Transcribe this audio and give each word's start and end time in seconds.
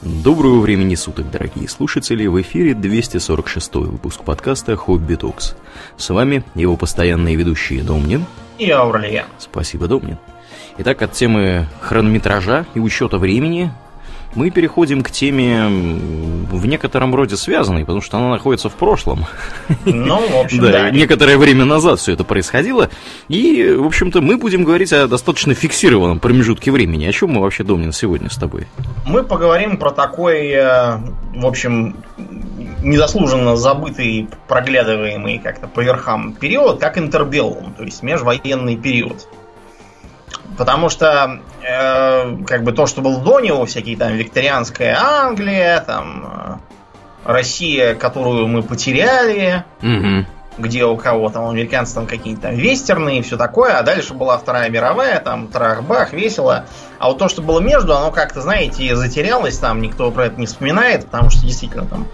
Доброго 0.00 0.60
времени 0.60 0.94
суток, 0.94 1.28
дорогие 1.28 1.68
слушатели! 1.68 2.24
В 2.28 2.40
эфире 2.40 2.72
246 2.74 3.74
выпуск 3.74 4.22
подкаста 4.22 4.76
«Хобби 4.76 5.16
Токс». 5.16 5.56
С 5.96 6.10
вами 6.10 6.44
его 6.54 6.76
постоянные 6.76 7.34
ведущие 7.34 7.82
Домнин 7.82 8.24
и 8.58 8.70
Аурлия. 8.70 9.26
Спасибо, 9.38 9.88
Домнин. 9.88 10.16
Итак, 10.78 11.02
от 11.02 11.14
темы 11.14 11.66
хронометража 11.80 12.64
и 12.74 12.78
учета 12.78 13.18
времени 13.18 13.72
мы 14.34 14.50
переходим 14.50 15.02
к 15.02 15.10
теме 15.10 15.66
в 16.50 16.66
некотором 16.66 17.14
роде 17.14 17.36
связанной, 17.36 17.80
потому 17.80 18.00
что 18.00 18.18
она 18.18 18.30
находится 18.30 18.68
в 18.68 18.74
прошлом. 18.74 19.26
Ну, 19.84 20.28
в 20.28 20.36
общем, 20.36 20.62
да. 20.62 20.72
да. 20.72 20.90
Некоторое 20.90 21.38
время 21.38 21.64
назад 21.64 21.98
все 21.98 22.12
это 22.12 22.24
происходило. 22.24 22.90
И, 23.28 23.74
в 23.76 23.86
общем-то, 23.86 24.20
мы 24.20 24.36
будем 24.36 24.64
говорить 24.64 24.92
о 24.92 25.06
достаточно 25.08 25.54
фиксированном 25.54 26.20
промежутке 26.20 26.70
времени. 26.70 27.06
О 27.06 27.12
чем 27.12 27.30
мы 27.30 27.40
вообще, 27.40 27.64
Домнин, 27.64 27.92
сегодня 27.92 28.30
с 28.30 28.36
тобой? 28.36 28.66
Мы 29.06 29.22
поговорим 29.22 29.76
про 29.76 29.90
такой, 29.90 30.48
э, 30.48 30.98
в 31.34 31.46
общем, 31.46 31.96
незаслуженно 32.82 33.56
забытый, 33.56 34.28
проглядываемый 34.46 35.38
как-то 35.38 35.66
по 35.66 35.80
верхам 35.80 36.32
период, 36.32 36.80
как 36.80 36.98
интербеллум, 36.98 37.74
то 37.74 37.84
есть 37.84 38.02
межвоенный 38.02 38.76
период. 38.76 39.26
Потому 40.56 40.88
что 40.88 41.40
э, 41.62 42.36
как 42.46 42.64
бы 42.64 42.72
то, 42.72 42.86
что 42.86 43.00
было 43.02 43.20
до 43.20 43.40
него, 43.40 43.66
всякие 43.66 43.96
там 43.96 44.12
викторианская 44.14 44.98
Англия, 44.98 45.80
там 45.80 46.60
э, 47.24 47.32
Россия, 47.32 47.94
которую 47.94 48.48
мы 48.48 48.62
потеряли, 48.62 49.64
угу. 49.82 50.26
где 50.56 50.84
у 50.84 50.96
кого 50.96 51.28
там, 51.28 51.48
американцы 51.48 51.94
там 51.94 52.06
какие-то 52.06 52.42
там 52.42 52.54
вестерны 52.54 53.18
и 53.18 53.22
все 53.22 53.36
такое, 53.36 53.78
а 53.78 53.82
дальше 53.82 54.14
была 54.14 54.38
Вторая 54.38 54.70
мировая, 54.70 55.20
там 55.20 55.48
трах-бах, 55.48 56.12
весело. 56.12 56.64
А 56.98 57.08
вот 57.08 57.18
то, 57.18 57.28
что 57.28 57.42
было 57.42 57.60
между, 57.60 57.94
оно 57.94 58.10
как-то, 58.10 58.40
знаете, 58.40 58.96
затерялось, 58.96 59.58
там 59.58 59.82
никто 59.82 60.10
про 60.10 60.26
это 60.26 60.40
не 60.40 60.46
вспоминает, 60.46 61.04
потому 61.04 61.30
что 61.30 61.44
действительно 61.44 61.86
там 61.86 62.08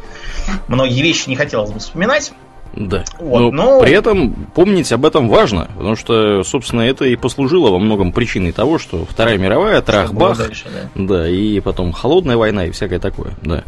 многие 0.66 1.02
вещи 1.02 1.28
не 1.28 1.36
хотелось 1.36 1.70
бы 1.70 1.78
вспоминать. 1.78 2.32
Да. 2.77 3.05
Вот, 3.20 3.41
но, 3.41 3.50
но 3.50 3.80
при 3.80 3.92
этом 3.92 4.34
помнить 4.55 4.91
об 4.92 5.05
этом 5.05 5.28
важно, 5.28 5.69
потому 5.77 5.97
что, 5.97 6.42
собственно, 6.42 6.83
это 6.83 7.05
и 7.05 7.14
послужило 7.17 7.70
во 7.70 7.78
многом 7.78 8.12
причиной 8.12 8.53
того, 8.53 8.78
что 8.78 9.05
Вторая 9.05 9.39
мировая, 9.39 9.80
трах-бах, 9.80 10.36
дальше, 10.39 10.67
да. 10.95 11.05
да, 11.05 11.28
и 11.28 11.61
потом 11.61 11.92
холодная 11.92 12.36
война 12.36 12.67
и 12.67 12.70
всякое 12.70 12.98
такое, 12.98 13.34
да. 13.42 13.64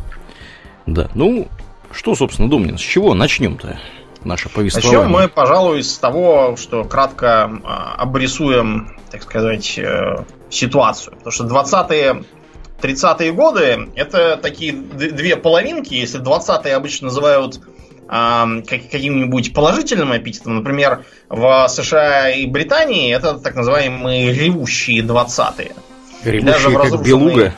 Да, 0.87 1.09
ну, 1.15 1.49
что, 1.93 2.15
собственно, 2.15 2.49
Думнин, 2.49 2.79
с 2.79 2.81
чего 2.81 3.15
начнем-то 3.15 3.79
наше 4.25 4.49
повествование? 4.49 5.01
Начнем 5.03 5.13
мы, 5.13 5.29
пожалуй, 5.29 5.83
с 5.83 5.99
того, 5.99 6.57
что 6.57 6.85
кратко 6.85 7.51
а, 7.65 7.95
обрисуем, 7.99 8.97
так 9.11 9.23
сказать, 9.23 9.79
э, 9.79 10.25
ситуацию. 10.51 11.17
Потому 11.17 11.33
что 11.33 11.45
20-е 11.45 12.25
30-е 12.81 13.33
годы 13.33 13.89
это 13.95 14.37
такие 14.37 14.73
две 14.73 15.37
половинки. 15.37 15.95
Если 15.95 16.21
20-е 16.21 16.75
обычно 16.75 17.07
называют 17.07 17.61
каким-нибудь 18.09 19.53
положительным 19.53 20.17
эпитетом. 20.17 20.57
Например, 20.57 21.05
в 21.29 21.67
США 21.69 22.31
и 22.31 22.47
Британии 22.47 23.15
это 23.15 23.39
так 23.39 23.55
называемые 23.55 24.33
ревущие 24.33 25.03
20-е. 25.03 25.73
Ревущие 26.25 26.53
Даже 26.53 26.71
в 26.71 26.75
как 26.75 27.03
белуга? 27.03 27.53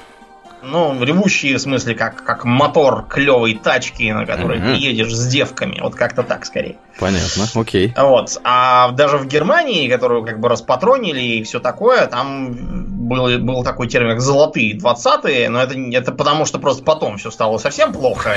Ну, 0.61 1.03
ревущие 1.03 1.57
в 1.57 1.61
смысле 1.61 1.95
как, 1.95 2.25
как 2.25 2.45
мотор 2.45 3.07
клевой 3.09 3.55
тачки, 3.55 4.11
на 4.11 4.27
которой 4.27 4.59
uh-huh. 4.59 4.75
ты 4.75 4.81
едешь 4.81 5.15
с 5.15 5.27
девками. 5.29 5.79
Вот 5.81 5.95
как-то 5.95 6.25
так 6.25 6.45
скорее. 6.45 6.77
Понятно, 6.99 7.47
окей. 7.55 7.95
Вот. 7.97 8.41
А 8.43 8.91
даже 8.91 9.19
в 9.19 9.27
Германии, 9.27 9.89
которую 9.89 10.25
как 10.25 10.41
бы 10.41 10.49
распатронили 10.49 11.21
и 11.21 11.43
все 11.45 11.61
такое, 11.61 12.07
там 12.07 12.98
был, 13.09 13.39
был 13.39 13.65
такой 13.65 13.89
термин, 13.89 14.11
как 14.11 14.21
золотые 14.21 14.77
20-е, 14.77 15.49
но 15.49 15.63
это, 15.63 15.75
это 15.93 16.13
потому, 16.13 16.45
что 16.45 16.59
просто 16.59 16.85
потом 16.85 17.19
все 17.19 17.31
стало 17.31 17.59
совсем 17.59 17.93
плохо. 17.93 18.37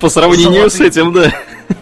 По 0.00 0.08
сравнению 0.08 0.68
с 0.70 0.80
этим, 0.80 1.12
да. 1.12 1.32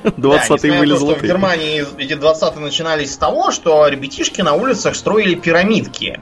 20-е 0.04 0.78
были 0.78 0.94
золотые. 0.94 1.22
В 1.22 1.26
Германии 1.26 1.84
эти 1.98 2.12
20-е 2.12 2.60
начинались 2.60 3.14
с 3.14 3.16
того, 3.16 3.50
что 3.50 3.86
ребятишки 3.88 4.42
на 4.42 4.54
улицах 4.54 4.94
строили 4.94 5.34
пирамидки. 5.34 6.20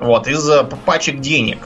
Вот, 0.00 0.26
из 0.26 0.44
пачек 0.84 1.20
денег. 1.20 1.58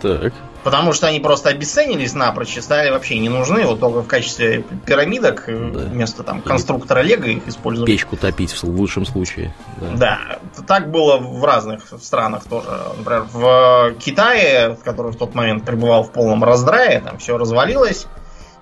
Так. 0.00 0.32
Потому 0.64 0.92
что 0.92 1.08
они 1.08 1.18
просто 1.18 1.48
обесценились 1.48 2.14
напрочь 2.14 2.56
и 2.56 2.60
стали 2.60 2.90
вообще 2.90 3.18
не 3.18 3.28
нужны. 3.28 3.66
Вот 3.66 3.80
только 3.80 4.02
в 4.02 4.06
качестве 4.06 4.64
пирамидок 4.86 5.44
э, 5.48 5.70
да. 5.72 5.80
вместо 5.80 6.22
там 6.22 6.40
конструктора 6.40 7.00
Лего 7.00 7.24
их 7.24 7.48
использовали. 7.48 7.90
Печку 7.90 8.16
топить 8.16 8.52
в 8.52 8.64
лучшем 8.64 9.04
случае. 9.04 9.54
Да. 9.80 9.88
да. 9.96 10.64
Так 10.66 10.90
было 10.90 11.18
в 11.18 11.44
разных 11.44 11.82
странах 12.00 12.44
тоже. 12.44 12.68
Например, 12.96 13.26
в 13.32 13.94
Китае, 13.98 14.76
который 14.84 15.12
в 15.12 15.16
тот 15.16 15.34
момент 15.34 15.64
пребывал 15.64 16.04
в 16.04 16.12
полном 16.12 16.44
раздрае, 16.44 17.00
там 17.00 17.18
все 17.18 17.36
развалилось. 17.36 18.06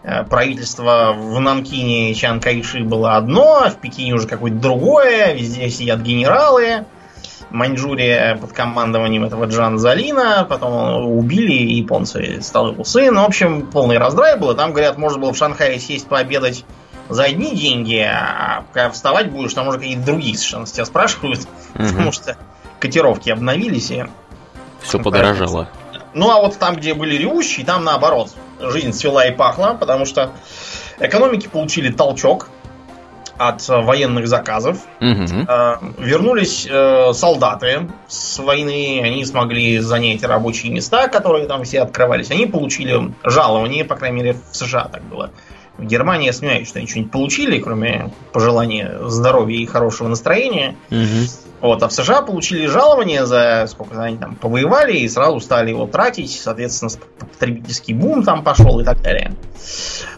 Э, 0.03 0.25
правительство 0.25 1.13
в 1.15 1.39
Нанкине 1.39 2.15
Чан 2.15 2.41
Кайши 2.41 2.83
было 2.83 3.17
одно, 3.17 3.63
а 3.65 3.71
в 3.71 3.77
Пекине 3.77 4.15
уже 4.15 4.27
какое-то 4.27 4.57
другое, 4.57 5.35
везде 5.35 5.69
сидят 5.69 6.01
генералы. 6.01 6.87
Маньчжурия 7.51 8.37
под 8.37 8.53
командованием 8.53 9.25
этого 9.25 9.47
Джан 9.47 9.79
Залина, 9.79 10.47
потом 10.49 11.07
убили 11.17 11.53
японцы, 11.53 12.41
стал 12.43 12.73
его 12.73 12.85
сын. 12.85 13.15
Ну, 13.15 13.23
в 13.23 13.27
общем, 13.27 13.67
полный 13.67 13.99
раздрай 13.99 14.39
был. 14.39 14.55
Там, 14.55 14.73
говорят, 14.73 14.99
можно 14.99 15.19
было 15.19 15.33
в 15.33 15.37
Шанхае 15.37 15.79
сесть 15.79 16.07
пообедать 16.07 16.65
за 17.09 17.25
одни 17.25 17.55
деньги, 17.55 17.97
а 17.97 18.65
когда 18.73 18.91
вставать 18.91 19.31
будешь, 19.31 19.53
там 19.53 19.67
уже 19.69 19.79
какие-то 19.79 20.07
другие 20.07 20.37
совершенно 20.37 20.67
тебя 20.67 20.85
спрашивают, 20.85 21.41
угу. 21.75 21.87
потому 21.89 22.13
что 22.13 22.37
котировки 22.79 23.31
обновились 23.31 23.91
и... 23.91 24.05
Все 24.81 24.99
подорожало. 24.99 25.69
Ну, 26.15 26.31
а 26.31 26.41
вот 26.41 26.59
там, 26.59 26.77
где 26.77 26.95
были 26.95 27.17
ревущие, 27.17 27.67
там 27.67 27.85
наоборот. 27.85 28.31
Жизнь 28.61 28.93
свела 28.93 29.27
и 29.27 29.33
пахла, 29.33 29.77
потому 29.79 30.05
что 30.05 30.33
экономики 30.99 31.49
получили 31.49 31.91
толчок, 31.91 32.49
от 33.41 33.67
военных 33.69 34.29
заказов. 34.29 34.79
Угу. 35.01 35.47
Вернулись 35.99 36.69
э, 36.71 37.13
солдаты 37.15 37.89
с 38.07 38.39
войны, 38.39 39.01
они 39.03 39.25
смогли 39.25 39.79
занять 39.79 40.23
рабочие 40.23 40.71
места, 40.71 41.09
которые 41.09 41.47
там 41.47 41.65
все 41.65 41.81
открывались. 41.81 42.31
Они 42.31 42.45
получили 42.45 43.13
жалование, 43.25 43.87
по 43.87 43.97
крайней 43.97 44.17
мере, 44.17 44.37
в 44.53 44.55
США 44.55 44.89
так 44.93 45.03
было. 45.05 45.31
В 45.79 45.87
Германии 45.87 46.27
я 46.27 46.35
сомневаюсь, 46.35 46.69
что 46.69 46.81
они 46.81 46.87
что-нибудь 46.87 47.13
получили, 47.13 47.59
кроме 47.59 48.13
пожелания 48.35 48.99
здоровья 49.07 49.57
и 49.57 49.65
хорошего 49.65 50.09
настроения. 50.09 50.77
Угу. 50.91 51.50
Вот, 51.61 51.83
а 51.83 51.89
в 51.89 51.93
США 51.93 52.23
получили 52.23 52.67
жалование 52.67 53.27
за 53.27 53.67
сколько 53.69 54.03
они 54.03 54.17
там 54.17 54.35
повоевали 54.35 54.97
и 54.97 55.09
сразу 55.09 55.41
стали 55.41 55.71
его 55.71 55.87
тратить. 55.87 56.33
Соответственно, 56.33 56.91
потребительский 57.19 57.93
бум 57.93 58.23
там 58.23 58.43
пошел 58.43 58.81
и 58.81 58.85
так 58.85 59.03
далее. 59.03 59.35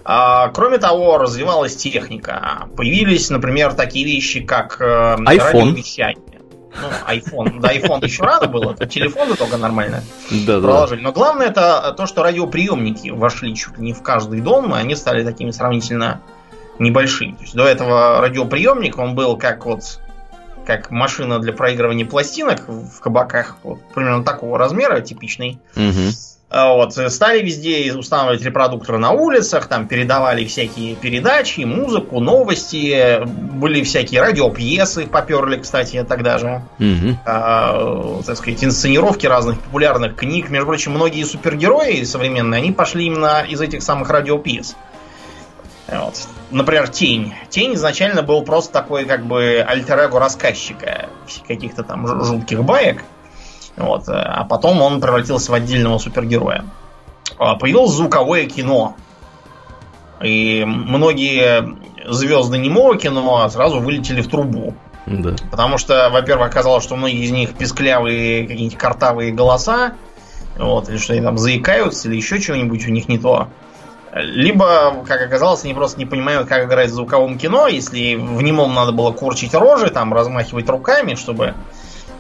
А, 0.05 0.49
кроме 0.51 0.79
того, 0.79 1.19
развивалась 1.19 1.75
техника. 1.75 2.69
Появились, 2.77 3.29
например, 3.31 3.75
такие 3.75 4.05
вещи, 4.05 4.41
как 4.41 4.81
э, 4.81 5.17
iPhone. 5.19 5.77
Ну, 6.81 6.89
iPhone. 7.07 7.61
Да, 7.61 7.75
iPhone 7.75 8.05
еще 8.05 8.23
рано 8.23 8.47
было, 8.47 8.75
телефоны 8.75 9.35
только 9.35 9.57
нормально 9.57 10.03
да, 10.31 10.61
проложили. 10.61 11.03
Но 11.03 11.13
главное 11.13 11.49
это 11.49 11.95
то, 11.97 12.07
что 12.07 12.23
радиоприемники 12.23 13.11
вошли 13.11 13.55
чуть 13.55 13.77
ли 13.79 13.85
не 13.85 13.93
в 13.93 14.03
каждый 14.03 14.41
дом, 14.41 14.75
и 14.75 14.79
они 14.79 14.97
стали 14.97 15.23
такими 15.23 15.51
сравнительно 15.51 16.23
небольшими. 16.79 17.33
То 17.33 17.43
есть 17.43 17.55
до 17.55 17.65
этого 17.65 18.21
радиоприемник, 18.21 18.99
он 18.99 19.15
был 19.15 19.37
как 19.37 19.67
вот 19.67 20.01
как 20.67 20.91
машина 20.91 21.39
для 21.39 21.53
проигрывания 21.53 22.07
пластинок 22.07 22.69
в 22.69 23.01
кабаках, 23.01 23.57
вот, 23.63 23.81
примерно 23.95 24.25
такого 24.25 24.59
размера, 24.59 25.01
типичный. 25.01 25.59
Угу. 25.77 26.13
Вот, 26.55 26.93
стали 26.93 27.41
везде 27.41 27.95
устанавливать 27.95 28.45
репродукторы 28.45 28.99
на 28.99 29.13
улицах, 29.13 29.69
там 29.69 29.89
передавали 29.89 30.45
всякие 30.45 30.95
передачи, 30.97 31.63
музыку, 31.63 32.21
новости, 32.21 33.25
были 33.25 33.83
всякие 33.83 34.21
радиопьесы, 34.21 35.07
поперли, 35.07 35.57
кстати, 35.57 36.05
тогда 36.07 36.37
же. 36.37 36.63
Угу. 36.79 37.19
А, 37.25 38.21
так 38.27 38.37
сказать, 38.37 38.63
инсценировки 38.63 39.27
разных 39.27 39.61
популярных 39.61 40.15
книг. 40.15 40.51
Между 40.51 40.67
прочим, 40.67 40.93
многие 40.93 41.25
супергерои 41.25 42.05
современные, 42.05 42.59
они 42.59 42.73
пошли 42.73 43.07
именно 43.07 43.43
из 43.49 43.63
этих 43.63 43.83
самых 43.83 44.11
радиопьес. 44.11 44.77
Вот. 45.93 46.15
Например, 46.51 46.89
Тень. 46.89 47.35
Тень 47.51 47.75
изначально 47.75 48.23
был 48.23 48.43
просто 48.43 48.73
такой, 48.73 49.05
как 49.05 49.27
бы, 49.27 49.65
альтер 49.67 50.11
рассказчика 50.11 51.09
каких-то 51.47 51.83
там 51.83 52.07
жутких 52.25 52.65
баек. 52.65 53.05
Вот. 53.77 54.05
А 54.09 54.45
потом 54.45 54.81
он 54.81 55.01
превратился 55.01 55.53
в 55.53 55.55
отдельного 55.55 55.99
супергероя. 55.99 56.65
А, 57.39 57.57
появилось 57.57 57.93
звуковое 57.93 58.47
кино. 58.47 58.97
И 60.23 60.65
многие 60.65 61.77
звезды 62.09 62.59
немого 62.59 62.97
кино 62.97 63.49
сразу 63.49 63.81
вылетели 63.81 64.23
в 64.23 64.29
трубу. 64.29 64.75
Да. 65.07 65.35
Потому 65.51 65.79
что, 65.79 66.11
во-первых, 66.11 66.49
оказалось, 66.49 66.85
что 66.85 66.97
многие 66.97 67.25
из 67.25 67.33
них 67.33 67.55
писклявые 67.55 68.47
какие-нибудь 68.47 68.79
картавые 68.79 69.33
голоса, 69.33 69.95
вот, 70.57 70.89
или 70.89 70.99
что 70.99 71.15
они 71.15 71.23
там 71.23 71.39
заикаются, 71.39 72.09
или 72.09 72.17
еще 72.17 72.41
чего-нибудь 72.41 72.87
у 72.87 72.91
них 72.91 73.09
не 73.09 73.19
то. 73.19 73.49
Либо, 74.15 75.05
как 75.07 75.23
оказалось, 75.23 75.65
они 75.65 75.73
просто 75.73 75.99
не 75.99 76.05
понимают, 76.05 76.47
как 76.47 76.67
играть 76.67 76.91
в 76.91 76.95
звуковом 76.95 77.39
кино. 77.39 77.67
Если 77.67 78.15
в 78.15 78.43
немом 78.43 78.75
надо 78.75 78.93
было 78.93 79.11
корчить 79.11 79.55
рожи, 79.55 79.89
там, 79.89 80.13
размахивать 80.13 80.69
руками, 80.69 81.15
чтобы 81.15 81.55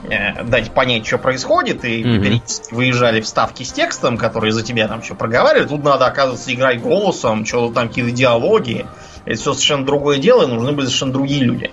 э, 0.05 0.43
дать 0.45 0.73
понять, 0.73 1.07
что 1.07 1.19
происходит, 1.19 1.85
и 1.85 2.03
mm-hmm. 2.03 2.69
выезжали 2.71 3.21
вставки 3.21 3.63
с 3.63 3.73
текстом, 3.73 4.17
которые 4.17 4.53
за 4.53 4.63
тебя 4.63 4.89
там 4.89 5.03
все 5.03 5.15
проговаривают. 5.15 5.69
Тут 5.69 5.85
надо, 5.85 6.07
оказывается, 6.07 6.53
играть 6.55 6.81
голосом, 6.81 7.45
что-то 7.45 7.75
там 7.75 7.89
какие-то 7.89 8.11
диалоги. 8.11 8.87
Это 9.27 9.39
все 9.39 9.53
совершенно 9.53 9.85
другое 9.85 10.17
дело, 10.17 10.45
и 10.45 10.47
нужны 10.47 10.73
были 10.73 10.87
совершенно 10.87 11.13
другие 11.13 11.45
люди. 11.45 11.71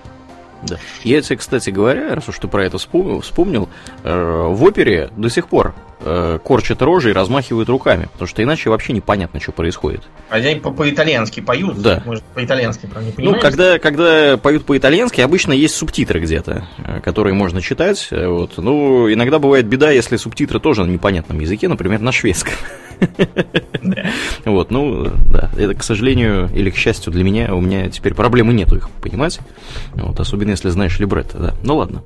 Да. 0.63 0.75
Я 1.05 1.21
тебе, 1.21 1.37
кстати 1.37 1.69
говоря, 1.69 2.13
раз 2.13 2.27
уж 2.27 2.37
ты 2.39 2.49
про 2.49 2.65
это 2.65 2.77
вспомнил, 2.77 3.21
вспомнил 3.21 3.69
э, 4.03 4.47
в 4.49 4.61
опере 4.63 5.11
до 5.15 5.29
сих 5.29 5.47
пор 5.47 5.73
э, 6.01 6.39
корчат 6.43 6.81
рожи 6.81 7.11
и 7.11 7.13
размахивают 7.13 7.69
руками, 7.69 8.09
потому 8.11 8.27
что 8.27 8.43
иначе 8.43 8.69
вообще 8.69 8.93
непонятно, 8.93 9.39
что 9.39 9.51
происходит. 9.51 10.01
А 10.29 10.35
они 10.35 10.55
по-итальянски 10.55 11.39
поют? 11.39 11.81
Да. 11.81 12.01
Может, 12.05 12.23
по-итальянски, 12.23 12.89
не 13.17 13.23
Ну, 13.23 13.39
когда, 13.39 13.79
когда 13.79 14.37
поют 14.37 14.65
по-итальянски, 14.65 15.21
обычно 15.21 15.53
есть 15.53 15.75
субтитры 15.75 16.19
где-то, 16.19 16.67
э, 16.77 17.01
которые 17.01 17.33
можно 17.33 17.61
читать. 17.61 18.07
Э, 18.11 18.27
вот. 18.27 18.57
Ну, 18.57 19.11
иногда 19.11 19.39
бывает 19.39 19.67
беда, 19.67 19.91
если 19.91 20.17
субтитры 20.17 20.59
тоже 20.59 20.83
на 20.85 20.91
непонятном 20.91 21.39
языке, 21.39 21.67
например, 21.67 21.99
на 21.99 22.11
шведском. 22.11 22.53
Вот, 24.45 24.71
ну, 24.71 25.05
да, 25.31 25.49
это, 25.57 25.73
к 25.73 25.83
сожалению, 25.83 26.49
или 26.53 26.69
к 26.69 26.75
счастью 26.75 27.13
для 27.13 27.23
меня, 27.23 27.53
у 27.53 27.61
меня 27.61 27.89
теперь 27.89 28.13
проблемы 28.13 28.53
нету 28.53 28.75
их 28.75 28.89
понимать. 28.89 29.39
Вот, 29.93 30.19
особенно 30.19 30.51
если 30.51 30.69
знаешь 30.69 30.99
либретто, 30.99 31.37
да. 31.37 31.53
Ну, 31.63 31.77
ладно. 31.77 32.03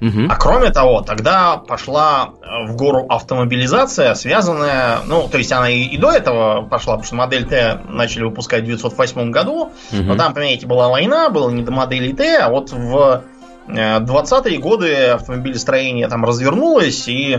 А 0.00 0.36
кроме 0.36 0.70
того, 0.70 1.02
тогда 1.02 1.58
пошла 1.58 2.30
э, 2.40 2.66
в 2.66 2.76
гору 2.76 3.06
автомобилизация, 3.30 4.14
связанная, 4.14 4.98
ну, 5.06 5.28
то 5.28 5.38
есть 5.38 5.52
она 5.52 5.70
и, 5.70 5.82
и 5.82 5.96
до 5.96 6.10
этого 6.10 6.62
пошла, 6.62 6.94
потому 6.94 7.06
что 7.06 7.14
модель 7.14 7.46
Т 7.46 7.80
начали 7.88 8.24
выпускать 8.24 8.62
в 8.62 8.64
1908 8.64 9.30
году, 9.30 9.72
угу. 9.92 10.02
но 10.02 10.16
там, 10.16 10.34
понимаете, 10.34 10.66
была 10.66 10.88
война, 10.88 11.30
было 11.30 11.48
не 11.50 11.62
до 11.62 11.70
модели 11.70 12.12
Т, 12.12 12.38
а 12.38 12.48
вот 12.48 12.72
в 12.72 13.22
20-е 13.68 14.56
э, 14.56 14.58
годы 14.58 14.94
автомобилестроение 15.10 16.08
там 16.08 16.24
развернулось, 16.24 17.06
и 17.06 17.38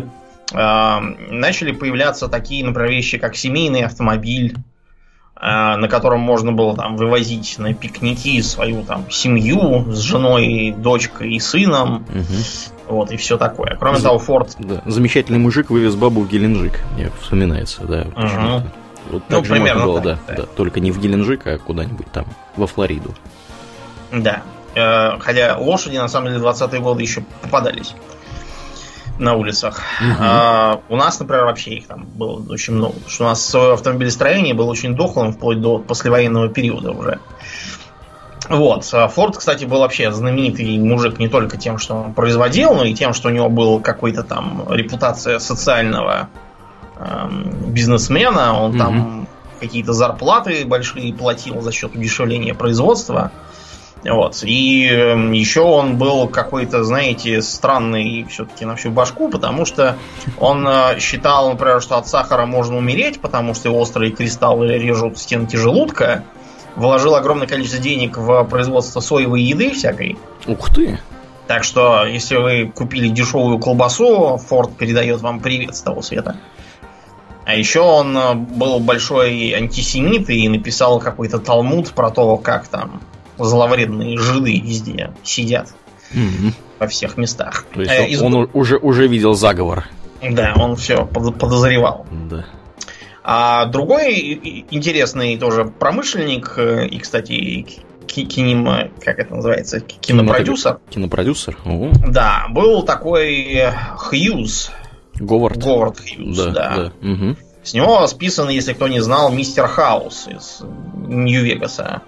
э, 0.54 1.00
начали 1.30 1.74
появляться 1.74 2.30
такие, 2.30 2.66
например, 2.66 2.90
вещи, 2.90 3.18
как 3.18 3.36
семейный 3.36 3.84
автомобиль, 3.84 4.56
Э, 5.44 5.76
на 5.76 5.88
котором 5.88 6.20
можно 6.20 6.52
было 6.52 6.76
там 6.76 6.96
вывозить 6.98 7.58
на 7.58 7.74
пикники 7.74 8.40
свою 8.44 8.84
там 8.84 9.10
семью 9.10 9.92
с 9.92 9.98
женой, 9.98 10.72
дочкой 10.78 11.34
и 11.34 11.40
сыном. 11.40 12.06
Угу. 12.08 12.36
Вот, 12.92 13.10
и 13.10 13.18
все 13.18 13.38
такое. 13.38 13.78
Кроме 13.80 13.98
За... 13.98 14.04
того, 14.04 14.20
Форд. 14.20 14.56
Да. 14.60 14.82
Замечательный 14.86 15.40
мужик 15.40 15.70
вывез 15.70 15.96
бабу 15.96 16.22
в 16.22 16.28
Геленджик. 16.28 16.82
Мне 16.94 17.10
вспоминается, 17.22 17.84
да. 17.84 18.02
Угу. 18.02 18.68
Вот 19.12 19.24
ну, 19.30 19.44
же 19.46 19.54
примерно 19.54 19.86
можно 19.86 20.02
было, 20.02 20.02
так, 20.02 20.20
да, 20.28 20.36
да. 20.36 20.44
Только 20.44 20.82
не 20.82 20.92
в 20.92 21.00
Геленджик, 21.00 21.48
а 21.48 21.58
куда-нибудь 21.58 22.12
там, 22.12 22.26
во 22.58 22.68
Флориду. 22.68 23.16
Да. 24.12 24.44
Э, 24.76 25.18
хотя 25.20 25.58
лошади, 25.58 25.96
на 25.98 26.10
самом 26.10 26.34
деле, 26.34 26.44
20-е 26.44 26.82
годы 26.82 27.02
еще 27.02 27.24
попадались 27.42 27.96
на 29.18 29.36
улицах. 29.36 29.82
Угу. 30.02 30.16
А, 30.20 30.82
у 30.90 30.98
нас, 30.98 31.18
например, 31.20 31.46
вообще 31.46 31.72
их 31.76 31.88
там 31.88 32.06
было 32.06 32.44
очень 32.50 32.74
много. 32.74 32.94
Потому 32.94 33.10
что 33.10 33.24
у 33.24 33.28
нас 33.28 33.46
свое 33.46 33.74
автомобилестроение 33.74 34.54
было 34.54 34.70
очень 34.70 34.96
дохлым 34.96 35.32
вплоть 35.32 35.62
до 35.62 35.78
послевоенного 35.78 36.50
периода 36.50 36.92
уже. 36.92 37.20
Вот. 38.52 38.86
Форд, 38.86 39.38
кстати, 39.38 39.66
был 39.66 39.80
вообще 39.80 40.12
знаменитый 40.12 40.78
мужик 40.78 41.20
не 41.20 41.28
только 41.28 41.58
тем, 41.58 41.78
что 41.78 41.96
он 41.96 42.14
производил, 42.14 42.74
но 42.74 42.84
и 42.84 42.94
тем, 42.94 43.14
что 43.14 43.30
у 43.30 43.32
него 43.32 43.50
был 43.50 43.80
какой-то 43.80 44.24
там 44.24 44.66
репутация 44.70 45.40
социального 45.40 46.30
эм, 46.98 47.72
бизнесмена. 47.72 48.62
Он 48.62 48.72
угу. 48.72 48.78
там 48.78 49.28
какие-то 49.60 49.94
зарплаты 49.94 50.66
большие 50.66 51.14
платил 51.14 51.62
за 51.62 51.72
счет 51.72 51.96
удешевления 51.96 52.54
производства. 52.54 53.32
Вот. 54.04 54.40
И 54.44 54.88
эм, 54.88 55.32
еще 55.32 55.62
он 55.62 55.98
был 55.98 56.28
какой-то, 56.28 56.84
знаете, 56.84 57.42
странный 57.42 58.26
все-таки 58.30 58.66
на 58.66 58.76
всю 58.76 58.90
башку, 58.90 59.30
потому 59.30 59.66
что 59.66 59.96
он 60.40 60.68
э, 60.68 61.00
считал, 61.00 61.52
например, 61.52 61.82
что 61.82 61.98
от 61.98 62.08
сахара 62.08 62.48
можно 62.48 62.78
умереть, 62.78 63.22
потому 63.22 63.54
что 63.54 63.70
острые 63.72 64.12
кристаллы 64.12 64.70
режут 64.80 65.20
стенки 65.20 65.56
желудка. 65.56 66.24
Вложил 66.76 67.16
огромное 67.16 67.48
количество 67.48 67.80
денег 67.80 68.18
в 68.18 68.44
производство 68.46 69.00
соевой 69.00 69.42
еды 69.42 69.72
всякой. 69.72 70.18
Ух 70.48 70.70
ты! 70.74 71.00
Так 71.48 71.64
что, 71.64 72.06
если 72.06 72.38
вы 72.38 72.72
купили 72.74 73.10
дешевую 73.10 73.60
колбасу, 73.60 74.38
Форд 74.38 74.78
передает 74.78 75.22
вам 75.22 75.42
привет 75.42 75.76
с 75.76 75.82
того 75.82 76.02
света. 76.02 76.38
А 77.44 77.56
еще 77.56 77.82
он 77.82 78.18
э, 78.18 78.34
был 78.36 78.80
большой 78.80 79.52
антисемит 79.52 80.30
и 80.30 80.48
написал 80.48 81.00
какой-то 81.00 81.40
талмуд 81.40 81.92
про 81.92 82.12
то, 82.12 82.38
как 82.38 82.68
там 82.68 83.02
зловредные 83.38 84.18
жиды 84.18 84.60
везде 84.60 85.12
сидят. 85.24 85.74
Mm-hmm. 86.14 86.54
Во 86.80 86.88
всех 86.88 87.18
местах. 87.18 87.66
То 87.74 87.82
есть 87.82 87.92
э, 87.92 88.08
из... 88.08 88.22
он 88.22 88.50
уже, 88.54 88.78
уже 88.78 89.08
видел 89.08 89.34
заговор. 89.34 89.90
Да, 90.22 90.54
он 90.56 90.76
все 90.76 91.06
подозревал. 91.06 92.06
Да. 92.30 92.46
А 93.24 93.66
другой 93.66 94.66
интересный 94.72 95.38
тоже 95.38 95.66
промышленник, 95.66 96.54
э, 96.58 96.88
и, 96.88 96.98
кстати, 97.00 97.66
кинем, 98.08 98.92
как 99.00 99.20
это 99.20 99.36
называется, 99.36 99.80
кинопродюсер. 99.80 100.80
Кинопродюсер? 100.90 101.58
Ого. 101.66 101.92
Да, 102.08 102.48
был 102.50 102.84
такой 102.84 103.58
Хьюз. 103.98 104.72
Говард. 105.16 105.58
Говард 105.58 106.00
Хьюз, 106.00 106.38
да. 106.38 106.52
да. 106.52 106.76
да. 106.76 107.10
Угу. 107.10 107.36
С 107.64 107.74
него 107.74 108.08
списан, 108.08 108.50
если 108.50 108.74
кто 108.74 108.88
не 108.88 109.02
знал, 109.02 109.32
Мистер 109.32 109.68
Хаус 109.68 110.28
из 110.28 110.62
Нью-Вегаса. 111.08 112.02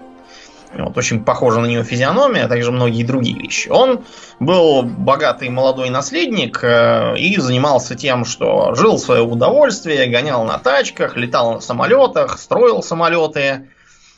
Вот, 0.76 0.96
очень 0.96 1.24
похожа 1.24 1.60
на 1.60 1.66
него 1.66 1.84
физиономия, 1.84 2.44
а 2.44 2.48
также 2.48 2.72
многие 2.72 3.04
другие 3.04 3.38
вещи. 3.38 3.68
Он 3.68 4.00
был 4.40 4.82
богатый 4.82 5.48
молодой 5.48 5.90
наследник 5.90 6.60
э, 6.62 7.16
и 7.16 7.38
занимался 7.38 7.94
тем, 7.94 8.24
что 8.24 8.74
жил 8.74 8.96
в 8.96 9.00
свое 9.00 9.22
удовольствие, 9.22 10.08
гонял 10.08 10.44
на 10.44 10.58
тачках, 10.58 11.16
летал 11.16 11.54
на 11.54 11.60
самолетах, 11.60 12.38
строил 12.38 12.82
самолеты, 12.82 13.68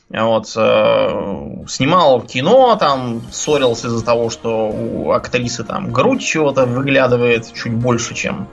вот, 0.08 0.52
э, 0.56 1.64
снимал 1.68 2.22
кино, 2.22 2.76
там 2.76 3.22
ссорился 3.32 3.88
из-за 3.88 4.04
того, 4.04 4.30
что 4.30 4.68
у 4.68 5.10
актрисы 5.12 5.64
там 5.64 5.92
грудь 5.92 6.22
чего-то 6.22 6.64
выглядывает 6.64 7.52
чуть 7.52 7.74
больше, 7.74 8.14
чем, 8.14 8.48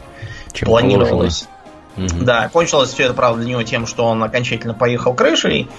чем 0.51 0.67
планировалось. 0.67 1.47
Угу. 1.95 2.23
Да, 2.23 2.49
кончилось 2.49 2.91
все 2.91 3.03
это, 3.03 3.13
правда, 3.13 3.41
для 3.41 3.51
него 3.51 3.63
тем, 3.63 3.85
что 3.85 4.05
он 4.05 4.23
окончательно 4.23 4.73
поехал 4.73 5.13
крышей 5.13 5.69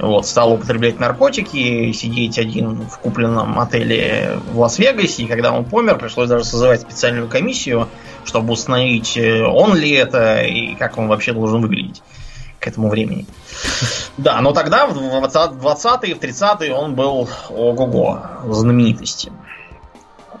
вот, 0.00 0.26
стал 0.26 0.52
употреблять 0.54 0.98
наркотики, 0.98 1.92
сидеть 1.92 2.38
один 2.38 2.88
в 2.88 2.98
купленном 2.98 3.58
отеле 3.58 4.38
в 4.52 4.58
Лас-Вегасе, 4.58 5.24
и 5.24 5.26
когда 5.26 5.52
он 5.52 5.64
помер, 5.64 5.98
пришлось 5.98 6.28
даже 6.28 6.44
созывать 6.44 6.80
специальную 6.80 7.28
комиссию, 7.28 7.88
чтобы 8.24 8.52
установить, 8.52 9.16
э, 9.16 9.42
он 9.44 9.76
ли 9.76 9.90
это 9.90 10.42
и 10.42 10.74
как 10.74 10.98
он 10.98 11.08
вообще 11.08 11.32
должен 11.32 11.60
выглядеть 11.60 12.02
к 12.58 12.66
этому 12.66 12.88
времени. 12.88 13.26
Да, 14.16 14.40
но 14.40 14.52
тогда, 14.52 14.86
в 14.86 14.96
20-е, 14.96 16.14
в 16.14 16.18
30-е 16.18 16.74
он 16.74 16.94
был 16.94 17.28
ого-го, 17.48 18.20
знаменитости. 18.48 19.32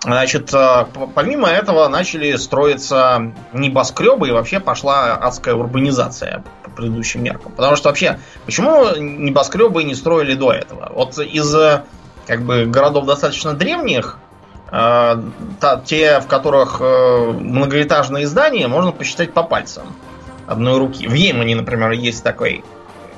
Значит, 0.02 0.52
э, 0.54 0.86
помимо 1.14 1.48
этого 1.48 1.88
начали 1.88 2.34
строиться 2.36 3.32
небоскребы 3.52 4.28
и 4.28 4.32
вообще 4.32 4.58
пошла 4.58 5.14
адская 5.14 5.54
урбанизация 5.54 6.42
по 6.62 6.70
предыдущим 6.70 7.22
меркам. 7.22 7.52
Потому 7.52 7.76
что 7.76 7.88
вообще, 7.88 8.18
почему 8.46 8.94
небоскребы 8.96 9.84
не 9.84 9.94
строили 9.94 10.34
до 10.34 10.52
этого? 10.52 10.90
Вот 10.94 11.18
из 11.18 11.54
как 12.26 12.42
бы 12.42 12.64
городов 12.64 13.06
достаточно 13.06 13.54
древних, 13.54 14.18
э, 14.70 15.22
те, 15.84 16.20
в 16.20 16.26
которых 16.28 16.80
э, 16.80 17.32
многоэтажные 17.32 18.26
здания, 18.26 18.68
можно 18.68 18.92
посчитать 18.92 19.32
по 19.32 19.42
пальцам 19.42 19.94
одной 20.46 20.78
руки. 20.78 21.06
В 21.06 21.12
Йемене, 21.12 21.56
например, 21.56 21.90
есть 21.90 22.22
такой 22.22 22.64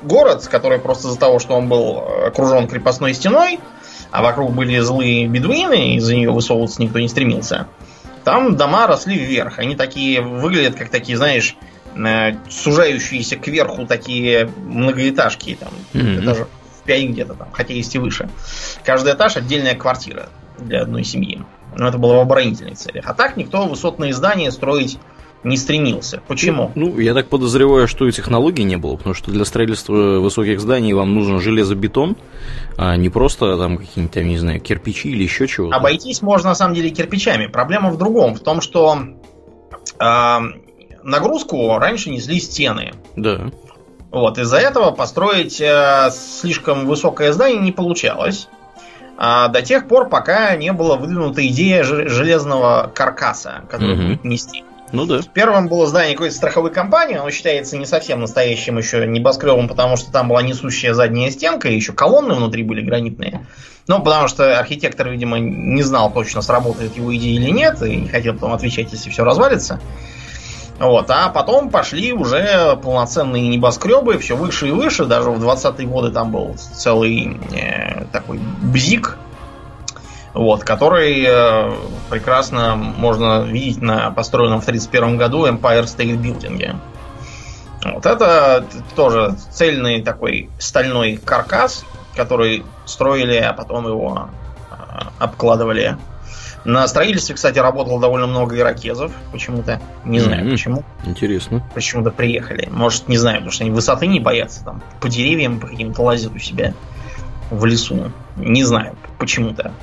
город, 0.01 0.47
который 0.47 0.79
просто 0.79 1.07
из-за 1.07 1.19
того, 1.19 1.39
что 1.39 1.55
он 1.55 1.67
был 1.69 2.03
окружен 2.25 2.67
крепостной 2.67 3.13
стеной, 3.13 3.59
а 4.13 4.21
вокруг 4.21 4.53
были 4.53 4.77
злые 4.77 5.25
бедуины, 5.25 5.95
из-за 5.95 6.15
нее 6.15 6.29
высовываться 6.29 6.79
никто 6.83 6.99
не 6.99 7.07
стремился. 7.07 7.65
Там 8.23 8.55
дома 8.55 8.85
росли 8.85 9.17
вверх. 9.17 9.57
Они 9.57 9.75
такие 9.75 10.21
выглядят 10.21 10.75
как 10.75 10.89
такие, 10.89 11.17
знаешь, 11.17 11.55
э, 11.95 12.33
сужающиеся 12.47 13.37
кверху 13.37 13.87
такие 13.87 14.45
многоэтажки, 14.45 15.57
там, 15.59 15.73
mm-hmm. 15.93 16.21
даже 16.21 16.45
в 16.45 16.85
5 16.85 17.09
где-то 17.09 17.33
там, 17.33 17.47
хотя 17.53 17.73
есть 17.73 17.95
и 17.95 17.97
выше. 17.97 18.29
Каждый 18.85 19.13
этаж 19.13 19.35
отдельная 19.35 19.73
квартира 19.73 20.29
для 20.59 20.83
одной 20.83 21.03
семьи. 21.03 21.41
Но 21.75 21.87
это 21.87 21.97
было 21.97 22.13
в 22.13 22.19
оборонительных 22.19 22.77
целях. 22.77 23.05
А 23.07 23.15
так 23.15 23.35
никто 23.35 23.65
высотные 23.65 24.13
здания 24.13 24.51
строить 24.51 24.99
не 25.43 25.57
стремился. 25.57 26.21
Почему? 26.27 26.71
Ну, 26.75 26.99
я 26.99 27.13
так 27.13 27.27
подозреваю, 27.27 27.87
что 27.87 28.07
и 28.07 28.11
технологий 28.11 28.63
не 28.63 28.77
было, 28.77 28.95
потому 28.95 29.13
что 29.13 29.31
для 29.31 29.45
строительства 29.45 30.19
высоких 30.19 30.59
зданий 30.59 30.93
вам 30.93 31.13
нужен 31.13 31.39
железобетон, 31.39 32.15
а 32.77 32.95
не 32.95 33.09
просто 33.09 33.57
там 33.57 33.77
какие-нибудь, 33.77 34.15
я 34.15 34.23
не 34.23 34.37
знаю, 34.37 34.61
кирпичи 34.61 35.09
или 35.09 35.23
еще 35.23 35.47
чего-то. 35.47 35.75
Обойтись 35.75 36.21
можно 36.21 36.49
на 36.49 36.55
самом 36.55 36.75
деле 36.75 36.89
кирпичами. 36.89 37.47
Проблема 37.47 37.89
в 37.91 37.97
другом, 37.97 38.35
в 38.35 38.39
том, 38.39 38.61
что 38.61 38.97
э, 39.99 40.37
нагрузку 41.03 41.77
раньше 41.77 42.09
несли 42.09 42.39
стены. 42.39 42.93
Да. 43.15 43.51
Вот, 44.11 44.37
из-за 44.37 44.57
этого 44.57 44.91
построить 44.91 45.59
э, 45.59 46.09
слишком 46.11 46.85
высокое 46.85 47.33
здание 47.33 47.59
не 47.59 47.71
получалось. 47.71 48.47
а, 49.17 49.47
до 49.47 49.61
тех 49.61 49.87
пор, 49.87 50.09
пока 50.09 50.55
не 50.55 50.71
была 50.71 50.95
выдвинута 50.95 51.45
идея 51.47 51.83
железного 51.83 52.91
каркаса, 52.93 53.63
который 53.69 53.93
угу. 53.93 54.03
будет 54.03 54.23
нести. 54.23 54.63
Ну 54.93 55.07
да. 55.07 55.21
Первым 55.33 55.69
было 55.69 55.87
здание 55.87 56.13
какой-то 56.13 56.35
страховой 56.35 56.71
компании, 56.71 57.17
оно 57.17 57.31
считается 57.31 57.77
не 57.77 57.87
совсем 57.87 58.21
настоящим 58.21 58.77
еще 58.77 59.05
небоскребом, 59.07 59.67
потому 59.67 59.97
что 59.97 60.11
там 60.11 60.29
была 60.29 60.43
несущая 60.43 60.93
задняя 60.93 61.31
стенка, 61.31 61.67
и 61.67 61.75
еще 61.75 61.93
колонны 61.93 62.35
внутри 62.35 62.61
были 62.61 62.81
гранитные. 62.81 63.47
Ну, 63.87 64.01
потому 64.03 64.27
что 64.27 64.57
архитектор, 64.57 65.09
видимо, 65.09 65.39
не 65.39 65.81
знал 65.81 66.13
точно, 66.13 66.43
сработает 66.43 66.95
его 66.95 67.13
идея 67.15 67.39
или 67.39 67.49
нет, 67.49 67.81
и 67.81 67.95
не 67.95 68.07
хотел 68.07 68.35
потом 68.35 68.53
отвечать, 68.53 68.93
если 68.93 69.09
все 69.09 69.23
развалится. 69.23 69.81
Вот, 70.77 71.09
а 71.09 71.29
потом 71.29 71.71
пошли 71.71 72.13
уже 72.13 72.77
полноценные 72.83 73.47
небоскребы, 73.47 74.19
все 74.19 74.35
выше 74.35 74.67
и 74.67 74.71
выше. 74.71 75.05
Даже 75.05 75.31
в 75.31 75.43
20-е 75.43 75.87
годы 75.87 76.11
там 76.11 76.31
был 76.31 76.55
целый 76.55 77.39
э, 77.51 78.05
такой 78.11 78.39
бзик, 78.61 79.17
вот, 80.33 80.63
который 80.63 81.23
э, 81.27 81.71
прекрасно 82.09 82.75
можно 82.75 83.43
видеть 83.43 83.81
на 83.81 84.11
построенном 84.11 84.61
в 84.61 84.63
1931 84.63 85.17
году 85.17 85.45
Empire 85.45 85.83
State 85.83 86.17
Building. 86.17 86.75
Вот 87.85 88.05
это 88.05 88.65
тоже 88.95 89.35
цельный 89.51 90.01
такой 90.01 90.49
стальной 90.57 91.17
каркас, 91.17 91.85
который 92.15 92.63
строили, 92.85 93.35
а 93.35 93.53
потом 93.53 93.87
его 93.87 94.29
э, 94.71 94.75
обкладывали 95.19 95.97
на 96.65 96.87
строительстве, 96.87 97.35
кстати, 97.35 97.59
работало 97.59 97.99
довольно 97.99 98.27
много 98.27 98.57
иракезов. 98.57 99.11
Почему-то. 99.31 99.81
Не 100.05 100.19
знаю 100.19 100.45
mm-hmm. 100.45 100.51
почему. 100.51 100.83
Интересно. 101.03 101.63
Почему-то 101.73 102.11
приехали. 102.11 102.69
Может, 102.71 103.09
не 103.09 103.17
знаю, 103.17 103.37
потому 103.37 103.51
что 103.51 103.63
они 103.65 103.73
высоты 103.73 104.07
не 104.07 104.19
боятся. 104.19 104.63
Там 104.63 104.81
по 105.01 105.09
деревьям 105.09 105.59
по 105.59 105.67
каким-то 105.67 106.01
лазят 106.01 106.33
у 106.33 106.39
себя 106.39 106.73
в 107.49 107.65
лесу. 107.65 108.11
Не 108.37 108.63
знаю, 108.63 108.95
почему-то. 109.19 109.73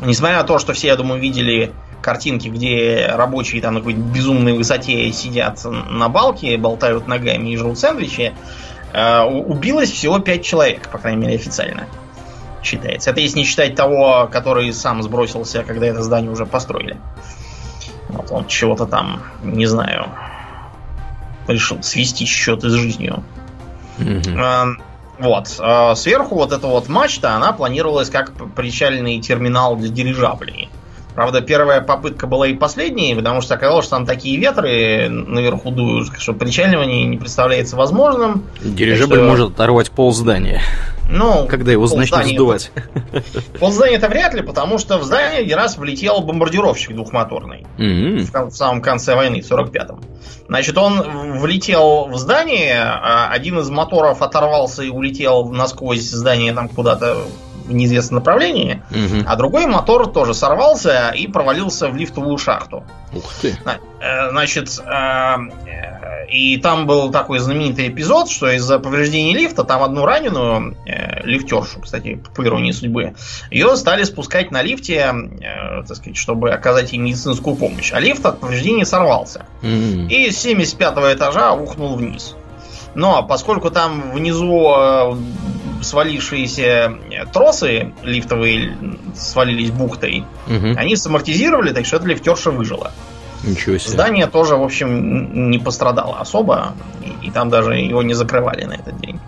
Несмотря 0.00 0.38
на 0.38 0.44
то, 0.44 0.58
что 0.58 0.72
все, 0.72 0.88
я 0.88 0.96
думаю, 0.96 1.20
видели 1.20 1.72
картинки, 2.02 2.48
где 2.48 3.10
рабочие 3.12 3.62
там 3.62 3.74
на 3.74 3.80
какой-то 3.80 4.00
безумной 4.00 4.52
высоте 4.52 5.10
сидят 5.12 5.60
на 5.64 6.08
балке, 6.08 6.56
болтают 6.56 7.06
ногами 7.06 7.50
и 7.50 7.56
жрут 7.56 7.78
сэндвичи, 7.78 8.34
э, 8.92 9.22
убилось 9.22 9.90
всего 9.90 10.18
пять 10.18 10.44
человек, 10.44 10.88
по 10.88 10.98
крайней 10.98 11.22
мере, 11.22 11.34
официально 11.36 11.86
считается. 12.62 13.10
Это 13.10 13.20
если 13.20 13.38
не 13.38 13.44
считать 13.44 13.74
того, 13.76 14.28
который 14.30 14.72
сам 14.72 15.02
сбросился, 15.02 15.62
когда 15.62 15.86
это 15.86 16.02
здание 16.02 16.30
уже 16.30 16.46
построили. 16.46 16.98
Вот 18.08 18.30
он 18.30 18.46
чего-то 18.46 18.86
там, 18.86 19.22
не 19.42 19.66
знаю, 19.66 20.08
решил 21.46 21.82
свести 21.82 22.24
счеты 22.24 22.70
с 22.70 22.72
жизнью. 22.72 23.22
Mm-hmm. 23.98 24.76
Вот. 25.18 25.48
А 25.58 25.94
сверху 25.94 26.34
вот 26.34 26.52
эта 26.52 26.66
вот 26.66 26.88
мачта, 26.88 27.34
она 27.34 27.52
планировалась 27.52 28.10
как 28.10 28.32
причальный 28.54 29.20
терминал 29.20 29.76
для 29.76 29.88
дирижаблей. 29.88 30.70
Правда, 31.14 31.40
первая 31.40 31.80
попытка 31.80 32.26
была 32.26 32.48
и 32.48 32.54
последней, 32.54 33.14
потому 33.14 33.40
что 33.40 33.54
оказалось, 33.54 33.86
что 33.86 33.96
там 33.96 34.06
такие 34.06 34.36
ветры 34.36 35.08
наверху 35.08 35.70
дуют, 35.70 36.08
что 36.18 36.32
причаливание 36.32 37.04
не 37.04 37.16
представляется 37.16 37.76
возможным. 37.76 38.44
Дирижабль 38.60 39.18
что... 39.18 39.24
может 39.24 39.50
оторвать 39.52 39.92
пол 39.92 40.12
здания. 40.12 40.60
Ну, 41.10 41.46
когда 41.46 41.72
его 41.72 41.86
начнут 41.88 42.26
сдувать. 42.26 42.70
Пол 43.58 43.70
здания 43.70 43.96
это 43.96 44.08
вряд 44.08 44.34
ли, 44.34 44.42
потому 44.42 44.78
что 44.78 44.98
в 44.98 45.04
здание 45.04 45.40
один 45.40 45.56
раз 45.56 45.76
влетел 45.76 46.20
бомбардировщик 46.20 46.94
двухмоторный 46.94 47.66
mm-hmm. 47.78 48.18
в, 48.20 48.50
в 48.50 48.56
самом 48.56 48.80
конце 48.80 49.14
войны, 49.14 49.42
в 49.42 49.50
45-м. 49.50 50.02
Значит, 50.48 50.76
он 50.78 51.38
влетел 51.38 52.08
в 52.08 52.16
здание, 52.18 52.82
а 52.82 53.30
один 53.30 53.58
из 53.58 53.70
моторов 53.70 54.22
оторвался 54.22 54.82
и 54.82 54.88
улетел 54.88 55.48
насквозь 55.50 56.02
здание 56.02 56.52
там 56.52 56.68
куда-то 56.68 57.24
в 57.64 57.72
неизвестном 57.72 58.20
направлении, 58.20 58.82
угу. 58.90 59.24
а 59.26 59.36
другой 59.36 59.66
мотор 59.66 60.06
тоже 60.06 60.34
сорвался 60.34 61.10
и 61.10 61.26
провалился 61.26 61.88
в 61.88 61.96
лифтовую 61.96 62.38
шахту. 62.38 62.84
Ух 63.12 63.32
ты. 63.40 63.56
Э, 64.00 64.30
значит, 64.30 64.78
э, 64.80 65.36
и 66.28 66.58
там 66.58 66.86
был 66.86 67.10
такой 67.10 67.38
знаменитый 67.38 67.88
эпизод, 67.88 68.28
что 68.28 68.50
из-за 68.50 68.78
повреждений 68.78 69.34
лифта 69.34 69.64
там 69.64 69.82
одну 69.82 70.04
раненую 70.04 70.76
э, 70.86 71.22
лифтершу, 71.24 71.80
кстати, 71.80 72.20
по 72.34 72.44
иронии 72.44 72.72
судьбы, 72.72 73.14
ее 73.50 73.76
стали 73.76 74.04
спускать 74.04 74.50
на 74.50 74.62
лифте, 74.62 75.14
так 75.86 75.96
сказать, 75.96 76.16
чтобы 76.16 76.50
оказать 76.50 76.92
ей 76.92 76.98
медицинскую 76.98 77.56
помощь. 77.56 77.92
А 77.92 78.00
лифт 78.00 78.24
от 78.26 78.40
повреждений 78.40 78.84
сорвался. 78.84 79.46
mm 79.62 80.08
И 80.08 80.30
с 80.30 80.38
75 80.38 81.16
этажа 81.16 81.52
ухнул 81.52 81.96
вниз. 81.96 82.36
Но 82.94 83.22
поскольку 83.22 83.70
там 83.70 84.12
внизу 84.12 85.16
свалившиеся 85.84 86.98
тросы 87.32 87.92
лифтовые 88.02 88.76
свалились 89.14 89.70
бухтой, 89.70 90.24
угу. 90.46 90.74
они 90.76 90.96
самортизировали, 90.96 91.72
так 91.72 91.86
что 91.86 91.96
эта 91.96 92.06
лифтерша 92.06 92.50
выжила. 92.50 92.90
Ничего 93.44 93.78
себе. 93.78 93.92
Здание 93.92 94.26
тоже, 94.26 94.56
в 94.56 94.62
общем, 94.62 95.50
не 95.50 95.58
пострадало 95.58 96.18
особо, 96.18 96.72
и, 97.02 97.28
и 97.28 97.30
там 97.30 97.50
даже 97.50 97.74
его 97.74 98.02
не 98.02 98.14
закрывали 98.14 98.64
на 98.64 98.72
этот 98.72 98.98
день. 98.98 99.20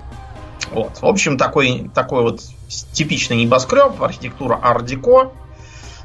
Вот. 0.73 0.99
В 1.01 1.07
общем, 1.07 1.39
такой, 1.39 1.91
такой 1.95 2.23
вот 2.23 2.41
типичный 2.93 3.37
небоскреб, 3.37 4.03
архитектура 4.03 4.59
ар-деко, 4.61 5.33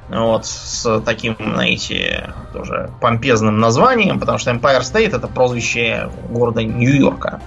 вот, 0.09 0.45
с 0.45 1.01
таким, 1.01 1.37
знаете, 1.39 2.33
тоже 2.51 2.91
помпезным 2.99 3.59
названием, 3.59 4.19
потому 4.19 4.37
что 4.37 4.51
Empire 4.51 4.81
State 4.81 5.15
это 5.15 5.27
прозвище 5.27 6.11
города 6.29 6.61
Нью-Йорка. 6.61 7.41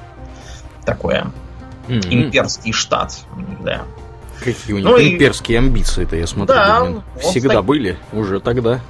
Такое. 0.86 1.26
Mm-hmm. 1.88 2.14
Имперский 2.14 2.72
штат. 2.72 3.20
Да. 3.60 3.82
Какие 4.38 4.74
у 4.74 4.78
них 4.78 4.86
ну, 4.86 4.98
имперские 4.98 5.56
и... 5.56 5.58
амбиции-то, 5.58 6.16
я 6.16 6.26
смотрю. 6.26 6.54
Да, 6.54 6.80
вот 6.82 7.22
всегда 7.22 7.54
так... 7.54 7.64
были, 7.64 7.98
уже 8.12 8.40
тогда. 8.40 8.80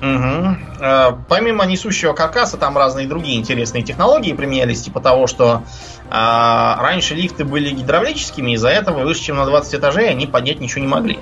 Угу. 0.00 1.18
помимо 1.28 1.64
несущего 1.64 2.12
каркаса, 2.12 2.56
там 2.56 2.78
разные 2.78 3.08
другие 3.08 3.36
интересные 3.36 3.82
технологии 3.82 4.32
применялись, 4.32 4.82
типа 4.82 5.00
того, 5.00 5.26
что 5.26 5.64
а, 6.08 6.78
раньше 6.80 7.16
лифты 7.16 7.44
были 7.44 7.70
гидравлическими, 7.70 8.52
из-за 8.52 8.68
этого 8.68 9.02
выше, 9.02 9.22
чем 9.22 9.36
на 9.36 9.46
20 9.46 9.74
этажей, 9.74 10.08
они 10.08 10.28
поднять 10.28 10.60
ничего 10.60 10.82
не 10.82 10.86
могли. 10.86 11.18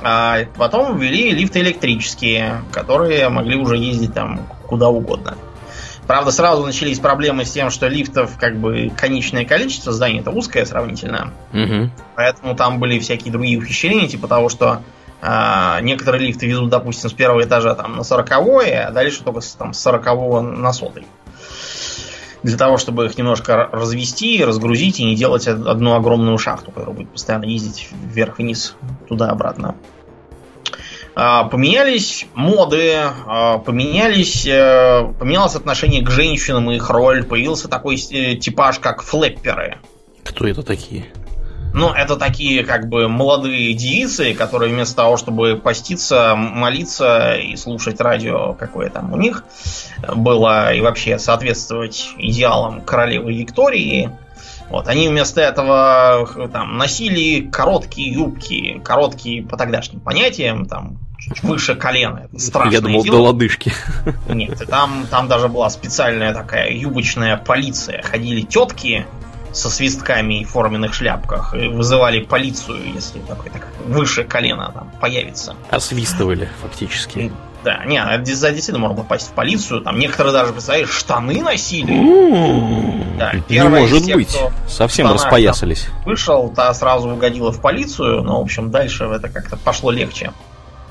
А 0.00 0.44
потом 0.56 0.96
ввели 0.98 1.32
лифты 1.32 1.60
электрические, 1.60 2.62
которые 2.70 3.28
могли 3.28 3.56
уже 3.56 3.76
ездить 3.76 4.14
там 4.14 4.46
куда 4.66 4.88
угодно. 4.88 5.36
Правда, 6.12 6.30
сразу 6.30 6.66
начались 6.66 6.98
проблемы 6.98 7.46
с 7.46 7.52
тем, 7.52 7.70
что 7.70 7.88
лифтов 7.88 8.36
как 8.38 8.58
бы 8.58 8.92
конечное 8.94 9.46
количество 9.46 9.94
зданий 9.94 10.20
это 10.20 10.30
узкое 10.30 10.66
сравнительно. 10.66 11.32
Угу. 11.54 11.90
Поэтому 12.16 12.54
там 12.54 12.78
были 12.78 12.98
всякие 12.98 13.32
другие 13.32 13.56
ухищрения, 13.56 14.06
типа 14.08 14.28
того, 14.28 14.50
что 14.50 14.82
э, 15.22 15.78
некоторые 15.80 16.26
лифты 16.26 16.46
везут, 16.46 16.68
допустим, 16.68 17.08
с 17.08 17.14
первого 17.14 17.42
этажа 17.42 17.74
там, 17.74 17.96
на 17.96 18.02
сороковое, 18.04 18.88
а 18.88 18.90
дальше 18.90 19.24
только 19.24 19.40
с, 19.40 19.54
там, 19.54 19.72
с 19.72 19.78
сорокового 19.78 20.42
на 20.42 20.74
сотый. 20.74 21.06
Для 22.42 22.58
того, 22.58 22.76
чтобы 22.76 23.06
их 23.06 23.16
немножко 23.16 23.70
развести, 23.72 24.44
разгрузить 24.44 25.00
и 25.00 25.04
не 25.04 25.16
делать 25.16 25.48
одну 25.48 25.94
огромную 25.94 26.36
шахту, 26.36 26.72
которая 26.72 26.94
будет 26.94 27.08
постоянно 27.08 27.46
ездить 27.46 27.88
вверх-вниз, 27.90 28.76
туда-обратно. 29.08 29.76
А, 29.76 30.01
поменялись 31.14 32.26
моды, 32.34 32.94
а, 33.26 33.58
поменялись, 33.58 34.46
э, 34.46 35.12
поменялось 35.18 35.54
отношение 35.54 36.02
к 36.02 36.10
женщинам 36.10 36.70
и 36.70 36.76
их 36.76 36.88
роль. 36.90 37.24
Появился 37.24 37.68
такой 37.68 37.96
э, 37.96 38.36
типаж, 38.36 38.78
как 38.78 39.02
флэпперы. 39.02 39.78
Кто 40.24 40.46
это 40.46 40.62
такие? 40.62 41.06
Ну, 41.74 41.90
это 41.90 42.16
такие 42.16 42.64
как 42.64 42.88
бы 42.88 43.08
молодые 43.08 43.72
девицы, 43.72 44.34
которые 44.34 44.72
вместо 44.72 44.96
того, 44.96 45.16
чтобы 45.16 45.56
поститься, 45.56 46.34
молиться 46.36 47.34
и 47.34 47.56
слушать 47.56 48.00
радио, 48.00 48.52
какое 48.54 48.90
там 48.90 49.12
у 49.12 49.16
них 49.16 49.44
было, 50.14 50.74
и 50.74 50.82
вообще 50.82 51.18
соответствовать 51.18 52.10
идеалам 52.18 52.82
королевы 52.82 53.32
Виктории, 53.32 54.10
вот, 54.72 54.88
они 54.88 55.06
вместо 55.08 55.42
этого 55.42 56.48
там 56.50 56.78
носили 56.78 57.46
короткие 57.50 58.10
юбки, 58.10 58.80
короткие 58.82 59.42
по 59.42 59.58
тогдашним 59.58 60.00
понятиям, 60.00 60.64
там 60.64 60.98
чуть 61.18 61.42
выше 61.42 61.74
колена. 61.74 62.22
Это 62.24 62.38
страшное 62.40 62.72
Я 62.72 62.80
думал, 62.80 63.04
дело. 63.04 63.18
до 63.18 63.22
лодыжки. 63.24 63.72
Нет, 64.28 64.62
и 64.62 64.64
там, 64.64 65.06
там 65.10 65.28
даже 65.28 65.48
была 65.48 65.68
специальная 65.68 66.32
такая 66.32 66.72
юбочная 66.72 67.36
полиция. 67.36 68.02
Ходили 68.02 68.40
тетки 68.40 69.06
со 69.52 69.68
свистками 69.68 70.40
и 70.40 70.44
форменных 70.44 70.94
шляпках 70.94 71.54
и 71.54 71.68
вызывали 71.68 72.20
полицию, 72.20 72.78
если 72.94 73.18
такой 73.20 73.50
так 73.50 73.68
выше 73.84 74.24
колена 74.24 74.70
там 74.72 74.90
появится. 75.00 75.54
Освистывали 75.68 76.48
фактически. 76.62 77.30
Да, 77.64 77.84
не, 77.84 78.02
за 78.34 78.50
действительно 78.50 78.78
можно 78.78 79.02
попасть 79.02 79.28
в 79.28 79.32
полицию. 79.32 79.82
Там 79.82 79.98
некоторые 79.98 80.32
даже, 80.32 80.52
представляешь, 80.52 80.90
штаны 80.90 81.42
носили. 81.42 81.92
да, 83.18 83.32
Не 83.48 83.68
может 83.68 84.04
тех, 84.04 84.16
быть. 84.16 84.36
Совсем 84.68 85.12
распоясались. 85.12 85.88
Вышел, 86.04 86.48
та 86.48 86.74
сразу 86.74 87.08
угодила 87.08 87.52
в 87.52 87.60
полицию, 87.60 88.22
но, 88.22 88.38
в 88.38 88.42
общем, 88.42 88.70
дальше 88.70 89.04
это 89.04 89.28
как-то 89.28 89.56
пошло 89.56 89.90
легче. 89.90 90.32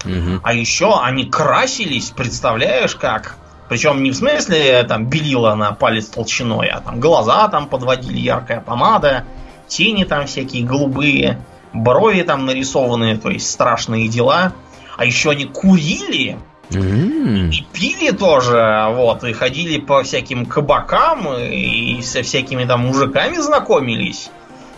Угу. 0.06 0.40
А 0.44 0.54
еще 0.54 1.00
они 1.01 1.25
красились, 1.25 2.12
представляешь, 2.12 2.96
как? 2.96 3.36
Причем 3.70 4.04
не 4.04 4.12
в 4.12 4.16
смысле 4.16 4.84
там 4.84 5.06
белила 5.06 5.56
на 5.56 5.72
палец 5.72 6.08
толщиной, 6.08 6.68
а 6.68 6.82
там 6.82 7.00
глаза 7.00 7.48
там 7.48 7.68
подводили 7.68 8.20
яркая 8.20 8.60
помада, 8.60 9.25
тени 9.68 10.04
там 10.04 10.28
всякие 10.28 10.66
голубые, 10.66 11.40
брови 11.74 12.22
там 12.24 12.46
нарисованы, 12.46 13.18
то 13.18 13.30
есть 13.30 13.50
страшные 13.50 14.08
дела. 14.08 14.54
А 14.98 15.06
еще 15.06 15.32
они 15.32 15.46
курили 15.46 16.38
Mm-hmm. 16.72 17.50
И 17.50 17.66
пили 17.74 18.12
тоже, 18.12 18.88
вот, 18.92 19.24
и 19.24 19.34
ходили 19.34 19.80
по 19.80 20.04
всяким 20.04 20.46
кабакам, 20.46 21.28
и 21.38 22.01
со 22.01 22.24
всякими 22.24 22.66
там 22.66 22.82
мужиками 22.88 23.38
знакомились. 23.38 24.30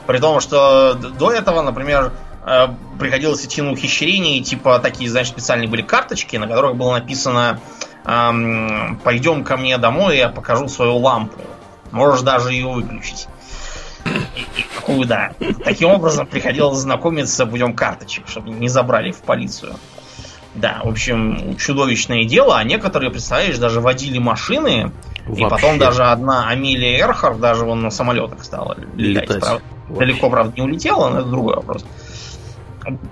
При 0.08 0.18
том, 0.18 0.40
что 0.40 0.96
до 0.96 1.32
этого, 1.32 1.62
например, 1.62 2.12
э, 2.46 2.68
приходилось 3.00 3.46
идти 3.46 3.62
на 3.62 3.72
ухищрение, 3.72 4.42
типа 4.42 4.80
такие, 4.80 5.10
знаешь, 5.10 5.28
специальные 5.28 5.70
были 5.70 5.82
карточки, 5.82 6.36
на 6.36 6.48
которых 6.48 6.76
было 6.76 6.94
написано 6.94 7.60
эм, 8.06 9.00
«Пойдем 9.04 9.44
ко 9.44 9.56
мне 9.56 9.78
домой, 9.78 10.18
я 10.18 10.30
покажу 10.30 10.68
свою 10.68 10.98
лампу. 10.98 11.40
Можешь 11.92 12.22
даже 12.22 12.52
ее 12.54 12.68
выключить». 12.68 13.28
И, 14.88 15.06
да. 15.06 15.32
Таким 15.64 15.90
образом 15.90 16.28
приходилось 16.28 16.80
знакомиться 16.80 17.46
путем 17.46 17.74
карточек, 17.74 18.28
чтобы 18.28 18.50
не 18.50 18.68
забрали 18.68 19.12
в 19.12 19.20
полицию. 19.20 19.76
Да, 20.56 20.82
в 20.84 20.90
общем, 20.90 21.58
чудовищное 21.58 22.26
дело, 22.26 22.58
а 22.58 22.64
некоторые, 22.64 23.10
представляешь, 23.10 23.58
даже 23.58 23.82
водили 23.82 24.20
машины, 24.20 24.92
Вообще. 25.26 25.46
и 25.46 25.50
потом 25.50 25.80
даже 25.80 26.04
одна 26.04 26.48
Амелия 26.48 27.00
Эрхард 27.00 27.40
даже 27.40 27.66
вон 27.66 27.82
на 27.82 27.90
самолетах 27.90 28.44
стала 28.44 28.78
летать. 28.96 29.30
летать. 29.30 29.40
Правда, 29.40 29.64
далеко, 29.90 30.30
правда, 30.30 30.54
не 30.56 30.62
улетела, 30.62 31.10
но 31.10 31.20
это 31.22 31.30
другой 31.30 31.56
вопрос. 31.56 31.86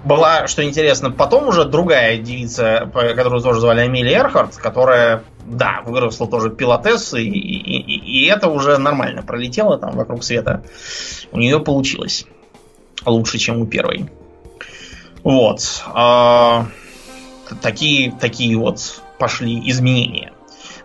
Была, 0.03 0.47
что 0.47 0.63
интересно, 0.63 1.11
потом 1.11 1.47
уже 1.47 1.63
другая 1.63 2.17
девица, 2.17 2.89
которую 2.93 3.41
тоже 3.41 3.61
звали 3.61 3.79
Амелия 3.79 4.19
Эрхард, 4.19 4.57
которая, 4.57 5.23
да, 5.45 5.81
выросла 5.85 6.27
тоже 6.27 6.49
пилотессой, 6.49 7.25
и, 7.25 7.29
и, 7.29 7.77
и, 7.77 8.23
и 8.23 8.25
это 8.27 8.49
уже 8.49 8.77
нормально 8.77 9.23
пролетело 9.23 9.77
там 9.77 9.93
вокруг 9.93 10.23
света. 10.23 10.63
У 11.31 11.39
нее 11.39 11.59
получилось 11.59 12.25
лучше, 13.05 13.37
чем 13.37 13.61
у 13.61 13.65
первой. 13.65 14.11
Вот. 15.23 15.83
Такие, 17.55 18.11
такие 18.11 18.57
вот 18.57 19.01
пошли 19.17 19.61
изменения. 19.69 20.33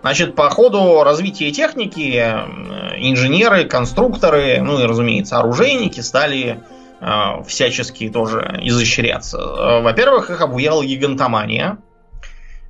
Значит, 0.00 0.35
по 0.35 0.49
ходу 0.50 1.02
развития 1.02 1.50
техники 1.50 2.16
инженеры, 2.99 3.64
конструкторы, 3.64 4.61
ну 4.62 4.78
и, 4.78 4.85
разумеется, 4.85 5.38
оружейники 5.38 6.00
стали 6.00 6.61
э, 7.00 7.42
всячески 7.46 8.08
тоже 8.08 8.61
изощряться. 8.62 9.38
Во-первых, 9.38 10.30
их 10.30 10.40
обуяла 10.40 10.85
гигантомания. 10.85 11.78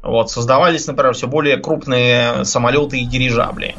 Вот, 0.02 0.30
создавались, 0.30 0.86
например, 0.86 1.14
все 1.14 1.26
более 1.26 1.56
крупные 1.56 2.44
самолеты 2.44 3.00
и 3.00 3.04
дирижабли. 3.04 3.74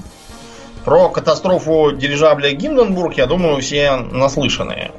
Про 0.83 1.09
катастрофу 1.09 1.91
дирижабля 1.93 2.51
Гинденбург, 2.51 3.15
я 3.15 3.25
думаю, 3.25 3.61
все 3.61 3.95
наслышаны. 3.95 4.91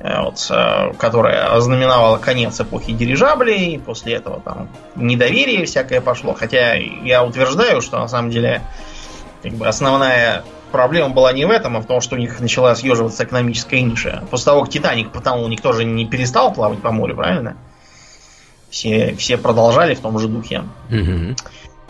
Э, 0.00 0.22
вот, 0.22 0.46
э, 0.50 0.92
которая 0.96 1.52
ознаменовала 1.52 2.18
конец 2.18 2.60
эпохи 2.60 2.92
дирижаблей. 2.92 3.80
После 3.84 4.14
этого 4.14 4.40
там 4.40 4.68
недоверие 4.94 5.66
всякое 5.66 6.00
пошло. 6.00 6.34
Хотя 6.34 6.74
я 6.74 7.24
утверждаю, 7.24 7.80
что 7.80 7.98
на 7.98 8.06
самом 8.06 8.30
деле 8.30 8.62
как 9.42 9.52
бы 9.52 9.66
основная 9.66 10.44
проблема 10.70 11.08
была 11.10 11.32
не 11.32 11.44
в 11.44 11.50
этом, 11.50 11.76
а 11.76 11.80
в 11.80 11.86
том, 11.86 12.00
что 12.00 12.14
у 12.14 12.18
них 12.18 12.38
начала 12.38 12.74
съеживаться 12.76 13.24
экономическая 13.24 13.80
ниша. 13.80 14.22
После 14.30 14.44
того, 14.46 14.62
как 14.62 14.70
Титаник 14.70 15.10
потонул, 15.10 15.48
никто 15.48 15.72
же 15.72 15.84
не 15.84 16.06
перестал 16.06 16.52
плавать 16.52 16.80
по 16.80 16.92
морю, 16.92 17.16
правильно? 17.16 17.56
Все, 18.70 19.16
все 19.16 19.36
продолжали 19.36 19.94
в 19.94 20.00
том 20.00 20.18
же 20.18 20.28
духе. 20.28 20.62
Угу. 20.90 21.34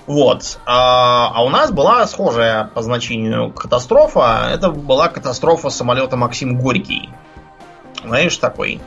Вот. 0.06 0.60
А, 0.64 1.32
а 1.34 1.44
у 1.44 1.50
нас 1.50 1.70
была 1.72 2.06
схожая 2.06 2.64
по 2.64 2.80
значению 2.80 3.52
катастрофа. 3.52 4.48
Это 4.50 4.70
была 4.70 5.08
катастрофа 5.08 5.68
самолета 5.68 6.16
Максим 6.16 6.58
Горький. 6.58 7.10
Знаешь, 8.04 8.36
такой. 8.36 8.80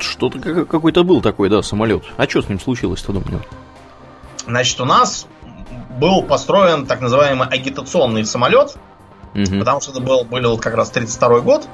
Что-то 0.00 0.38
какой-то 0.64 1.04
был 1.04 1.20
такой, 1.20 1.48
да, 1.48 1.62
самолет. 1.62 2.02
А 2.16 2.28
что 2.28 2.42
с 2.42 2.48
ним 2.48 2.60
случилось-то, 2.60 3.12
думаю? 3.12 3.42
Значит, 4.46 4.80
у 4.80 4.84
нас 4.84 5.26
был 5.98 6.22
построен 6.22 6.86
так 6.86 7.00
называемый 7.00 7.46
агитационный 7.48 8.24
самолет, 8.24 8.76
угу. 9.34 9.58
потому 9.58 9.80
что 9.80 9.92
это 9.92 10.00
был, 10.00 10.24
был 10.24 10.58
как 10.58 10.74
раз 10.74 10.90
32 10.90 11.40
год, 11.40 11.68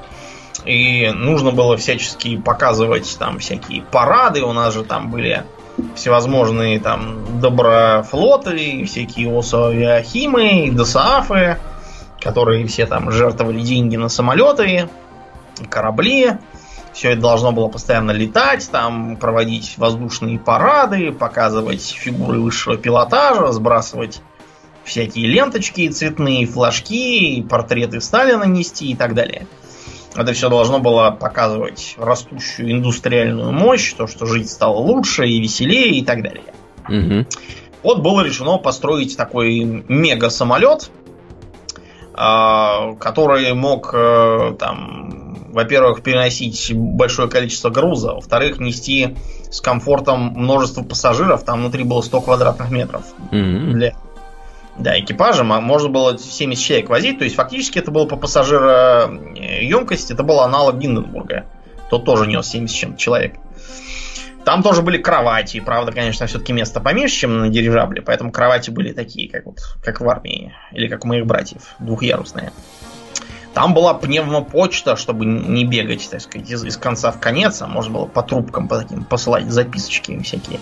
и 0.64 1.10
нужно 1.14 1.50
было 1.50 1.76
всячески 1.76 2.36
показывать 2.36 3.16
там 3.18 3.38
всякие 3.38 3.82
парады, 3.82 4.42
у 4.42 4.52
нас 4.52 4.74
же 4.74 4.84
там 4.84 5.10
были 5.10 5.44
всевозможные 5.94 6.80
там 6.80 7.40
доброфлоты, 7.40 8.84
всякие 8.84 9.28
ОСО-авиахимы, 9.28 10.66
и 10.66 10.76
которые 12.20 12.66
все 12.66 12.86
там 12.86 13.12
жертвовали 13.12 13.60
деньги 13.60 13.96
на 13.96 14.08
самолеты, 14.08 14.88
корабли. 15.70 16.38
Все 16.92 17.10
это 17.10 17.20
должно 17.20 17.52
было 17.52 17.68
постоянно 17.68 18.10
летать, 18.10 18.68
там 18.70 19.16
проводить 19.16 19.74
воздушные 19.76 20.38
парады, 20.38 21.12
показывать 21.12 21.82
фигуры 21.82 22.40
высшего 22.40 22.76
пилотажа, 22.76 23.52
сбрасывать 23.52 24.20
всякие 24.84 25.26
ленточки, 25.26 25.88
цветные 25.88 26.46
флажки, 26.46 27.42
портреты 27.48 28.00
Сталина 28.00 28.44
нести 28.44 28.90
и 28.90 28.96
так 28.96 29.14
далее. 29.14 29.46
Это 30.16 30.32
все 30.32 30.48
должно 30.48 30.80
было 30.80 31.10
показывать 31.10 31.94
растущую 31.98 32.72
индустриальную 32.72 33.52
мощь, 33.52 33.92
то, 33.92 34.06
что 34.06 34.26
жить 34.26 34.50
стало 34.50 34.78
лучше 34.78 35.28
и 35.28 35.40
веселее 35.40 35.90
и 35.90 36.04
так 36.04 36.22
далее. 36.22 36.54
Угу. 36.88 37.26
Вот 37.82 38.00
было 38.00 38.22
решено 38.22 38.58
построить 38.58 39.16
такой 39.16 39.60
мега-самолет, 39.88 40.90
а, 42.14 42.94
который 42.94 43.52
мог 43.54 43.90
э, 43.92 44.56
там 44.58 45.27
во-первых, 45.58 46.04
переносить 46.04 46.72
большое 46.72 47.28
количество 47.28 47.68
груза, 47.68 48.14
во-вторых, 48.14 48.60
нести 48.60 49.16
с 49.50 49.60
комфортом 49.60 50.34
множество 50.36 50.84
пассажиров. 50.84 51.42
Там 51.42 51.62
внутри 51.62 51.82
было 51.82 52.00
100 52.00 52.20
квадратных 52.20 52.70
метров 52.70 53.02
mm-hmm. 53.32 53.72
для 53.72 53.94
да, 54.78 54.96
экипажа. 55.00 55.42
Можно 55.42 55.88
было 55.88 56.16
70 56.16 56.64
человек 56.64 56.88
возить. 56.90 57.18
То 57.18 57.24
есть, 57.24 57.34
фактически, 57.34 57.80
это 57.80 57.90
было 57.90 58.06
по 58.06 58.14
пассажироемкости, 58.14 60.12
это 60.12 60.22
был 60.22 60.38
аналог 60.38 60.78
Гинденбурга. 60.78 61.46
Тот 61.90 62.04
тоже 62.04 62.28
нес 62.28 62.46
70 62.46 62.76
чем 62.76 62.96
человек. 62.96 63.34
Там 64.44 64.62
тоже 64.62 64.82
были 64.82 64.98
кровати. 64.98 65.58
Правда, 65.58 65.90
конечно, 65.90 66.24
все-таки 66.28 66.52
место 66.52 66.78
поменьше, 66.78 67.16
чем 67.16 67.36
на 67.40 67.48
дирижабле. 67.48 68.00
Поэтому 68.00 68.30
кровати 68.30 68.70
были 68.70 68.92
такие, 68.92 69.28
как, 69.28 69.44
вот, 69.46 69.58
как 69.82 70.00
в 70.00 70.08
армии. 70.08 70.54
Или 70.70 70.86
как 70.86 71.04
у 71.04 71.08
моих 71.08 71.26
братьев. 71.26 71.62
Двухъярусные. 71.80 72.52
Там 73.58 73.74
была 73.74 73.92
пневмопочта, 73.92 74.94
чтобы 74.94 75.26
не 75.26 75.64
бегать, 75.64 76.08
так 76.08 76.20
сказать, 76.20 76.48
из, 76.48 76.64
из 76.64 76.76
конца 76.76 77.10
в 77.10 77.18
конец, 77.18 77.60
а 77.60 77.66
можно 77.66 77.92
было 77.92 78.06
по 78.06 78.22
трубкам 78.22 78.68
по 78.68 78.78
таким 78.78 79.02
посылать 79.02 79.50
записочки 79.50 80.16
всякие. 80.22 80.60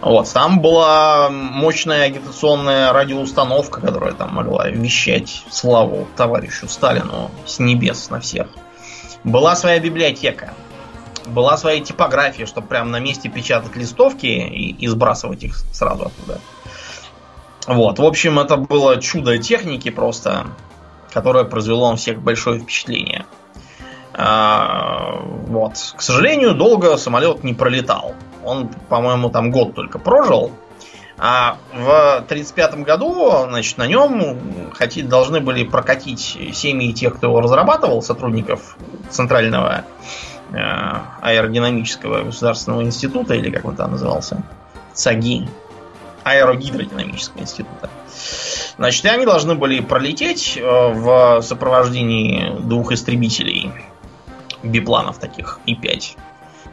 Вот, 0.00 0.28
там 0.32 0.58
была 0.58 1.30
мощная 1.30 2.06
агитационная 2.06 2.92
радиоустановка, 2.92 3.80
которая 3.80 4.14
там 4.14 4.34
могла 4.34 4.68
вещать 4.68 5.44
славу 5.48 6.08
товарищу 6.16 6.66
Сталину 6.66 7.30
с 7.46 7.60
небес 7.60 8.10
на 8.10 8.18
всех. 8.18 8.48
Была 9.22 9.54
своя 9.54 9.78
библиотека, 9.78 10.54
была 11.24 11.56
своя 11.56 11.78
типография, 11.78 12.46
чтобы 12.46 12.66
прямо 12.66 12.90
на 12.90 12.98
месте 12.98 13.28
печатать 13.28 13.76
листовки 13.76 14.26
и, 14.26 14.72
и 14.72 14.88
сбрасывать 14.88 15.44
их 15.44 15.56
сразу 15.72 16.06
оттуда. 16.06 16.40
Вот, 17.68 18.00
в 18.00 18.04
общем, 18.04 18.40
это 18.40 18.56
было 18.56 19.00
чудо 19.00 19.38
техники 19.38 19.90
просто 19.90 20.48
которое 21.12 21.44
произвело 21.44 21.90
на 21.90 21.96
всех 21.96 22.20
большое 22.20 22.60
впечатление. 22.60 23.26
А, 24.14 25.20
вот. 25.46 25.74
К 25.96 26.02
сожалению, 26.02 26.54
долго 26.54 26.96
самолет 26.96 27.44
не 27.44 27.54
пролетал. 27.54 28.14
Он, 28.44 28.68
по-моему, 28.88 29.30
там 29.30 29.50
год 29.50 29.74
только 29.74 29.98
прожил. 29.98 30.52
А 31.18 31.58
в 31.72 32.16
1935 32.26 32.84
году, 32.84 33.46
значит, 33.48 33.76
на 33.76 33.86
нем 33.86 34.70
хотите, 34.72 35.06
должны 35.06 35.40
были 35.40 35.64
прокатить 35.64 36.38
семьи 36.52 36.92
тех, 36.92 37.16
кто 37.16 37.26
его 37.26 37.40
разрабатывал, 37.40 38.02
сотрудников 38.02 38.76
Центрального 39.10 39.84
э, 40.52 40.56
аэродинамического 41.20 42.22
государственного 42.22 42.82
института, 42.82 43.34
или 43.34 43.50
как 43.50 43.64
он 43.64 43.74
там 43.74 43.92
назывался, 43.92 44.42
ЦАГИ, 44.94 45.48
аэрогидродинамического 46.22 47.40
института. 47.40 47.90
Значит, 48.76 49.04
и 49.04 49.08
они 49.08 49.26
должны 49.26 49.54
были 49.54 49.80
пролететь 49.80 50.56
э, 50.56 50.62
в 50.62 51.42
сопровождении 51.42 52.54
двух 52.60 52.92
истребителей, 52.92 53.72
бипланов 54.62 55.18
таких, 55.18 55.60
И-5, 55.66 56.16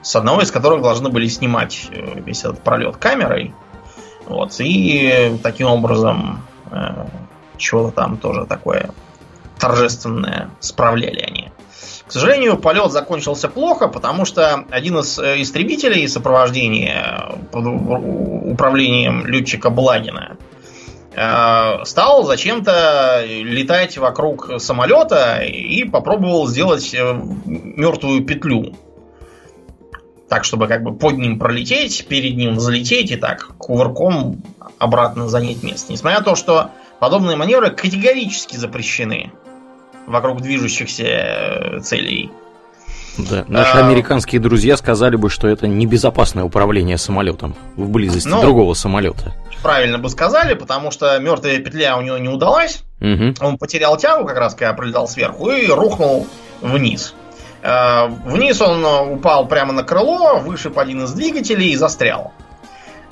с 0.02 0.16
одного 0.16 0.42
из 0.42 0.52
которых 0.52 0.82
должны 0.82 1.10
были 1.10 1.28
снимать 1.28 1.88
э, 1.92 2.20
весь 2.20 2.44
этот 2.44 2.62
пролет 2.62 2.98
камерой. 2.98 3.54
Вот, 4.28 4.56
и 4.60 5.38
таким 5.44 5.68
образом 5.68 6.44
э, 6.72 7.06
чего-то 7.58 7.92
там 7.92 8.18
тоже 8.18 8.46
такое 8.46 8.92
торжественное 9.60 10.50
справляли 10.60 11.20
они. 11.20 11.52
К 12.08 12.12
сожалению, 12.12 12.58
полет 12.58 12.92
закончился 12.92 13.50
плохо, 13.50 13.88
потому 13.88 14.26
что 14.26 14.64
один 14.70 15.00
из 15.00 15.18
истребителей 15.18 16.08
сопровождения 16.08 17.36
под 17.52 17.66
управлением 17.66 19.26
летчика 19.26 19.72
Благина 19.72 20.38
Э, 20.38 20.45
стал 21.16 22.24
зачем-то 22.26 23.24
летать 23.26 23.98
вокруг 23.98 24.60
самолета 24.60 25.40
и 25.42 25.86
попробовал 25.86 26.48
сделать 26.48 26.94
э, 26.94 27.14
мертвую 27.46 28.26
петлю. 28.26 28.76
так, 30.28 30.44
чтобы 30.44 30.68
как 30.68 30.84
бы 30.84 30.94
под 30.94 31.18
ним 31.18 31.40
пролететь, 31.40 32.08
перед 32.08 32.36
ним 32.36 32.56
взлететь 32.56 33.12
и 33.12 33.16
так 33.16 33.56
кувырком 33.58 34.42
обратно 34.78 35.30
занять 35.30 35.64
место. 35.64 35.94
Несмотря 35.94 36.20
на 36.20 36.26
то, 36.26 36.36
что 36.36 36.72
подобные 37.00 37.38
маневры 37.38 37.72
категорически 37.72 38.58
запрещены 38.58 39.32
вокруг 40.08 40.42
движущихся 40.42 41.04
э, 41.04 41.80
целей. 41.80 42.32
Да, 43.18 43.46
наши 43.48 43.78
а, 43.78 43.86
американские 43.86 44.42
друзья 44.42 44.76
сказали 44.78 45.16
бы, 45.16 45.30
что 45.30 45.48
это 45.48 45.68
небезопасное 45.68 46.44
управление 46.44 46.98
самолетом 46.98 47.56
в 47.76 47.90
близости 47.90 48.28
ну, 48.28 48.42
другого 48.42 48.74
самолета. 48.74 49.34
Правильно 49.62 49.98
бы 49.98 50.10
сказали, 50.10 50.54
потому 50.54 50.92
что 50.92 51.18
мертвая 51.20 51.60
петля 51.60 51.98
у 51.98 52.02
него 52.02 52.18
не 52.18 52.30
удалась. 52.30 52.84
Угу. 53.02 53.36
Он 53.42 53.58
потерял 53.58 53.98
тягу 53.98 54.26
как 54.26 54.38
раз, 54.38 54.54
когда 54.54 54.74
пролетал 54.74 55.08
сверху, 55.08 55.50
и 55.52 55.68
рухнул 55.68 56.28
вниз. 56.62 57.14
Э, 57.62 58.08
вниз 58.26 58.62
он 58.62 58.86
упал 58.86 59.48
прямо 59.48 59.74
на 59.74 59.84
крыло, 59.84 60.40
вышиб 60.40 60.78
один 60.78 61.04
из 61.04 61.14
двигателей 61.14 61.72
и 61.72 61.76
застрял. 61.76 62.34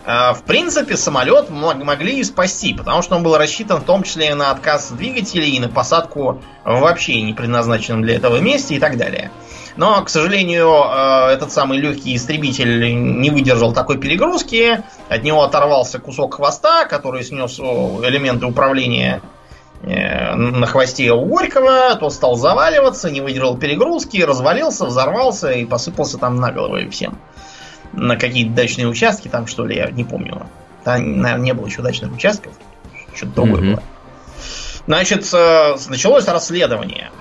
Э, 0.06 0.34
в 0.34 0.44
принципе, 0.44 0.98
самолет 0.98 1.50
могли 1.50 2.20
и 2.20 2.24
спасти, 2.24 2.74
потому 2.74 3.02
что 3.02 3.16
он 3.16 3.24
был 3.24 3.38
рассчитан 3.38 3.82
в 3.82 3.86
том 3.86 4.04
числе 4.04 4.36
на 4.36 4.52
отказ 4.52 4.92
двигателей 4.92 5.52
и 5.52 5.60
на 5.60 5.70
посадку 5.70 6.42
вообще 6.66 7.22
не 7.22 7.34
предназначенном 7.34 8.02
для 8.02 8.16
этого 8.16 8.38
месте 8.38 8.76
и 8.76 8.80
так 8.80 8.98
далее. 8.98 9.32
Но, 9.76 10.04
к 10.04 10.10
сожалению, 10.10 10.70
э, 10.70 11.34
этот 11.34 11.52
самый 11.52 11.80
легкий 11.80 12.16
истребитель 12.16 12.94
не 13.22 13.30
выдержал 13.30 13.74
такой 13.74 13.98
перегрузки. 13.98 14.84
От 15.10 15.24
него 15.24 15.44
оторвался 15.44 16.00
кусок 16.00 16.36
хвоста, 16.36 16.86
который 16.86 17.24
снес 17.24 17.60
элементы 17.60 18.46
управления 18.46 19.22
э, 19.82 20.36
на 20.36 20.68
хвосте 20.68 21.12
у 21.12 21.26
Горького. 21.26 21.96
Тот 21.96 22.14
стал 22.14 22.36
заваливаться, 22.36 23.10
не 23.10 23.22
выдержал 23.22 23.58
перегрузки, 23.58 24.22
развалился, 24.22 24.86
взорвался 24.86 25.52
и 25.52 25.66
посыпался 25.66 26.18
там 26.18 26.36
на 26.36 26.52
головы 26.52 26.90
всем. 26.90 27.18
На 27.94 28.18
какие-то 28.18 28.54
дачные 28.54 28.88
участки 28.88 29.28
там, 29.28 29.48
что 29.48 29.66
ли, 29.66 29.76
я 29.76 29.90
не 29.92 30.04
помню. 30.04 30.48
Там, 30.84 31.22
наверное, 31.22 31.46
не 31.46 31.54
было 31.54 31.68
еще 31.68 31.82
дачных 31.82 32.12
участков. 32.14 32.54
Что-то 33.16 33.34
другое 33.34 33.62
mm-hmm. 33.62 33.72
было. 33.76 33.84
Значит, 34.86 35.34
э, 35.34 35.76
началось 35.88 36.28
расследование. 36.28 37.12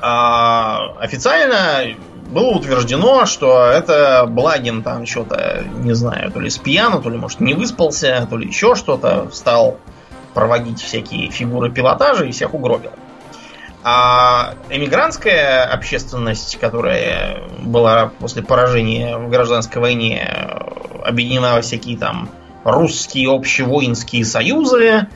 А, 0.00 0.94
официально 0.98 1.96
было 2.30 2.56
утверждено, 2.56 3.26
что 3.26 3.66
это 3.66 4.26
Благин 4.28 4.82
там 4.82 5.06
что-то, 5.06 5.64
не 5.80 5.92
знаю, 5.92 6.30
то 6.30 6.40
ли 6.40 6.50
с 6.50 6.58
пьяну, 6.58 7.02
то 7.02 7.10
ли, 7.10 7.18
может, 7.18 7.40
не 7.40 7.54
выспался, 7.54 8.26
то 8.28 8.36
ли 8.36 8.48
еще 8.48 8.74
что-то, 8.74 9.28
стал 9.32 9.78
проводить 10.34 10.80
всякие 10.80 11.30
фигуры 11.30 11.70
пилотажа 11.70 12.24
и 12.24 12.32
всех 12.32 12.54
угробил. 12.54 12.92
А 13.84 14.54
эмигрантская 14.70 15.64
общественность, 15.64 16.56
которая 16.58 17.42
была 17.58 18.12
после 18.20 18.42
поражения 18.42 19.16
в 19.16 19.28
гражданской 19.28 19.82
войне 19.82 20.22
объединена 21.04 21.54
во 21.54 21.62
всякие 21.62 21.98
там 21.98 22.30
русские 22.64 23.34
общевоинские 23.34 24.24
союзы, 24.24 25.08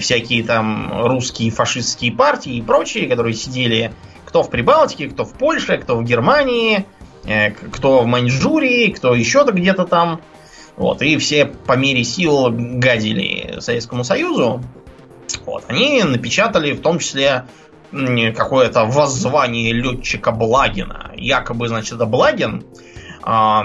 всякие 0.00 0.42
там 0.42 1.04
русские 1.06 1.52
фашистские 1.52 2.12
партии 2.12 2.54
и 2.54 2.62
прочие, 2.62 3.08
которые 3.08 3.34
сидели 3.34 3.92
кто 4.30 4.44
в 4.44 4.50
Прибалтике, 4.50 5.08
кто 5.08 5.24
в 5.24 5.32
Польше, 5.32 5.78
кто 5.78 5.96
в 5.96 6.04
Германии, 6.04 6.86
э, 7.24 7.50
кто 7.50 8.02
в 8.02 8.06
Маньчжурии, 8.06 8.92
кто 8.92 9.14
еще-то 9.14 9.52
где-то 9.52 9.86
там. 9.86 10.20
Вот, 10.76 11.02
и 11.02 11.16
все 11.18 11.46
по 11.46 11.76
мере 11.76 12.04
сил 12.04 12.48
гадили 12.50 13.56
Советскому 13.58 14.04
Союзу. 14.04 14.62
Вот, 15.44 15.64
они 15.66 16.02
напечатали 16.04 16.72
в 16.72 16.80
том 16.80 17.00
числе 17.00 17.44
какое-то 18.34 18.84
воззвание 18.84 19.72
летчика 19.72 20.32
Благина. 20.32 21.10
Якобы, 21.16 21.68
значит, 21.68 21.98
Благин 22.08 22.64
а, 23.22 23.64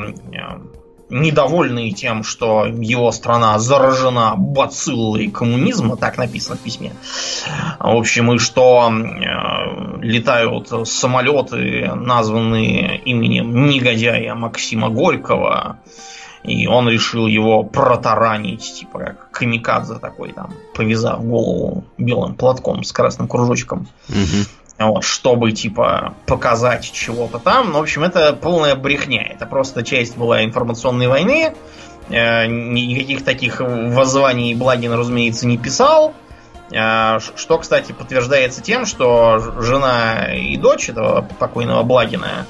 недовольный 1.10 1.92
тем, 1.92 2.24
что 2.24 2.66
его 2.66 3.12
страна 3.12 3.60
заражена 3.60 4.34
бациллой 4.36 5.28
коммунизма, 5.30 5.98
так 5.98 6.18
написано 6.18 6.58
в 6.58 6.60
письме. 6.60 6.94
В 7.80 7.96
общем, 7.96 8.34
и 8.34 8.40
что 8.40 8.92
э, 8.92 10.00
летают 10.02 10.70
самолеты, 10.88 11.92
названные 11.96 12.98
именем 13.06 13.68
негодяя 13.68 14.34
Максима 14.34 14.90
Горького, 14.90 15.80
и 16.46 16.68
он 16.68 16.88
решил 16.90 17.28
его 17.28 17.64
протаранить, 17.64 18.74
типа 18.80 19.00
как 19.00 19.32
камикадзе 19.32 19.96
такой 19.96 20.32
там, 20.32 20.54
повязав 20.74 21.26
голову 21.26 21.84
белым 21.98 22.36
платком 22.36 22.84
с 22.84 22.92
красным 22.92 23.28
кружочком. 23.28 23.88
Угу 24.10 24.46
вот, 24.78 25.04
чтобы, 25.04 25.52
типа, 25.54 26.16
показать 26.26 26.92
чего-то 26.92 27.40
там. 27.40 27.72
Ну, 27.72 27.80
в 27.80 27.82
общем, 27.82 28.04
это 28.04 28.34
полная 28.34 28.76
брехня. 28.76 29.24
Это 29.24 29.46
просто 29.46 29.84
часть 29.84 30.18
была 30.18 30.44
информационной 30.44 31.08
войны. 31.08 31.54
Э, 32.10 32.46
никаких 32.46 33.24
таких 33.24 33.62
воззваний 33.62 34.54
Благин, 34.54 34.92
разумеется, 34.92 35.48
не 35.48 35.58
писал. 35.58 36.14
Э, 36.72 37.20
что, 37.20 37.58
кстати, 37.58 37.94
подтверждается 37.94 38.62
тем, 38.62 38.86
что 38.86 39.40
жена 39.62 40.34
и 40.34 40.58
дочь 40.58 40.90
этого 40.90 41.22
покойного 41.40 41.84
Благина 41.84 42.46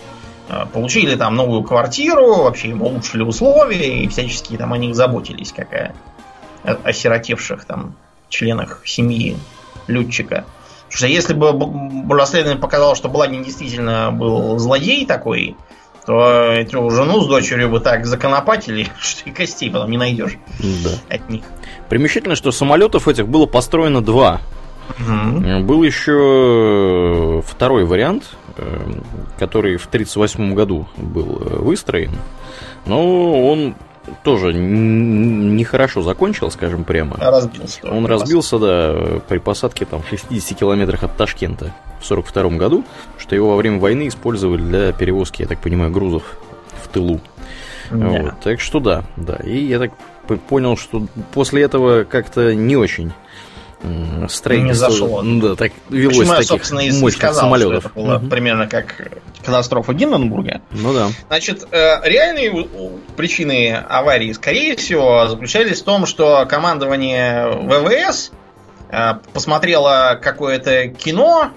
получили 0.74 1.16
там 1.16 1.36
новую 1.36 1.64
квартиру, 1.64 2.44
вообще 2.44 2.70
ему 2.70 2.86
улучшили 2.88 3.24
условия, 3.24 4.04
и 4.04 4.08
всячески 4.08 4.58
там 4.58 4.74
о 4.74 4.78
них 4.78 4.96
заботились, 4.96 5.52
как 5.52 5.74
о 5.74 6.78
осиротевших 6.84 7.66
там 7.66 7.96
членах 8.30 8.82
семьи 8.86 9.38
летчика. 9.88 10.46
Потому 10.86 10.98
что 10.98 11.08
если 11.08 11.34
бы 11.34 12.16
расследование 12.16 12.62
показало, 12.62 12.96
что 12.96 13.10
Благин 13.10 13.44
действительно 13.44 14.12
был 14.12 14.58
злодей 14.60 15.06
такой, 15.06 15.56
то 16.06 16.52
эту 16.52 16.90
жену 16.92 17.22
с 17.22 17.28
дочерью 17.28 17.70
бы 17.70 17.80
так 17.80 18.06
законопатили, 18.06 18.88
что 19.00 19.30
и 19.30 19.34
костей 19.34 19.70
потом 19.72 19.90
не 19.90 19.98
найдешь 19.98 20.38
да. 20.60 21.16
от 21.16 21.30
них. 21.30 21.44
Примечательно, 21.90 22.36
что 22.36 22.52
самолетов 22.52 23.08
этих 23.08 23.28
было 23.28 23.46
построено 23.46 24.04
два. 24.04 24.42
Угу. 25.00 25.64
Был 25.64 25.84
еще 25.84 27.42
второй 27.46 27.86
вариант, 27.86 28.36
э, 28.45 28.45
который 29.38 29.78
в 29.78 29.88
1938 29.88 30.54
году 30.54 30.88
был 30.98 31.42
э, 31.42 31.56
выстроен. 31.58 32.12
Но 32.86 33.50
он 33.50 33.76
тоже 34.24 34.54
нехорошо 34.54 36.02
закончил, 36.02 36.52
скажем 36.52 36.84
прямо. 36.84 37.18
Разбился. 37.18 37.80
Он 37.90 38.06
разбился, 38.06 38.60
да, 38.60 39.20
при 39.28 39.40
посадке 39.40 39.86
там 39.86 40.02
в 40.02 40.10
60 40.10 40.58
километрах 40.58 41.04
от 41.04 41.18
Ташкента 41.18 41.74
в 42.00 42.06
42 42.06 42.50
году, 42.52 42.84
что 43.18 43.36
его 43.36 43.50
во 43.52 43.56
время 43.56 43.80
войны 43.80 44.08
использовали 44.08 44.62
для 44.62 44.94
перевозки, 44.94 45.42
я 45.42 45.48
так 45.48 45.60
понимаю, 45.60 45.92
грузов 45.92 46.38
в 46.84 46.88
тылу. 46.90 47.20
Вот, 47.92 48.40
так 48.44 48.60
что 48.60 48.80
да, 48.80 49.04
да. 49.16 49.36
И 49.44 49.58
я 49.66 49.80
так 49.80 49.92
понял, 50.48 50.76
что 50.76 51.08
после 51.34 51.64
этого 51.64 52.04
как-то 52.04 52.54
не 52.56 52.76
очень 52.76 53.14
строительство... 54.30 54.88
Не 54.88 54.92
зашло. 54.92 55.22
Ну 55.22 55.42
да, 55.42 55.56
так 55.56 55.72
велось 55.90 56.18
Почему 56.18 56.34
я, 56.34 56.44
собственно, 56.44 56.80
и 56.80 57.12
сказал, 57.12 57.42
самолетов. 57.42 57.80
Что 57.80 57.90
это 57.90 58.00
было 58.00 58.18
угу. 58.18 58.28
примерно 58.28 58.68
как 58.68 58.96
катастрофа 59.44 59.94
Гинденбурга. 59.94 60.62
Ну 60.72 60.94
да. 60.94 61.08
Значит, 61.28 61.66
э, 61.72 62.02
реальные 62.04 62.68
причины 63.16 63.74
аварии, 63.74 64.32
скорее 64.34 64.76
всего, 64.76 65.28
заключались 65.28 65.82
в 65.82 65.86
том, 65.86 66.06
что 66.06 66.46
командование 66.48 67.48
ВВС 67.48 68.32
э, 68.90 69.14
посмотрело 69.34 70.20
какое-то 70.22 70.88
кино, 70.88 71.52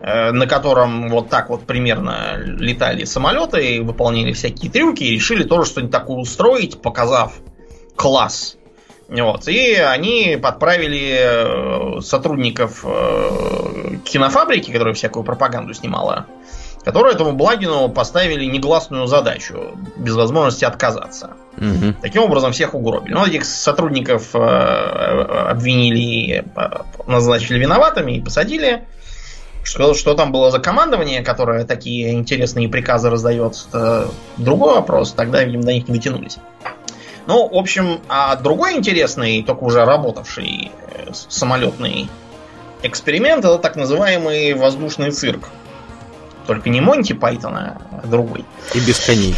э, 0.00 0.32
на 0.32 0.46
котором 0.46 1.08
вот 1.08 1.30
так 1.30 1.48
вот 1.48 1.66
примерно 1.66 2.36
летали 2.38 3.04
самолеты 3.04 3.76
и 3.76 3.80
выполняли 3.80 4.32
всякие 4.32 4.70
трюки, 4.70 5.04
и 5.04 5.14
решили 5.14 5.44
тоже 5.44 5.70
что-нибудь 5.70 5.92
такое 5.92 6.18
устроить, 6.18 6.80
показав 6.82 7.34
класс 7.96 8.56
вот. 9.10 9.48
И 9.48 9.74
они 9.74 10.38
подправили 10.40 11.98
э, 11.98 12.00
сотрудников 12.00 12.84
э, 12.84 13.96
кинофабрики, 14.04 14.70
которая 14.70 14.94
всякую 14.94 15.24
пропаганду 15.24 15.74
снимала, 15.74 16.26
которые 16.84 17.14
этому 17.14 17.32
Благину 17.32 17.88
поставили 17.88 18.44
негласную 18.44 19.08
задачу, 19.08 19.76
без 19.96 20.14
возможности 20.14 20.64
отказаться. 20.64 21.30
Угу. 21.56 21.94
Таким 22.00 22.22
образом, 22.22 22.52
всех 22.52 22.74
угробили. 22.74 23.12
Но 23.12 23.20
ну, 23.20 23.26
этих 23.26 23.46
сотрудников 23.46 24.30
э, 24.34 24.38
обвинили, 24.38 26.44
назначили 27.08 27.58
виноватыми 27.58 28.12
и 28.12 28.22
посадили. 28.22 28.84
Что, 29.62 29.92
что 29.92 30.14
там 30.14 30.32
было 30.32 30.50
за 30.50 30.58
командование, 30.58 31.22
которое 31.22 31.64
такие 31.64 32.12
интересные 32.12 32.68
приказы 32.68 33.10
раздает, 33.10 33.66
это 33.68 34.08
другой 34.38 34.76
вопрос. 34.76 35.12
Тогда, 35.12 35.44
видимо, 35.44 35.64
до 35.64 35.74
них 35.74 35.86
не 35.86 35.96
дотянулись. 35.96 36.38
Ну, 37.30 37.48
в 37.48 37.54
общем, 37.54 38.00
а 38.08 38.34
другой 38.34 38.74
интересный, 38.74 39.44
только 39.44 39.62
уже 39.62 39.84
работавший 39.84 40.72
э, 40.88 41.12
самолетный 41.12 42.08
эксперимент, 42.82 43.44
это 43.44 43.56
так 43.58 43.76
называемый 43.76 44.52
воздушный 44.54 45.12
цирк. 45.12 45.48
Только 46.48 46.70
не 46.70 46.80
Монти 46.80 47.12
Пайтона, 47.12 47.82
а 48.02 48.04
другой. 48.08 48.44
И 48.74 48.80
без 48.80 48.98
коней. 48.98 49.36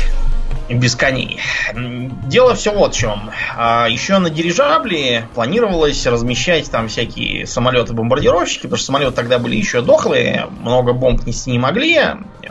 Без 0.68 0.94
коней. 0.94 1.38
Дело 1.74 2.54
все 2.54 2.72
вот 2.72 2.94
в 2.94 2.98
чем. 2.98 3.30
А 3.56 3.88
еще 3.88 4.18
на 4.18 4.30
дирижабле 4.30 5.28
планировалось 5.34 6.06
размещать 6.06 6.70
там 6.70 6.88
всякие 6.88 7.44
самолеты-бомбардировщики, 7.46 8.62
потому 8.62 8.76
что 8.76 8.86
самолеты 8.86 9.12
тогда 9.12 9.38
были 9.38 9.56
еще 9.56 9.82
дохлые, 9.82 10.46
много 10.60 10.92
бомб 10.92 11.26
нести 11.26 11.50
не 11.50 11.58
могли. 11.58 12.00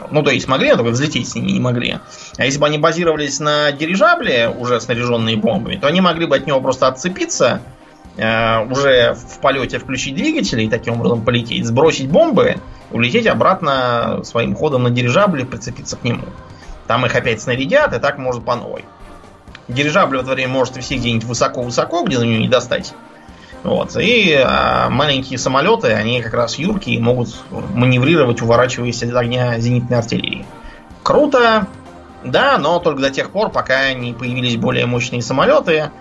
Ну, 0.10 0.24
то 0.24 0.32
есть 0.32 0.48
могли, 0.48 0.70
но 0.70 0.78
только 0.78 0.92
взлететь 0.92 1.30
с 1.30 1.36
ними 1.36 1.52
не 1.52 1.60
могли. 1.60 2.00
А 2.38 2.46
если 2.46 2.60
бы 2.60 2.66
они 2.66 2.78
базировались 2.78 3.40
на 3.40 3.72
дирижабле, 3.72 4.50
уже 4.50 4.80
снаряженные 4.80 5.38
бомбами, 5.38 5.76
то 5.76 5.88
они 5.88 6.02
могли 6.02 6.26
бы 6.26 6.36
от 6.36 6.48
него 6.48 6.62
просто 6.62 6.88
отцепиться, 6.88 7.62
э, 8.18 8.66
уже 8.66 9.14
в 9.14 9.40
полете 9.40 9.80
включить 9.80 10.16
двигатели 10.16 10.64
и 10.64 10.70
таким 10.70 10.96
образом 10.96 11.24
полететь, 11.24 11.66
сбросить 11.66 12.10
бомбы, 12.10 12.58
улететь 12.92 13.28
обратно 13.28 14.22
своим 14.24 14.56
ходом 14.56 14.84
на 14.84 14.90
дирижабле, 14.90 15.46
прицепиться 15.46 15.98
к 15.98 16.04
нему. 16.04 16.24
Там 16.91 17.06
их 17.06 17.15
опять 17.15 17.41
снарядят, 17.41 17.93
и 17.93 17.99
так 17.99 18.17
может 18.17 18.43
по 18.43 18.54
новой. 18.54 18.84
Дирижабль 19.69 20.17
в 20.17 20.23
это 20.23 20.32
время 20.32 20.51
может 20.51 20.75
висеть 20.75 20.99
где-нибудь 20.99 21.23
высоко-высоко, 21.23 22.04
где 22.04 22.19
на 22.19 22.23
нее 22.23 22.39
не 22.39 22.49
достать. 22.49 22.93
Вот. 23.63 23.95
И 23.95 24.34
а, 24.34 24.89
маленькие 24.89 25.39
самолеты, 25.39 25.93
они 25.93 26.21
как 26.21 26.34
раз 26.34 26.56
юркие, 26.56 26.99
могут 26.99 27.30
маневрировать, 27.49 28.41
уворачиваясь 28.41 29.01
от 29.04 29.15
огня 29.15 29.58
зенитной 29.58 29.99
артиллерии. 29.99 30.45
Круто, 31.01 31.67
да, 32.25 32.58
но 32.58 32.77
только 32.80 33.01
до 33.01 33.10
тех 33.10 33.30
пор, 33.30 33.51
пока 33.51 33.93
не 33.93 34.12
появились 34.12 34.58
более 34.58 34.86
мощные 34.86 35.21
самолеты, 35.21 35.91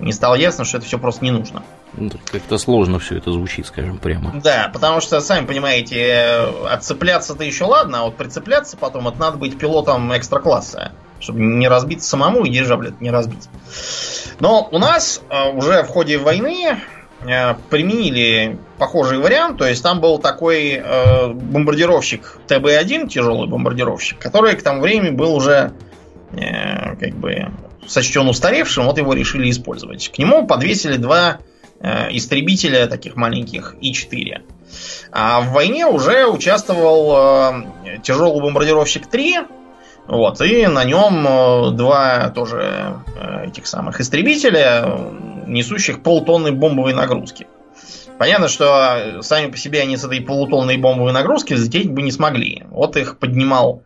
не 0.00 0.12
стало 0.12 0.34
ясно, 0.34 0.64
что 0.64 0.78
это 0.78 0.86
все 0.86 0.98
просто 0.98 1.24
не 1.24 1.30
нужно. 1.30 1.62
Ну, 1.94 2.10
как-то 2.30 2.58
сложно 2.58 2.98
все 2.98 3.16
это 3.16 3.32
звучит, 3.32 3.66
скажем 3.66 3.98
прямо. 3.98 4.32
Да, 4.42 4.70
потому 4.72 5.00
что, 5.00 5.20
сами 5.20 5.46
понимаете, 5.46 6.46
отцепляться-то 6.68 7.42
еще 7.44 7.64
ладно, 7.64 8.00
а 8.00 8.04
вот 8.04 8.16
прицепляться 8.16 8.76
потом, 8.76 9.08
это 9.08 9.18
надо 9.18 9.38
быть 9.38 9.58
пилотом 9.58 10.16
экстра-класса, 10.16 10.92
чтобы 11.18 11.40
не 11.40 11.68
разбиться 11.68 12.08
самому 12.08 12.44
и 12.44 12.50
дирижабль 12.50 12.94
не 13.00 13.10
разбить. 13.10 13.48
Но 14.38 14.68
у 14.70 14.78
нас 14.78 15.22
э, 15.28 15.50
уже 15.50 15.82
в 15.82 15.88
ходе 15.88 16.18
войны 16.18 16.78
э, 17.20 17.54
применили 17.68 18.58
похожий 18.78 19.18
вариант, 19.18 19.58
то 19.58 19.66
есть 19.66 19.82
там 19.82 20.00
был 20.00 20.18
такой 20.18 20.80
э, 20.82 21.28
бомбардировщик 21.28 22.38
ТБ-1, 22.48 23.08
тяжелый 23.08 23.48
бомбардировщик, 23.48 24.18
который 24.18 24.56
к 24.56 24.62
тому 24.62 24.80
времени 24.80 25.10
был 25.10 25.34
уже 25.34 25.72
э, 26.32 26.96
как 26.96 27.14
бы 27.16 27.48
сочтен 27.86 28.28
устаревшим, 28.28 28.86
вот 28.86 28.96
его 28.98 29.12
решили 29.12 29.50
использовать. 29.50 30.10
К 30.10 30.18
нему 30.18 30.46
подвесили 30.46 30.96
два 30.96 31.38
э, 31.38 31.49
истребителя 31.80 32.86
таких 32.86 33.16
маленьких 33.16 33.74
И-4. 33.80 34.42
А 35.12 35.40
в 35.40 35.52
войне 35.52 35.86
уже 35.86 36.26
участвовал 36.26 37.54
э, 37.84 37.98
тяжелый 38.02 38.40
бомбардировщик 38.40 39.06
3, 39.06 39.38
вот, 40.06 40.40
и 40.40 40.66
на 40.66 40.84
нем 40.84 41.26
э, 41.26 41.70
два 41.72 42.30
тоже 42.30 42.96
э, 43.16 43.46
этих 43.48 43.66
самых 43.66 44.00
истребителя, 44.00 44.98
несущих 45.46 46.02
полтонны 46.02 46.52
бомбовой 46.52 46.94
нагрузки. 46.94 47.46
Понятно, 48.18 48.48
что 48.48 49.22
сами 49.22 49.50
по 49.50 49.56
себе 49.56 49.80
они 49.80 49.96
с 49.96 50.04
этой 50.04 50.20
полутонной 50.20 50.76
бомбовой 50.76 51.12
нагрузки 51.12 51.54
взлететь 51.54 51.90
бы 51.90 52.02
не 52.02 52.12
смогли. 52.12 52.64
Вот 52.70 52.96
их 52.96 53.18
поднимал 53.18 53.82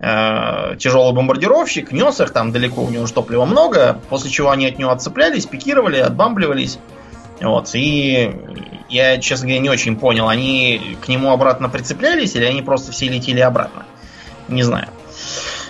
э, 0.00 0.76
тяжелый 0.78 1.14
бомбардировщик, 1.14 1.92
нес 1.92 2.18
их 2.20 2.30
там 2.30 2.50
далеко, 2.50 2.82
у 2.82 2.90
него 2.90 3.06
же 3.06 3.12
топлива 3.12 3.44
много, 3.44 4.00
после 4.08 4.30
чего 4.30 4.50
они 4.50 4.66
от 4.66 4.78
него 4.78 4.90
отцеплялись, 4.90 5.46
пикировали, 5.46 5.98
отбамбливались. 5.98 6.78
Вот, 7.40 7.70
и 7.74 8.32
я, 8.88 9.18
честно 9.18 9.46
говоря, 9.46 9.60
не 9.60 9.70
очень 9.70 9.96
понял, 9.96 10.28
они 10.28 10.96
к 11.04 11.08
нему 11.08 11.32
обратно 11.32 11.68
прицеплялись 11.68 12.34
или 12.36 12.44
они 12.44 12.62
просто 12.62 12.92
все 12.92 13.08
летели 13.08 13.40
обратно. 13.40 13.84
Не 14.48 14.62
знаю. 14.62 14.88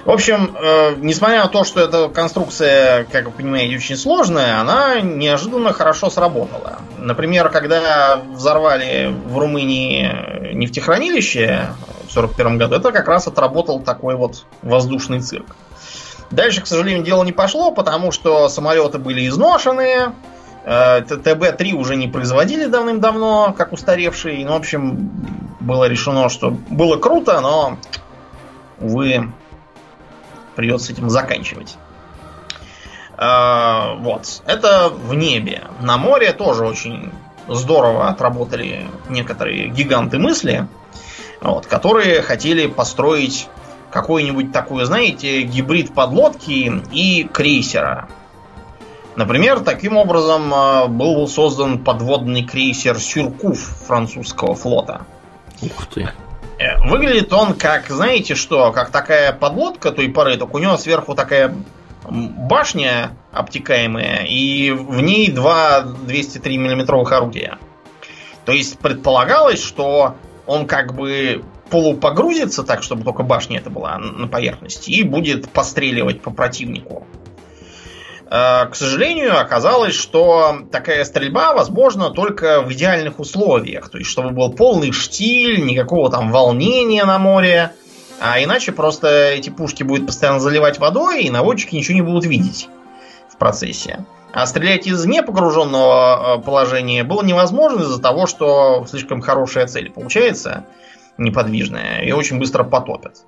В 0.05 0.11
общем, 0.11 0.55
э, 0.55 0.97
несмотря 0.99 1.45
на 1.45 1.49
то, 1.49 1.65
что 1.65 1.81
эта 1.81 2.11
конструкция, 2.11 3.05
как 3.05 3.25
вы 3.25 3.31
понимаете, 3.31 3.77
очень 3.77 3.97
сложная, 3.97 4.61
она 4.61 5.01
неожиданно 5.01 5.73
хорошо 5.73 6.11
сработала. 6.11 6.81
Например, 6.99 7.49
когда 7.49 8.21
взорвали 8.35 9.15
в 9.27 9.39
Румынии 9.39 10.53
нефтехранилище 10.53 11.71
в 12.07 12.17
1941 12.17 12.59
году, 12.59 12.77
это 12.77 12.93
как 12.93 13.09
раз 13.09 13.27
отработал 13.27 13.81
такой 13.81 14.15
вот 14.17 14.45
воздушный 14.61 15.21
цирк. 15.21 15.57
Дальше, 16.31 16.61
к 16.61 16.67
сожалению, 16.67 17.03
дело 17.03 17.25
не 17.25 17.33
пошло, 17.33 17.71
потому 17.71 18.13
что 18.13 18.51
самолеты 18.51 18.99
были 18.99 19.27
изношенные, 19.27 20.13
ТБ-3 20.65 21.73
уже 21.73 21.97
не 21.97 22.09
производили 22.09 22.67
давным-давно, 22.67 23.55
как 23.57 23.73
устаревший. 23.73 24.45
Ну, 24.45 24.53
в 24.53 24.57
общем, 24.57 25.11
было 25.61 25.87
решено, 25.87 26.29
что 26.29 26.51
было 26.51 26.97
круто, 26.97 27.41
но, 27.41 27.79
увы, 28.81 29.31
придется 30.55 30.93
этим 30.93 31.11
заканчивать. 31.11 31.77
А, 33.17 33.95
вот. 33.97 34.43
Это 34.47 34.89
в 34.89 35.15
небе. 35.15 35.63
На 35.81 35.99
море 35.99 36.33
тоже 36.33 36.65
очень 36.65 37.13
здорово 37.49 38.09
отработали 38.09 38.89
некоторые 39.09 39.69
гиганты 39.69 40.19
мысли, 40.19 40.67
вот, 41.41 41.67
которые 41.67 42.23
хотели 42.23 42.67
построить 42.67 43.49
какой-нибудь 43.91 44.51
такой, 44.51 44.85
знаете, 44.87 45.43
гибрид 45.43 45.95
подлодки 45.95 46.83
и 46.91 47.25
крейсера. 47.25 48.09
Например, 49.17 49.61
таким 49.61 49.97
образом 49.97 50.53
а, 50.53 50.87
был 50.87 51.27
создан 51.29 51.79
подводный 51.79 52.45
крейсер 52.45 52.99
Сюркуф 52.99 53.59
французского 53.87 54.55
флота. 54.55 55.07
Ух 55.63 55.87
ты. 55.87 56.11
Э, 56.59 56.79
выглядит 56.89 57.33
он 57.33 57.55
как, 57.55 57.89
знаете 57.89 58.35
что, 58.35 58.73
как 58.73 58.91
такая 58.91 59.33
подлодка 59.33 59.93
той 59.93 60.09
поры, 60.09 60.37
только 60.37 60.57
у 60.57 60.59
него 60.59 60.77
сверху 60.77 61.15
такая 61.15 61.55
башня 62.09 63.13
обтекаемая, 63.33 64.25
и 64.25 64.71
в 64.71 65.01
ней 65.01 65.31
два 65.31 65.81
203 65.81 66.59
миллиметровых 66.59 67.13
орудия. 67.13 67.59
То 68.45 68.53
есть 68.53 68.79
предполагалось, 68.79 69.63
что 69.63 70.17
он 70.47 70.67
как 70.67 70.95
бы 70.95 71.45
полупогрузится 71.71 72.63
так, 72.63 72.83
чтобы 72.83 73.05
только 73.05 73.23
башня 73.23 73.59
это 73.59 73.71
была 73.71 73.99
на 73.99 74.29
поверхности, 74.29 74.91
и 74.91 75.03
будет 75.03 75.49
постреливать 75.51 76.21
по 76.21 76.31
противнику. 76.31 77.07
Э, 78.31 78.67
к 78.67 78.75
сожалению, 78.75 79.39
оказалось, 79.39 79.95
что 79.95 80.59
такая 80.71 81.05
стрельба 81.05 81.55
возможна 81.55 82.11
только 82.11 82.63
в 82.63 82.73
идеальных 82.73 83.21
условиях. 83.21 83.89
То 83.89 83.99
есть, 83.99 84.11
чтобы 84.11 84.31
был 84.31 84.53
полный 84.53 84.93
штиль, 84.93 85.65
никакого 85.65 86.11
там 86.11 86.31
волнения 86.31 87.05
на 87.05 87.19
море. 87.19 87.73
А 88.21 88.43
иначе 88.43 88.73
просто 88.73 89.33
эти 89.33 89.51
пушки 89.51 89.83
будут 89.83 90.07
постоянно 90.07 90.41
заливать 90.41 90.79
водой, 90.79 91.25
и 91.25 91.31
наводчики 91.31 91.75
ничего 91.75 91.95
не 91.95 92.03
будут 92.03 92.25
видеть 92.25 92.69
в 93.29 93.37
процессе. 93.37 94.05
А 94.33 94.47
стрелять 94.47 94.87
из 94.87 95.05
непогруженного 95.05 96.39
э, 96.39 96.43
положения 96.43 97.05
было 97.05 97.23
невозможно 97.23 97.83
из-за 97.83 98.01
того, 98.01 98.27
что 98.27 98.85
слишком 98.89 99.21
хорошая 99.21 99.67
цель 99.67 99.91
получается, 99.91 100.65
неподвижная, 101.19 102.03
и 102.03 102.13
очень 102.13 102.39
быстро 102.39 102.65
потопят. 102.65 103.19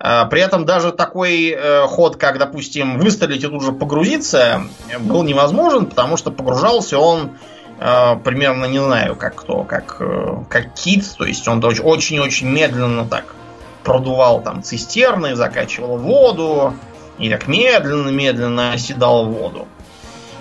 А, 0.00 0.26
при 0.26 0.40
этом 0.40 0.64
даже 0.64 0.92
такой 0.92 1.48
э, 1.50 1.86
ход, 1.86 2.16
как, 2.16 2.38
допустим, 2.38 2.98
выстрелить 2.98 3.42
и 3.42 3.48
тут 3.48 3.62
же 3.62 3.72
погрузиться, 3.72 4.62
был 5.00 5.24
невозможен, 5.24 5.86
потому 5.86 6.16
что 6.16 6.30
погружался 6.30 6.98
он 6.98 7.32
э, 7.80 8.16
примерно, 8.22 8.66
не 8.66 8.78
знаю, 8.78 9.16
как 9.16 9.34
кто, 9.34 9.64
как, 9.64 9.96
э, 9.98 10.36
как 10.48 10.74
кит, 10.74 11.04
то 11.18 11.24
есть 11.24 11.48
он 11.48 11.62
очень-очень 11.64 12.48
медленно 12.48 13.06
так 13.06 13.34
продувал 13.82 14.40
там 14.40 14.62
цистерны, 14.62 15.34
закачивал 15.34 15.96
воду, 15.96 16.74
и 17.18 17.28
так 17.28 17.48
медленно-медленно 17.48 18.72
оседал 18.72 19.26
воду. 19.26 19.66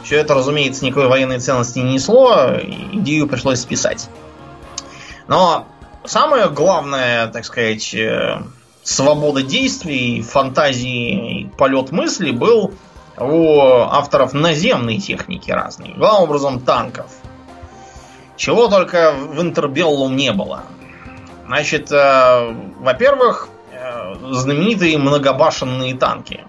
Все 0.03 0.17
это, 0.17 0.35
разумеется, 0.35 0.85
никакой 0.85 1.07
военной 1.07 1.39
ценности 1.39 1.79
не 1.79 1.93
несло, 1.93 2.51
идею 2.91 3.27
пришлось 3.27 3.59
списать. 3.59 4.07
Но 5.27 5.67
самое 6.05 6.49
главное, 6.49 7.27
так 7.27 7.43
сказать, 7.43 7.95
свобода 8.87 9.41
действий, 9.41 10.21
фантазии, 10.21 11.51
полет 11.57 11.91
мысли 11.91 12.31
был 12.31 12.73
у 13.17 13.59
авторов 13.59 14.33
наземной 14.33 14.97
техники 14.97 15.51
разной. 15.51 15.93
Главным 15.97 16.23
образом 16.23 16.61
танков. 16.61 17.11
Чего 18.37 18.69
только 18.69 19.11
в 19.11 19.41
Интербеллум 19.41 20.15
не 20.15 20.31
было. 20.31 20.63
Значит, 21.47 21.91
э, 21.91 22.55
во-первых, 22.79 23.49
э, 23.73 24.15
знаменитые 24.31 24.97
многобашенные 24.97 25.95
танки. 25.97 26.45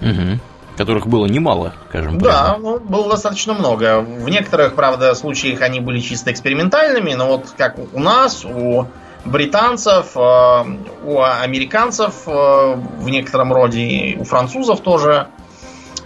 Угу. 0.00 0.40
Которых 0.76 1.06
было 1.06 1.26
немало, 1.26 1.72
скажем 1.88 2.18
Да, 2.18 2.56
ну, 2.58 2.80
было 2.80 3.10
достаточно 3.10 3.54
много. 3.54 4.00
В 4.00 4.28
некоторых, 4.28 4.74
правда, 4.74 5.14
случаях 5.14 5.60
они 5.60 5.78
были 5.78 6.00
чисто 6.00 6.32
экспериментальными, 6.32 7.14
но 7.14 7.28
вот 7.28 7.54
как 7.56 7.76
у 7.92 8.00
нас, 8.00 8.44
у 8.44 8.86
британцев, 9.26 10.16
э, 10.16 10.64
у 11.04 11.20
американцев 11.20 12.26
э, 12.26 12.30
в 12.30 13.08
некотором 13.08 13.52
роде, 13.52 14.16
у 14.18 14.24
французов 14.24 14.80
тоже. 14.80 15.28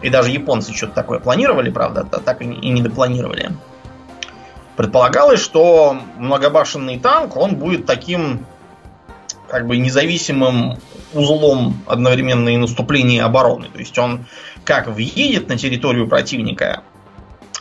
И 0.02 0.08
даже 0.08 0.30
японцы 0.30 0.72
что-то 0.74 0.94
такое 0.94 1.18
планировали, 1.18 1.70
правда, 1.70 2.04
так 2.04 2.40
и 2.40 2.46
не 2.46 2.80
допланировали. 2.80 3.52
Предполагалось, 4.76 5.40
что 5.40 5.94
многобашенный 6.16 6.98
танк, 6.98 7.36
он 7.36 7.56
будет 7.56 7.84
таким 7.84 8.46
как 9.46 9.66
бы 9.66 9.76
независимым 9.76 10.78
узлом 11.12 11.82
одновременно 11.86 12.48
и 12.48 12.56
наступления 12.56 13.18
и 13.18 13.24
обороны. 13.24 13.66
То 13.70 13.78
есть 13.78 13.98
он 13.98 14.24
как 14.64 14.86
въедет 14.88 15.48
на 15.48 15.58
территорию 15.58 16.08
противника, 16.08 16.82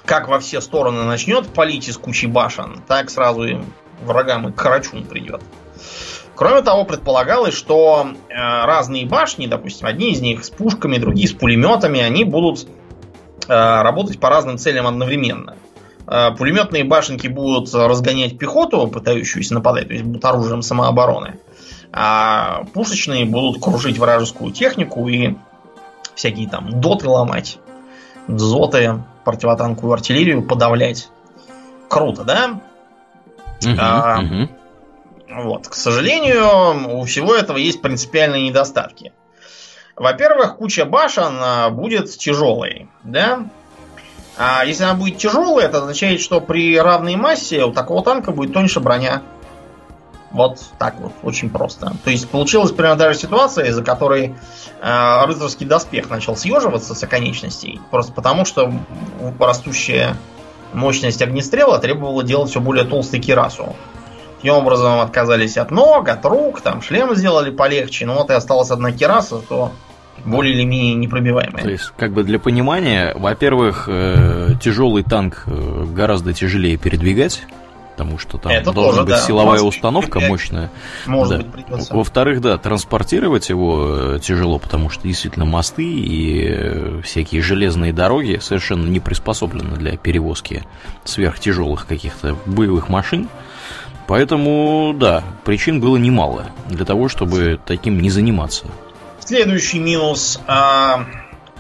как 0.06 0.30
во 0.30 0.40
все 0.40 0.62
стороны 0.62 1.04
начнет 1.04 1.50
палить 1.50 1.90
из 1.90 1.98
кучи 1.98 2.26
башен, 2.28 2.82
так 2.88 3.10
сразу 3.10 3.44
им 3.44 3.66
врагам 4.04 4.50
и 4.50 4.52
карачун 4.52 5.04
придет. 5.04 5.42
Кроме 6.36 6.62
того, 6.62 6.86
предполагалось, 6.86 7.54
что 7.54 8.08
э, 8.30 8.34
разные 8.34 9.06
башни, 9.06 9.48
допустим, 9.48 9.88
одни 9.88 10.14
из 10.14 10.22
них 10.22 10.46
с 10.46 10.50
пушками, 10.50 10.98
другие 10.98 11.28
с 11.28 11.34
пулеметами, 11.34 12.00
они 12.00 12.24
будут 12.24 12.66
э, 12.66 12.68
работать 13.48 14.22
по 14.22 14.30
разным 14.30 14.58
целям 14.58 14.88
одновременно. 14.88 15.56
Э, 16.08 16.32
пулеметные 16.38 16.86
башенки 16.86 17.28
будут 17.28 17.74
разгонять 17.74 18.38
пехоту, 18.38 18.88
пытающуюся 18.88 19.56
нападать, 19.56 19.88
то 19.88 19.94
есть 19.94 20.06
будут 20.06 20.24
оружием 20.24 20.62
самообороны. 20.62 21.40
А 21.92 22.64
пушечные 22.74 23.26
будут 23.26 23.62
кружить 23.62 23.98
вражескую 23.98 24.54
технику 24.54 25.10
и 25.10 25.36
всякие 26.16 26.48
там 26.48 26.80
доты 26.80 27.10
ломать, 27.10 27.60
дзоты, 28.30 29.04
противотанковую 29.26 29.94
артиллерию 29.94 30.44
подавлять. 30.44 31.10
Круто, 31.90 32.24
да? 32.24 32.62
Угу, 33.64 33.76
а, 33.78 34.20
угу. 34.20 34.50
Вот. 35.30 35.68
К 35.68 35.74
сожалению, 35.74 37.00
у 37.00 37.04
всего 37.06 37.36
этого 37.36 37.58
есть 37.58 37.82
принципиальные 37.82 38.48
недостатки. 38.48 39.14
Во-первых, 39.96 40.58
куча 40.58 40.86
башен 40.86 41.76
будет 41.76 42.10
тяжелой, 42.18 42.88
да? 43.04 43.46
А 44.38 44.64
если 44.64 44.86
она 44.86 44.94
будет 44.94 45.18
тяжелой, 45.18 45.66
это 45.66 45.80
означает, 45.80 46.22
что 46.22 46.40
при 46.40 46.80
равной 46.80 47.18
массе 47.18 47.66
у 47.66 47.74
такого 47.74 48.02
танка 48.02 48.32
будет 48.32 48.54
тоньше 48.54 48.80
броня. 48.80 49.22
Вот 50.32 50.60
так 50.78 50.96
вот, 51.00 51.12
очень 51.24 51.50
просто. 51.50 51.94
То 52.06 52.10
есть 52.10 52.30
получилась 52.30 52.72
примерно 52.72 52.98
даже 52.98 53.20
ситуация, 53.20 53.66
из-за 53.66 53.84
которой 53.84 54.36
э, 54.82 55.26
рыцарский 55.26 55.66
доспех 55.66 56.10
начал 56.10 56.38
съеживаться 56.38 56.96
с 56.96 57.04
оконечностей, 57.04 57.82
просто 57.92 58.14
потому 58.14 58.46
что 58.46 58.72
растущая 59.40 60.16
мощность 60.74 61.22
огнестрела 61.22 61.80
требовала 61.80 62.24
делать 62.24 62.50
все 62.50 62.60
более 62.60 62.86
толстый 62.86 63.20
кирасу. 63.20 63.76
Таким 64.38 64.54
образом 64.54 65.02
отказались 65.02 65.58
от 65.58 65.70
ног, 65.70 66.08
от 66.08 66.26
рук, 66.26 66.62
там 66.62 66.82
шлем 66.82 67.14
сделали 67.16 67.50
полегче, 67.50 68.06
но 68.06 68.16
вот 68.16 68.30
и 68.30 68.34
осталась 68.34 68.72
одна 68.72 68.92
кераса, 68.92 69.40
то 69.40 69.72
более 70.26 70.54
или 70.54 70.64
менее 70.64 70.96
непробиваемая. 70.96 71.64
То 71.64 71.70
есть, 71.70 71.92
как 71.98 72.14
бы 72.14 72.24
для 72.24 72.40
понимания, 72.40 73.14
во-первых, 73.16 73.86
э, 73.88 74.52
тяжелый 74.62 75.04
танк 75.04 75.44
э, 75.46 75.86
гораздо 75.94 76.34
тяжелее 76.34 76.78
передвигать, 76.78 77.42
потому 78.00 78.18
что 78.18 78.38
там 78.38 78.52
Это 78.54 78.72
должна 78.72 78.92
тоже, 78.92 79.02
быть 79.02 79.10
да. 79.16 79.22
силовая 79.22 79.62
установка 79.62 80.22
мощная. 80.22 80.72
Может 81.06 81.30
да. 81.30 81.38
быть, 81.44 81.52
придется. 81.52 81.94
Во-вторых, 81.94 82.40
да, 82.40 82.58
транспортировать 82.58 83.50
его 83.50 84.16
э, 84.16 84.20
тяжело, 84.22 84.58
потому 84.58 84.90
что 84.90 85.04
действительно 85.04 85.44
мосты 85.44 85.84
и 85.84 86.48
э, 86.50 87.02
всякие 87.04 87.42
железные 87.42 87.92
дороги 87.92 88.40
совершенно 88.42 88.88
не 88.88 89.02
приспособлены 89.02 89.76
для 89.76 89.98
перевозки 89.98 90.64
сверхтяжелых 91.04 91.88
каких-то 91.88 92.38
боевых 92.46 92.88
машин. 92.88 93.28
Поэтому, 94.08 94.96
да, 94.98 95.22
причин 95.44 95.82
было 95.82 95.98
немало 95.98 96.46
для 96.70 96.86
того, 96.86 97.10
чтобы 97.10 97.60
таким 97.66 98.00
не 98.00 98.10
заниматься. 98.10 98.66
Следующий 99.20 99.80
минус. 99.80 100.40
А, 100.48 101.06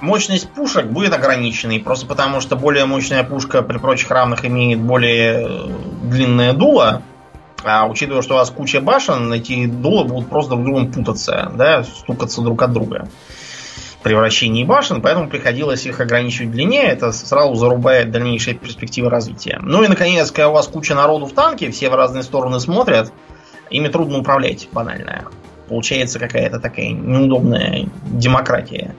Мощность 0.01 0.49
пушек 0.49 0.85
будет 0.85 1.13
ограниченной, 1.13 1.79
просто 1.79 2.05
потому 2.05 2.39
что 2.39 2.55
более 2.55 2.85
мощная 2.85 3.23
пушка 3.23 3.61
при 3.61 3.77
прочих 3.77 4.09
равных 4.11 4.45
имеет 4.45 4.79
более 4.79 5.45
э, 5.45 5.69
длинное 6.03 6.53
дуло. 6.53 7.01
А 7.63 7.85
учитывая, 7.87 8.21
что 8.21 8.35
у 8.35 8.37
вас 8.37 8.49
куча 8.49 8.79
башен, 8.79 9.31
эти 9.33 9.65
дула 9.65 10.05
будут 10.05 10.29
просто 10.29 10.51
друг 10.51 10.63
другом 10.63 10.91
путаться, 10.91 11.51
да, 11.55 11.83
стукаться 11.83 12.41
друг 12.41 12.61
от 12.61 12.71
друга 12.71 13.09
при 14.03 14.13
вращении 14.13 14.63
башен, 14.63 15.01
поэтому 15.01 15.29
приходилось 15.29 15.85
их 15.85 15.99
ограничивать 15.99 16.49
в 16.49 16.51
длине, 16.53 16.83
это 16.83 17.11
сразу 17.11 17.55
зарубает 17.55 18.11
дальнейшие 18.11 18.55
перспективы 18.55 19.09
развития. 19.09 19.59
Ну 19.61 19.83
и, 19.83 19.87
наконец, 19.87 20.31
когда 20.31 20.49
у 20.49 20.53
вас 20.53 20.67
куча 20.67 20.95
народу 20.95 21.25
в 21.25 21.33
танке, 21.33 21.69
все 21.71 21.89
в 21.89 21.95
разные 21.95 22.23
стороны 22.23 22.59
смотрят, 22.59 23.11
ими 23.69 23.89
трудно 23.89 24.19
управлять, 24.19 24.69
банально. 24.71 25.25
Получается 25.67 26.17
какая-то 26.17 26.59
такая 26.59 26.89
неудобная 26.89 27.87
демократия 28.05 28.95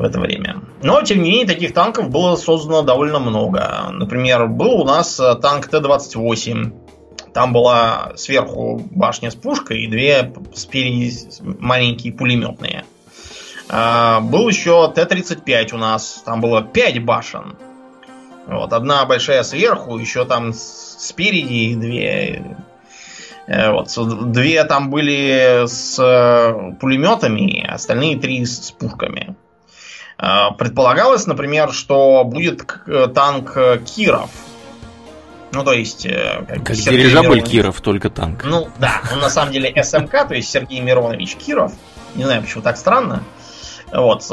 в 0.00 0.02
это 0.02 0.18
время. 0.18 0.62
Но, 0.82 1.02
тем 1.02 1.22
не 1.22 1.30
менее, 1.30 1.46
таких 1.46 1.74
танков 1.74 2.08
было 2.08 2.36
создано 2.36 2.80
довольно 2.80 3.18
много. 3.18 3.90
Например, 3.92 4.46
был 4.46 4.80
у 4.80 4.84
нас 4.84 5.20
э, 5.20 5.34
танк 5.34 5.68
Т-28. 5.68 6.72
Там 7.34 7.52
была 7.52 8.12
сверху 8.16 8.82
башня 8.90 9.30
с 9.30 9.34
пушкой 9.34 9.82
и 9.82 9.88
две 9.88 10.32
спереди 10.54 11.12
маленькие 11.42 12.14
пулеметные. 12.14 12.86
А, 13.68 14.20
был 14.20 14.48
еще 14.48 14.90
Т-35 14.90 15.74
у 15.74 15.76
нас. 15.76 16.22
Там 16.24 16.40
было 16.40 16.62
5 16.62 17.04
башен. 17.04 17.56
Вот, 18.46 18.72
одна 18.72 19.04
большая 19.04 19.42
сверху, 19.42 19.98
еще 19.98 20.24
там 20.24 20.52
спереди 20.54 21.74
две 21.78 22.56
э, 23.46 23.70
вот, 23.70 23.92
две 24.32 24.64
там 24.64 24.88
были 24.88 25.66
с 25.66 25.98
э, 26.02 26.72
пулеметами, 26.80 27.66
остальные 27.70 28.18
три 28.18 28.46
с 28.46 28.72
пушками. 28.72 29.36
А, 30.22 30.50
предполагалось, 30.50 31.26
например, 31.26 31.72
что 31.72 32.24
будет 32.24 32.62
э, 32.86 33.08
танк 33.14 33.56
э, 33.56 33.78
Киров. 33.78 34.28
Ну, 35.50 35.64
то 35.64 35.72
есть... 35.72 36.04
Э, 36.04 36.44
как, 36.46 36.62
как 36.66 36.76
дирижабль 36.76 37.28
Миронович. 37.28 37.50
Киров, 37.50 37.80
только 37.80 38.10
танк. 38.10 38.44
Ну, 38.44 38.68
да. 38.78 39.00
Он 39.10 39.20
на 39.20 39.30
самом 39.30 39.50
деле 39.50 39.72
СМК, 39.82 40.28
то 40.28 40.34
есть 40.34 40.50
Сергей 40.50 40.80
Миронович 40.80 41.36
Киров. 41.36 41.72
Не 42.16 42.24
знаю, 42.24 42.42
почему 42.42 42.62
так 42.62 42.76
странно. 42.76 43.22
Вот, 43.92 44.28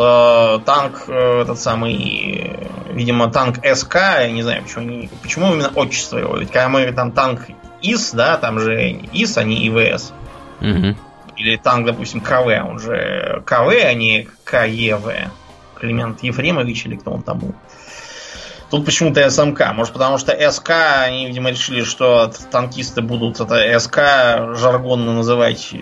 танк 0.65 1.09
этот 1.09 1.59
самый, 1.59 2.59
видимо, 2.91 3.31
танк 3.31 3.55
СК, 3.73 3.95
я 3.95 4.29
не 4.29 4.43
знаю, 4.43 4.61
почему, 4.61 5.09
почему 5.23 5.53
именно 5.53 5.71
отчество 5.73 6.19
его. 6.19 6.35
Ведь 6.37 6.51
когда 6.51 6.69
мы 6.69 6.91
там 6.91 7.11
танк 7.11 7.47
ИС, 7.81 8.11
да, 8.11 8.37
там 8.37 8.59
же 8.59 8.91
ИС, 9.13 9.37
а 9.37 9.43
не 9.43 9.67
ИВС. 9.67 10.13
Угу. 10.61 10.95
Или 11.37 11.55
танк, 11.55 11.87
допустим, 11.87 12.21
КВ, 12.21 12.61
он 12.61 12.77
же 12.77 13.41
КВ, 13.47 13.83
а 13.83 13.93
не 13.93 14.27
КЕВ. 14.45 15.31
Климент 15.79 16.23
Ефремович 16.23 16.85
или 16.85 16.95
кто 16.95 17.11
он 17.11 17.21
там 17.21 17.39
был. 17.39 17.55
Тут 18.69 18.85
почему-то 18.85 19.29
СМК. 19.29 19.73
Может, 19.73 19.93
потому 19.93 20.17
что 20.17 20.35
СК, 20.51 20.71
они, 21.05 21.27
видимо, 21.27 21.51
решили, 21.51 21.83
что 21.83 22.31
танкисты 22.51 23.01
будут 23.01 23.39
это 23.39 23.79
СК 23.79 23.97
жаргонно 24.59 25.13
называть 25.13 25.73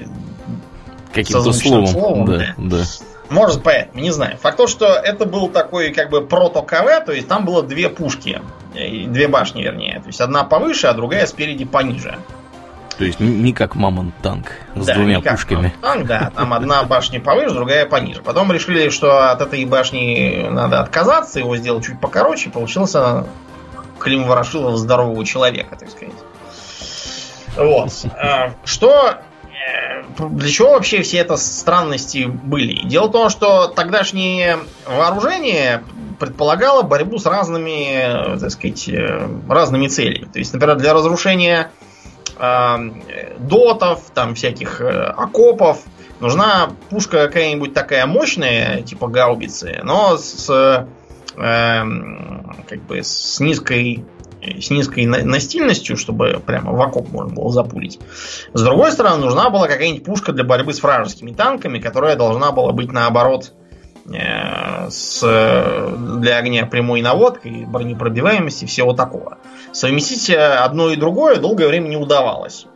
каким-то 1.12 1.54
словом. 1.54 1.88
словом 1.88 2.26
да, 2.26 2.38
да. 2.38 2.54
да. 2.58 2.84
Может, 3.30 3.64
поэтому, 3.64 4.02
не 4.02 4.12
знаю. 4.12 4.38
Факт 4.38 4.58
то, 4.58 4.68
что 4.68 4.86
это 4.86 5.26
был 5.26 5.50
такой 5.50 5.92
как 5.92 6.12
бы 6.12 6.22
прото-КВ, 6.22 7.06
то 7.06 7.12
есть 7.12 7.28
там 7.28 7.44
было 7.46 7.64
две 7.64 7.90
пушки, 7.90 8.42
две 8.74 9.28
башни, 9.28 9.64
вернее. 9.64 10.00
То 10.02 10.08
есть 10.08 10.22
одна 10.22 10.44
повыше, 10.44 10.88
а 10.88 10.94
другая 10.94 11.26
спереди 11.26 11.66
пониже. 11.66 12.20
То 12.98 13.04
есть 13.04 13.20
не 13.20 13.52
как 13.54 13.76
Мамонт 13.76 14.16
танк 14.22 14.54
с 14.76 14.86
да, 14.86 14.94
двумя 14.94 15.20
пушками. 15.20 15.74
Танк, 15.82 16.08
да, 16.08 16.32
там 16.34 16.54
одна 16.54 16.84
башня 16.84 17.20
повыше, 17.20 17.54
другая 17.54 17.86
пониже. 17.86 18.22
Потом 18.22 18.52
решили, 18.52 18.90
что 18.90 19.32
от 19.32 19.42
этой 19.42 19.66
башни 19.66 20.48
надо 20.50 20.80
отказаться, 20.80 21.40
его 21.40 21.58
сделать 21.58 21.86
чуть 21.86 22.00
покороче, 22.00 22.50
получился 22.50 23.26
Клим 24.00 24.26
Ворошилов 24.26 24.78
здорового 24.78 25.26
человека, 25.26 25.76
так 25.76 25.90
сказать. 25.90 26.14
Вот. 27.58 27.92
А, 28.18 28.54
что 28.64 29.18
э, 29.44 30.28
для 30.30 30.50
чего 30.50 30.72
вообще 30.72 31.02
все 31.02 31.18
это 31.18 31.38
странности 31.38 32.26
были? 32.26 32.88
Дело 32.88 33.08
в 33.08 33.12
том, 33.12 33.30
что 33.30 33.68
тогдашнее 33.68 34.60
вооружение 34.86 35.84
предполагало 36.20 36.82
борьбу 36.82 37.18
с 37.18 37.26
разными, 37.26 38.38
так 38.40 38.52
сказать, 38.52 38.88
э, 38.90 39.28
разными 39.50 39.88
целями. 39.88 40.26
То 40.32 40.40
есть, 40.40 40.54
например, 40.54 40.78
для 40.78 40.94
разрушения 40.94 41.72
э, 41.82 41.85
дотов, 42.38 44.12
там 44.14 44.36
всяких 44.36 44.82
э, 44.82 44.88
окопов. 44.88 45.84
Нужна 46.20 46.72
пушка 46.90 47.28
какая-нибудь 47.28 47.74
такая 47.74 48.06
мощная, 48.06 48.82
типа 48.82 49.08
гаубицы, 49.08 49.80
но 49.84 50.18
с, 50.18 50.50
э, 50.50 50.86
как 51.36 52.82
бы 52.88 53.04
с 53.04 53.40
низкой 53.40 54.06
с 54.62 54.70
низкой 54.70 55.06
настильностью, 55.06 55.98
чтобы 55.98 56.40
прямо 56.46 56.72
в 56.72 56.80
окоп 56.80 57.10
можно 57.10 57.34
было 57.34 57.52
запулить. 57.52 58.00
С 58.54 58.62
другой 58.62 58.92
стороны, 58.92 59.18
нужна 59.18 59.50
была 59.50 59.68
какая-нибудь 59.68 60.04
пушка 60.04 60.34
для 60.34 60.44
борьбы 60.44 60.72
с 60.72 60.84
вражескими 60.84 61.32
танками, 61.32 61.80
которая 61.80 62.16
должна 62.16 62.52
была 62.52 62.72
быть 62.72 62.92
наоборот 62.92 63.54
с, 64.08 65.22
для 65.22 66.38
огня 66.38 66.66
прямой 66.66 67.02
наводкой, 67.02 67.66
бронепробиваемости, 67.66 68.66
всего 68.66 68.94
такого. 68.94 69.38
Совместить 69.72 70.30
э, 70.30 70.38
одно 70.38 70.92
и 70.92 70.96
другое 70.96 71.38
долгое 71.38 71.68
время 71.68 71.88
не 71.88 71.98
удавалось. 71.98 72.68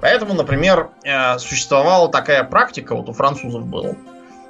Поэтому, 0.00 0.34
например, 0.34 0.88
э, 1.04 1.38
существовала 1.38 2.08
такая 2.08 2.42
практика, 2.44 2.96
вот 2.96 3.08
у 3.08 3.12
французов 3.12 3.64
был 3.64 3.96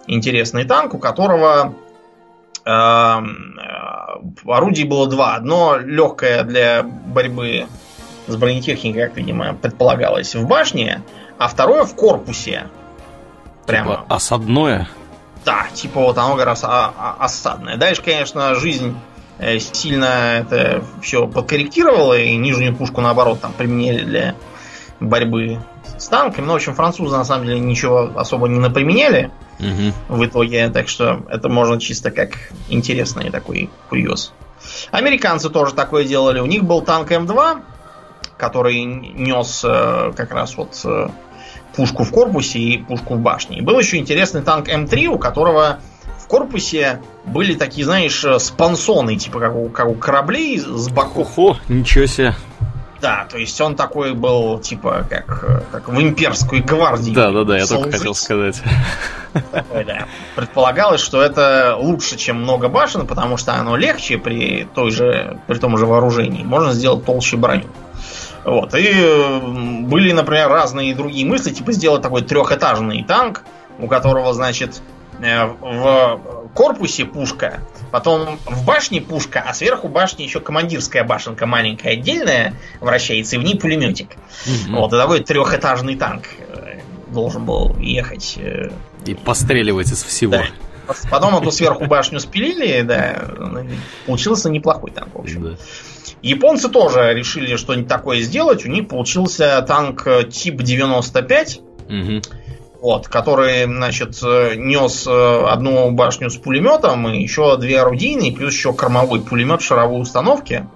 интересный 0.06 0.64
танк, 0.64 0.94
у 0.94 0.98
которого 0.98 1.74
э, 2.64 3.16
орудий 4.46 4.84
было 4.84 5.06
два. 5.06 5.34
Одно 5.34 5.76
легкое 5.76 6.44
для 6.44 6.82
борьбы 6.82 7.66
с 8.26 8.36
бронетехникой, 8.36 9.02
как, 9.08 9.16
видимо, 9.16 9.54
предполагалось, 9.54 10.34
в 10.34 10.46
башне, 10.46 11.02
а 11.38 11.48
второе 11.48 11.84
в 11.84 11.94
корпусе. 11.94 12.68
Прямо. 13.66 13.96
Типа 13.96 14.04
осадное? 14.08 14.88
Да, 15.44 15.66
типа 15.74 16.00
вот 16.00 16.18
оно 16.18 16.36
как 16.36 16.46
раз 16.46 16.64
осадное. 16.64 17.76
Дальше, 17.76 18.02
конечно, 18.02 18.54
жизнь 18.54 18.96
э, 19.38 19.58
сильно 19.58 20.38
это 20.38 20.84
все 21.02 21.26
подкорректировала, 21.26 22.18
и 22.18 22.36
нижнюю 22.36 22.76
пушку, 22.76 23.00
наоборот, 23.00 23.40
там 23.40 23.52
применили 23.52 24.04
для 24.04 24.34
борьбы 25.00 25.58
с 25.98 26.06
танками. 26.08 26.46
Ну, 26.46 26.52
в 26.52 26.56
общем, 26.56 26.74
французы 26.74 27.16
на 27.16 27.24
самом 27.24 27.46
деле 27.46 27.60
ничего 27.60 28.12
особо 28.14 28.48
не 28.48 28.58
наприменяли 28.58 29.30
угу. 29.58 30.16
в 30.16 30.24
итоге, 30.24 30.68
так 30.70 30.88
что 30.88 31.24
это 31.28 31.48
можно 31.48 31.80
чисто 31.80 32.10
как 32.10 32.38
интересный 32.68 33.30
такой 33.30 33.70
курьез. 33.88 34.32
Американцы 34.90 35.50
тоже 35.50 35.74
такое 35.74 36.04
делали. 36.04 36.40
У 36.40 36.46
них 36.46 36.62
был 36.64 36.82
танк 36.82 37.10
М2, 37.10 37.62
который 38.36 38.82
нес 38.82 39.62
э, 39.64 40.12
как 40.16 40.32
раз 40.32 40.56
вот 40.56 40.80
э, 40.84 41.08
пушку 41.74 42.04
в 42.04 42.10
корпусе 42.10 42.58
и 42.58 42.78
пушку 42.78 43.14
в 43.14 43.18
башне. 43.20 43.58
И 43.58 43.60
был 43.60 43.78
еще 43.78 43.98
интересный 43.98 44.42
танк 44.42 44.68
М3, 44.68 45.06
у 45.06 45.18
которого 45.18 45.78
в 46.18 46.26
корпусе 46.26 47.00
были 47.24 47.54
такие, 47.54 47.84
знаешь, 47.84 48.24
спансоны, 48.38 49.16
типа 49.16 49.40
как 49.40 49.54
у, 49.54 49.68
как 49.68 49.88
у 49.88 49.94
кораблей 49.94 50.58
с 50.58 50.88
боков. 50.88 51.38
Ого, 51.38 51.56
ничего 51.68 52.06
себе. 52.06 52.34
Да, 53.02 53.26
то 53.28 53.36
есть 53.36 53.60
он 53.60 53.74
такой 53.74 54.14
был, 54.14 54.60
типа, 54.60 55.04
как, 55.10 55.66
как 55.72 55.88
в 55.88 56.00
имперской 56.00 56.60
гвардии. 56.60 57.10
Да, 57.10 57.32
да, 57.32 57.42
да, 57.42 57.58
я 57.58 57.66
только 57.66 57.90
хотел 57.90 58.14
сказать. 58.14 58.62
Такой, 59.50 59.84
да. 59.84 60.06
Предполагалось, 60.36 61.00
что 61.00 61.20
это 61.20 61.74
лучше, 61.76 62.16
чем 62.16 62.40
много 62.40 62.68
башен, 62.68 63.08
потому 63.08 63.36
что 63.38 63.54
оно 63.54 63.74
легче 63.76 64.18
при 64.18 64.68
той 64.72 64.92
же, 64.92 65.40
при 65.48 65.58
том 65.58 65.76
же 65.78 65.86
вооружении. 65.86 66.44
Можно 66.44 66.72
сделать 66.72 67.04
толще 67.04 67.36
броню. 67.36 67.64
Вот. 68.44 68.74
И 68.74 68.92
были, 69.84 70.12
например, 70.12 70.48
разные 70.48 70.94
другие 70.94 71.26
мысли, 71.26 71.52
типа 71.52 71.72
сделать 71.72 72.02
такой 72.02 72.22
трехэтажный 72.22 73.04
танк, 73.04 73.42
у 73.78 73.86
которого, 73.86 74.32
значит, 74.34 74.82
э, 75.20 75.44
в 75.46 76.20
корпусе 76.54 77.04
пушка, 77.04 77.60
потом 77.90 78.38
в 78.44 78.64
башне 78.64 79.00
пушка, 79.00 79.44
а 79.46 79.54
сверху 79.54 79.88
башни 79.88 80.24
еще 80.24 80.40
командирская 80.40 81.04
башенка 81.04 81.46
маленькая 81.46 81.92
отдельная 81.92 82.54
вращается, 82.80 83.36
и 83.36 83.38
в 83.38 83.44
ней 83.44 83.58
пулеметик. 83.58 84.10
Угу. 84.46 84.76
Вот, 84.76 84.92
и 84.92 84.96
такой 84.96 85.20
трехэтажный 85.20 85.96
танк 85.96 86.24
э, 86.38 86.80
должен 87.08 87.44
был 87.44 87.76
ехать. 87.78 88.34
Э, 88.38 88.70
и 89.06 89.14
постреливать 89.14 89.90
из 89.90 90.02
всего. 90.02 90.32
Да. 90.32 90.46
Потом 91.10 91.36
эту 91.36 91.50
сверху 91.52 91.86
башню 91.86 92.18
спилили, 92.20 92.82
да, 92.82 93.24
получился 94.06 94.50
неплохой 94.50 94.90
танк, 94.90 95.14
в 95.14 95.20
общем. 95.20 95.42
Да. 95.42 95.56
Японцы 96.22 96.68
тоже 96.68 97.12
решили 97.14 97.56
что-нибудь 97.56 97.88
такое 97.88 98.20
сделать. 98.20 98.64
У 98.64 98.68
них 98.68 98.88
получился 98.88 99.62
танк 99.66 100.06
тип 100.30 100.62
95. 100.62 101.60
Угу 101.88 102.22
вот, 102.82 103.06
который, 103.06 103.64
значит, 103.64 104.20
нес 104.22 105.06
э, 105.06 105.44
одну 105.46 105.92
башню 105.92 106.30
с 106.30 106.36
пулеметом 106.36 107.08
и 107.08 107.22
еще 107.22 107.56
две 107.56 107.80
орудийные, 107.80 108.32
плюс 108.32 108.54
еще 108.54 108.72
кормовой 108.72 109.20
пулемет 109.20 109.62
шаровой 109.62 110.02
установки. 110.02 110.66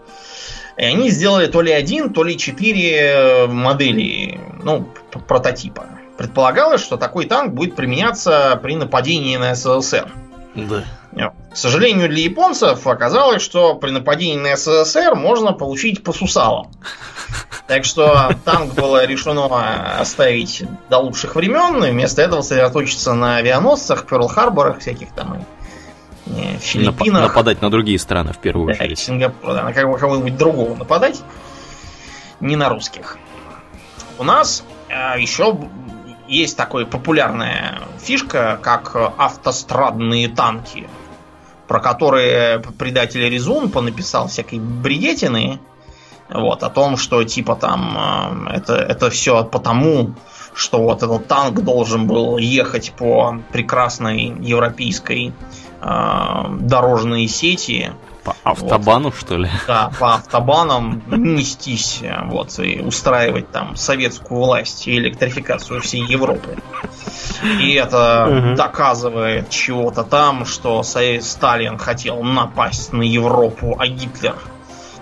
И 0.77 0.85
они 0.85 1.11
сделали 1.11 1.47
то 1.47 1.62
ли 1.62 1.72
один, 1.72 2.12
то 2.12 2.22
ли 2.22 2.39
четыре 2.39 3.47
модели, 3.49 4.39
ну, 4.62 4.87
прототипа. 5.27 5.87
Предполагалось, 6.16 6.81
что 6.81 6.97
такой 6.97 7.27
танк 7.27 7.55
будет 7.55 7.74
применяться 7.74 8.59
при 8.62 8.77
нападении 8.77 9.37
на 9.37 9.57
СССР. 9.57 10.09
Да. 10.55 10.85
К 11.17 11.57
сожалению 11.57 12.11
для 12.11 12.25
японцев 12.25 12.87
оказалось, 12.87 13.41
что 13.41 13.75
при 13.75 13.91
нападении 13.91 14.37
на 14.37 14.57
СССР 14.57 15.14
можно 15.14 15.53
получить 15.53 16.05
по 16.05 16.12
сусалам. 16.12 16.71
Так 17.67 17.85
что 17.85 18.31
танк 18.45 18.75
было 18.75 19.07
решено 19.07 19.99
оставить 19.99 20.64
до 20.91 20.99
лучших 20.99 21.35
времен, 21.35 21.83
и 21.85 21.91
вместо 21.91 22.21
этого 22.21 22.43
сосредоточиться 22.43 23.14
на 23.14 23.37
авианосцах, 23.37 24.05
Перл-Харборах, 24.05 24.81
всяких 24.81 25.11
там 25.12 25.47
и 26.27 26.59
Филиппинах. 26.59 27.23
Нападать 27.23 27.62
на 27.62 27.71
другие 27.71 27.99
страны 27.99 28.33
в 28.33 28.39
первую 28.39 28.69
да, 28.69 28.85
очередь. 28.85 28.99
Сингапур, 28.99 29.55
да, 29.55 29.62
на 29.64 29.73
кого-нибудь 29.73 30.37
другого 30.37 30.77
нападать, 30.77 31.23
не 32.41 32.57
на 32.57 32.69
русских. 32.69 33.17
У 34.19 34.25
нас 34.25 34.64
э, 34.89 35.21
еще 35.21 35.59
есть 36.29 36.57
такая 36.57 36.85
популярная 36.85 37.81
фишка, 38.01 38.59
как 38.62 38.95
автострадные 39.17 40.29
танки, 40.29 40.89
про 41.69 41.81
которые 41.81 42.61
предатель 42.79 43.29
Резун 43.29 43.71
понаписал 43.71 44.29
всякой 44.29 44.59
бредетины, 44.61 45.61
вот, 46.29 46.62
о 46.62 46.71
том, 46.71 46.97
что 46.97 47.23
типа 47.25 47.57
там 47.57 48.47
э, 48.51 48.57
это, 48.57 48.75
это 48.75 49.11
все 49.11 49.45
потому, 49.45 50.14
что 50.55 50.83
вот 50.83 51.03
этот 51.03 51.29
танк 51.29 51.61
должен 51.61 52.07
был 52.07 52.39
ехать 52.39 52.93
по 52.97 53.39
прекрасной 53.53 54.35
европейской 54.41 55.33
э, 55.81 56.45
дорожной 56.61 57.29
сети, 57.29 57.93
по 58.27 58.37
автобану, 58.43 59.11
вот. 59.11 59.16
что 59.16 59.37
ли? 59.37 59.49
Да, 59.66 59.91
по 59.99 60.14
автобанам 60.14 61.03
нестись 61.07 62.03
вот, 62.24 62.59
и 62.59 62.81
устраивать 62.81 63.53
там 63.53 63.77
советскую 63.77 64.41
власть 64.41 64.89
и 64.89 64.97
электрификацию 64.99 65.81
всей 65.81 66.05
Европы. 66.05 66.57
И 67.61 67.74
это 67.74 68.27
угу. 68.29 68.57
доказывает 68.57 69.51
чего-то 69.51 70.03
там, 70.03 70.45
что 70.45 70.83
Сталин 70.83 71.79
хотел 71.79 72.22
напасть 72.22 72.93
на 72.93 73.03
Европу, 73.03 73.77
а 73.79 73.87
Гитлер 73.87 74.37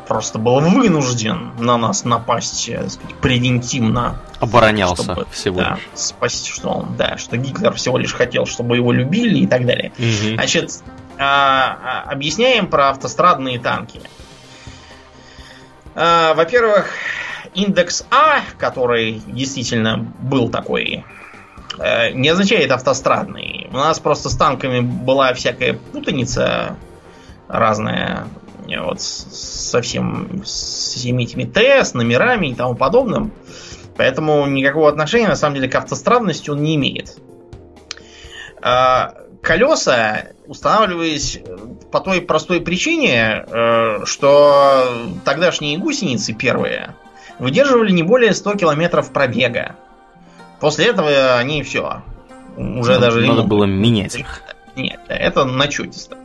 просто 0.06 0.38
был 0.38 0.60
вынужден 0.60 1.52
на 1.58 1.76
нас 1.76 2.04
напасть, 2.04 2.70
так 2.70 2.90
сказать, 2.90 3.14
превентивно. 3.16 4.20
Оборонялся 4.40 5.02
чтобы, 5.02 5.26
всего 5.30 5.60
да, 5.60 5.74
лишь. 5.74 5.88
Спасти, 5.94 6.50
что 6.50 6.68
он, 6.68 6.96
да, 6.96 7.16
что 7.16 7.36
Гитлер 7.36 7.72
всего 7.74 7.98
лишь 7.98 8.12
хотел, 8.12 8.46
чтобы 8.46 8.76
его 8.76 8.92
любили 8.92 9.38
и 9.38 9.46
так 9.46 9.66
далее. 9.66 9.92
Угу. 9.98 10.34
Значит, 10.34 10.82
а, 11.18 12.04
а, 12.06 12.10
объясняем 12.10 12.66
про 12.66 12.90
автострадные 12.90 13.58
танки. 13.58 14.00
А, 15.94 16.34
во-первых, 16.34 16.90
индекс 17.54 18.04
А, 18.10 18.40
который 18.58 19.22
действительно 19.26 19.98
был 19.98 20.48
такой, 20.48 21.04
э, 21.78 22.10
не 22.10 22.28
означает 22.28 22.70
автострадный. 22.70 23.68
У 23.70 23.76
нас 23.76 24.00
просто 24.00 24.28
с 24.28 24.36
танками 24.36 24.80
была 24.80 25.32
всякая 25.34 25.74
путаница 25.74 26.76
разная. 27.48 28.26
Вот 28.66 29.00
со 29.00 29.82
всем 29.82 30.42
с 30.44 30.94
всеми 30.94 31.24
этими 31.24 31.44
Т, 31.44 31.84
с 31.84 31.94
номерами 31.94 32.48
и 32.48 32.54
тому 32.54 32.74
подобным. 32.74 33.32
Поэтому 33.96 34.46
никакого 34.46 34.88
отношения 34.88 35.28
на 35.28 35.36
самом 35.36 35.56
деле 35.56 35.68
к 35.68 35.74
автострадности 35.74 36.50
он 36.50 36.62
не 36.62 36.76
имеет 36.76 37.16
колеса 39.44 40.28
устанавливались 40.46 41.36
э, 41.36 41.56
по 41.92 42.00
той 42.00 42.20
простой 42.20 42.60
причине, 42.60 43.44
э, 43.46 44.04
что 44.04 44.88
тогдашние 45.24 45.78
гусеницы 45.78 46.32
первые 46.32 46.94
выдерживали 47.38 47.92
не 47.92 48.02
более 48.02 48.34
100 48.34 48.54
километров 48.54 49.12
пробега. 49.12 49.76
После 50.60 50.86
этого 50.86 51.36
они 51.36 51.62
все. 51.62 52.02
Уже 52.56 52.92
надо, 52.92 53.00
даже... 53.00 53.26
Надо 53.26 53.42
было 53.42 53.64
менять 53.64 54.16
их. 54.16 54.42
Нет, 54.76 55.00
это 55.08 55.44
начетисто. 55.44 56.16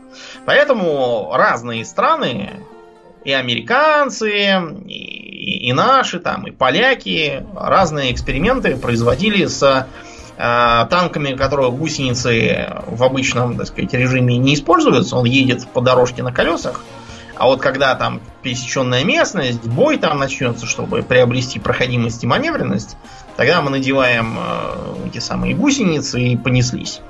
Поэтому 0.46 1.30
разные 1.34 1.84
страны, 1.84 2.50
и 3.24 3.32
американцы, 3.32 4.30
и, 4.86 5.68
и 5.68 5.72
наши, 5.72 6.18
там, 6.20 6.46
и 6.46 6.50
поляки, 6.50 7.44
разные 7.54 8.12
эксперименты 8.12 8.76
производили 8.76 9.44
с 9.46 9.86
а, 10.38 10.86
танками, 10.86 11.36
которые 11.36 11.70
гусеницы 11.70 12.72
в 12.86 13.02
обычном, 13.04 13.58
так 13.58 13.66
сказать, 13.66 13.92
режиме 13.92 14.38
не 14.38 14.54
используются, 14.54 15.16
он 15.16 15.26
едет 15.26 15.68
по 15.68 15.82
дорожке 15.82 16.22
на 16.22 16.32
колесах. 16.32 16.80
А 17.36 17.46
вот 17.46 17.60
когда 17.60 17.94
там 17.94 18.20
пересеченная 18.42 19.04
местность, 19.04 19.64
бой 19.64 19.98
там 19.98 20.18
начнется, 20.18 20.66
чтобы 20.66 21.02
приобрести 21.02 21.58
проходимость 21.58 22.22
и 22.24 22.26
маневренность, 22.26 22.96
тогда 23.36 23.62
мы 23.62 23.70
надеваем 23.70 24.38
э, 24.38 25.08
эти 25.08 25.18
самые 25.20 25.54
гусеницы 25.54 26.20
и 26.20 26.36
понеслись. 26.36 27.00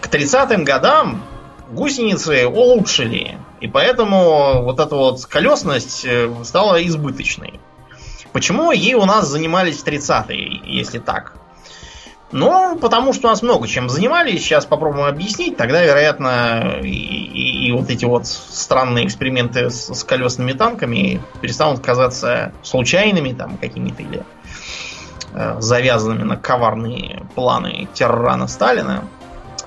К 0.00 0.08
30-м 0.08 0.64
годам 0.64 1.22
гусеницы 1.70 2.46
улучшили, 2.46 3.38
и 3.60 3.68
поэтому 3.68 4.62
вот 4.62 4.80
эта 4.80 4.94
вот 4.94 5.24
колесность 5.26 6.04
э, 6.04 6.32
стала 6.44 6.84
избыточной. 6.86 7.60
Почему 8.32 8.72
ей 8.72 8.94
у 8.94 9.04
нас 9.04 9.28
занимались 9.28 9.78
в 9.78 9.86
30-е, 9.86 10.60
если 10.64 10.98
так? 10.98 11.34
Ну, 12.30 12.76
потому 12.78 13.14
что 13.14 13.28
у 13.28 13.30
нас 13.30 13.40
много 13.40 13.66
чем 13.66 13.88
занимались. 13.88 14.42
Сейчас 14.42 14.66
попробуем 14.66 15.06
объяснить. 15.06 15.56
Тогда, 15.56 15.82
вероятно, 15.82 16.78
и, 16.82 16.88
и, 16.88 17.68
и 17.68 17.72
вот 17.72 17.88
эти 17.88 18.04
вот 18.04 18.26
странные 18.26 19.06
эксперименты 19.06 19.70
с, 19.70 19.94
с 19.94 20.04
колесными 20.04 20.52
танками 20.52 21.22
перестанут 21.40 21.80
казаться 21.80 22.52
случайными 22.62 23.32
там 23.32 23.56
какими-то 23.56 24.02
или 24.02 24.22
э, 25.32 25.56
завязанными 25.60 26.24
на 26.24 26.36
коварные 26.36 27.22
планы 27.34 27.88
террорана 27.94 28.46
Сталина. 28.46 29.04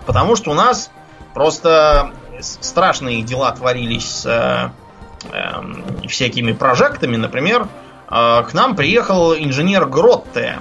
Потому 0.05 0.35
что 0.35 0.51
у 0.51 0.53
нас 0.53 0.91
просто 1.33 2.11
страшные 2.39 3.21
дела 3.21 3.51
творились 3.51 4.09
с 4.09 4.25
э, 4.25 5.31
э, 5.31 6.07
всякими 6.07 6.53
прожектами. 6.53 7.15
Например, 7.17 7.67
э, 8.09 8.43
к 8.43 8.53
нам 8.53 8.75
приехал 8.75 9.35
инженер 9.35 9.85
Гротте 9.85 10.59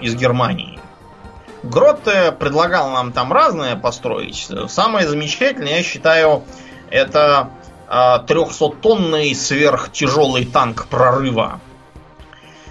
из 0.00 0.14
Германии 0.14 0.78
Гротте 1.62 2.32
предлагал 2.32 2.90
нам 2.90 3.12
там 3.12 3.32
разное 3.32 3.76
построить. 3.76 4.48
Самое 4.68 5.06
замечательное, 5.06 5.76
я 5.76 5.82
считаю, 5.82 6.42
это 6.90 7.50
э, 7.88 7.92
300-тонный 7.92 9.34
сверхтяжелый 9.34 10.44
танк 10.44 10.86
прорыва. 10.88 11.60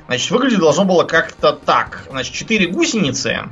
Значит, 0.07 0.31
выглядеть 0.31 0.59
должно 0.59 0.83
было 0.83 1.03
как-то 1.03 1.53
так. 1.53 2.05
Значит, 2.09 2.33
четыре 2.33 2.67
гусеницы. 2.67 3.49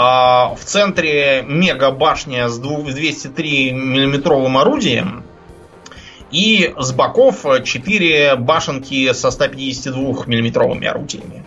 Э, 0.00 0.54
в 0.54 0.64
центре 0.64 1.44
мега 1.46 1.90
башня 1.90 2.48
с 2.48 2.58
203 2.58 3.72
миллиметровым 3.72 4.56
орудием. 4.56 5.24
И 6.30 6.72
с 6.78 6.92
боков 6.92 7.44
4 7.64 8.36
башенки 8.36 9.12
со 9.12 9.30
152 9.30 10.26
миллиметровыми 10.26 10.86
орудиями. 10.86 11.44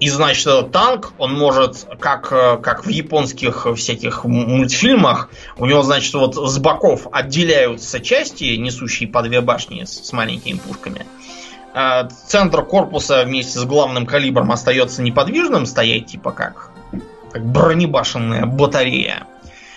И, 0.00 0.08
значит, 0.08 0.72
танк, 0.72 1.12
он 1.18 1.34
может, 1.34 1.86
как, 2.00 2.28
как 2.28 2.84
в 2.84 2.88
японских 2.88 3.68
всяких 3.76 4.24
мультфильмах, 4.24 5.30
у 5.58 5.66
него, 5.66 5.82
значит, 5.82 6.12
вот 6.14 6.34
с 6.34 6.58
боков 6.58 7.06
отделяются 7.12 8.00
части, 8.00 8.56
несущие 8.56 9.08
по 9.08 9.22
две 9.22 9.40
башни 9.42 9.84
с, 9.84 10.06
с 10.06 10.12
маленькими 10.12 10.58
пушками. 10.58 11.06
А 11.74 12.08
центр 12.26 12.64
корпуса 12.64 13.22
вместе 13.24 13.60
с 13.60 13.64
главным 13.64 14.06
калибром 14.06 14.50
остается 14.50 15.02
неподвижным, 15.02 15.66
стоять 15.66 16.06
типа 16.06 16.32
как, 16.32 16.71
как 17.32 17.44
бронебашенная 17.44 18.46
батарея. 18.46 19.26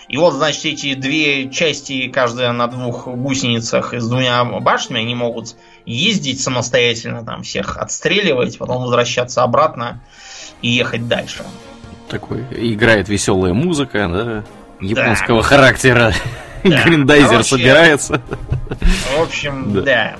И 0.07 0.17
вот, 0.17 0.33
значит, 0.33 0.65
эти 0.65 0.93
две 0.93 1.49
части, 1.49 2.07
каждая 2.09 2.51
на 2.51 2.67
двух 2.67 3.07
гусеницах 3.07 3.93
и 3.93 3.99
с 3.99 4.07
двумя 4.07 4.43
башнями, 4.43 5.01
они 5.01 5.15
могут 5.15 5.55
ездить 5.85 6.41
самостоятельно, 6.41 7.25
там 7.25 7.41
всех 7.41 7.77
отстреливать, 7.77 8.57
потом 8.57 8.83
возвращаться 8.83 9.41
обратно 9.41 10.01
и 10.61 10.69
ехать 10.69 11.07
дальше. 11.07 11.43
Такой 12.07 12.45
играет 12.51 13.09
веселая 13.09 13.53
музыка, 13.53 14.07
да? 14.07 14.43
Японского 14.79 15.41
да. 15.41 15.47
характера. 15.47 16.13
Да. 16.63 16.83
Гриндайзер 16.85 17.43
собирается. 17.43 18.21
В 19.17 19.21
общем, 19.21 19.73
да. 19.73 19.81
да. 19.81 20.15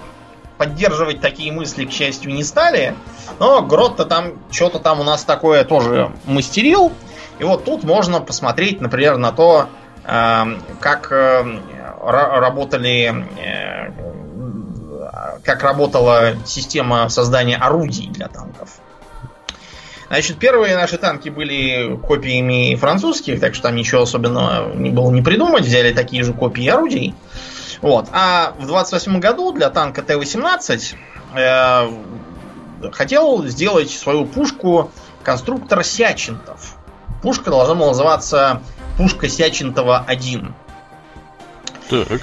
Поддерживать 0.58 1.20
такие 1.20 1.52
мысли, 1.52 1.86
к 1.86 1.92
счастью, 1.92 2.34
не 2.34 2.44
стали. 2.44 2.96
Но 3.40 3.62
Гротто 3.62 4.06
там 4.06 4.34
что-то 4.50 4.80
там 4.80 5.00
у 5.02 5.04
нас 5.04 5.26
такое 5.26 5.64
тоже 5.64 6.12
мастерил. 6.26 6.92
И 7.40 7.44
вот 7.44 7.66
тут 7.66 7.84
можно 7.84 8.22
посмотреть, 8.22 8.82
например, 8.82 9.18
на 9.18 9.32
то, 9.32 9.70
эм, 10.06 10.62
как 10.80 11.12
э, 11.12 11.60
работали 12.02 13.28
э, 13.40 13.92
как 15.44 15.64
работала 15.64 16.36
система 16.46 17.10
создания 17.10 17.56
орудий 17.56 18.08
для 18.08 18.28
танков. 18.28 18.80
Значит, 20.08 20.38
первые 20.38 20.76
наши 20.76 20.98
танки 20.98 21.30
были 21.30 21.98
копиями 21.98 22.76
французских, 22.76 23.40
так 23.40 23.56
что 23.56 23.64
там 23.64 23.76
ничего 23.76 24.04
особенного 24.04 24.74
не 24.76 24.92
было 24.92 25.12
не 25.12 25.22
придумать. 25.22 25.64
Взяли 25.64 25.94
такие 25.94 26.24
же 26.24 26.34
копии 26.34 26.68
орудий. 26.68 27.16
Вот. 27.82 28.08
А 28.12 28.54
в 28.60 28.68
28 28.68 29.20
году 29.20 29.52
для 29.52 29.70
танка 29.70 30.04
Т-18 30.04 30.96
э, 31.36 32.92
хотел 32.92 33.46
сделать 33.46 33.90
свою 33.90 34.26
пушку 34.26 34.92
конструктор 35.24 35.84
Сячинтов. 35.84 36.78
Пушка 37.26 37.50
должна 37.50 37.74
была 37.74 37.88
называться 37.88 38.62
пушка 39.00 39.26
Сячинтова-1. 39.26 40.52
Так. 41.90 42.22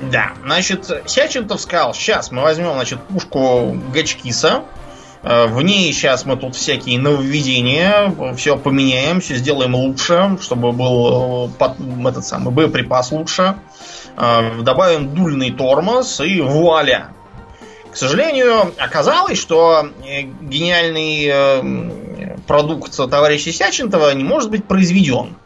Да, 0.00 0.32
значит, 0.44 0.90
Сячинтов 1.06 1.60
сказал, 1.60 1.94
сейчас 1.94 2.32
мы 2.32 2.42
возьмем, 2.42 2.72
значит, 2.72 3.00
пушку 3.04 3.80
Гачкиса, 3.94 4.64
э, 5.22 5.46
в 5.46 5.62
ней 5.62 5.92
сейчас 5.92 6.24
мы 6.24 6.36
тут 6.36 6.56
всякие 6.56 6.98
нововведения, 6.98 8.12
все 8.34 8.56
поменяем, 8.56 9.20
все 9.20 9.36
сделаем 9.36 9.76
лучше, 9.76 10.36
чтобы 10.40 10.72
был 10.72 11.48
э, 11.60 12.08
этот 12.08 12.26
самый 12.26 12.52
боеприпас 12.52 13.12
лучше. 13.12 13.54
Э, 14.16 14.60
добавим 14.60 15.14
дульный 15.14 15.52
тормоз 15.52 16.20
и 16.20 16.40
вуаля. 16.40 17.10
К 17.92 17.96
сожалению, 17.96 18.74
оказалось, 18.76 19.40
что 19.40 19.86
гениальный 20.40 22.01
продукт 22.46 22.96
товарища 22.96 23.52
Сячинтова 23.52 24.12
не 24.14 24.24
может 24.24 24.50
быть 24.50 24.64
произведен. 24.64 25.36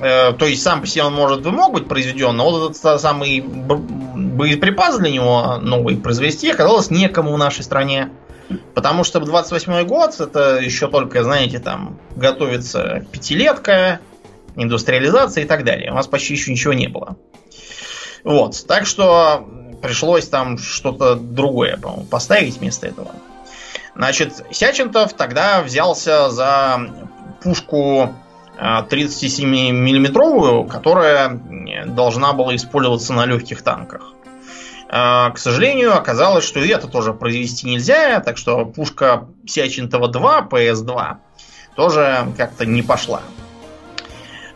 Э, 0.00 0.32
то 0.32 0.46
есть 0.46 0.62
сам 0.62 0.80
по 0.80 0.86
себе 0.86 1.04
он 1.04 1.14
может 1.14 1.44
и 1.44 1.50
мог 1.50 1.72
быть 1.72 1.88
произведен, 1.88 2.36
но 2.36 2.50
вот 2.50 2.70
этот 2.70 3.00
самый 3.00 3.40
боеприпас 3.40 4.98
для 4.98 5.10
него 5.10 5.58
новый 5.60 5.96
произвести 5.96 6.50
оказалось 6.50 6.90
некому 6.90 7.32
в 7.34 7.38
нашей 7.38 7.64
стране. 7.64 8.10
Потому 8.74 9.04
что 9.04 9.20
28 9.20 9.84
год 9.86 10.18
это 10.20 10.58
еще 10.58 10.88
только, 10.88 11.22
знаете, 11.22 11.58
там 11.58 11.98
готовится 12.16 13.04
пятилетка, 13.12 14.00
индустриализация 14.56 15.44
и 15.44 15.46
так 15.46 15.64
далее. 15.64 15.90
У 15.90 15.94
нас 15.94 16.06
почти 16.06 16.34
еще 16.34 16.50
ничего 16.50 16.72
не 16.72 16.88
было. 16.88 17.16
Вот. 18.24 18.64
Так 18.66 18.86
что 18.86 19.46
пришлось 19.82 20.28
там 20.28 20.58
что-то 20.58 21.14
другое, 21.14 21.76
по-моему, 21.76 22.04
поставить 22.04 22.58
вместо 22.58 22.86
этого. 22.86 23.12
Значит, 23.98 24.44
Сячентов 24.52 25.12
тогда 25.14 25.60
взялся 25.60 26.30
за 26.30 26.80
пушку 27.42 28.14
37-миллиметровую, 28.56 30.66
э, 30.66 30.68
которая 30.68 31.40
должна 31.84 32.32
была 32.32 32.54
использоваться 32.54 33.12
на 33.12 33.26
легких 33.26 33.62
танках. 33.62 34.12
Э, 34.88 35.32
к 35.34 35.38
сожалению, 35.38 35.96
оказалось, 35.96 36.44
что 36.44 36.60
и 36.60 36.68
это 36.68 36.86
тоже 36.86 37.12
произвести 37.12 37.68
нельзя, 37.68 38.20
так 38.20 38.36
что 38.36 38.64
пушка 38.66 39.26
Сячентова 39.44 40.06
2, 40.06 40.46
PS2, 40.48 41.16
тоже 41.74 42.28
как-то 42.36 42.66
не 42.66 42.82
пошла. 42.82 43.22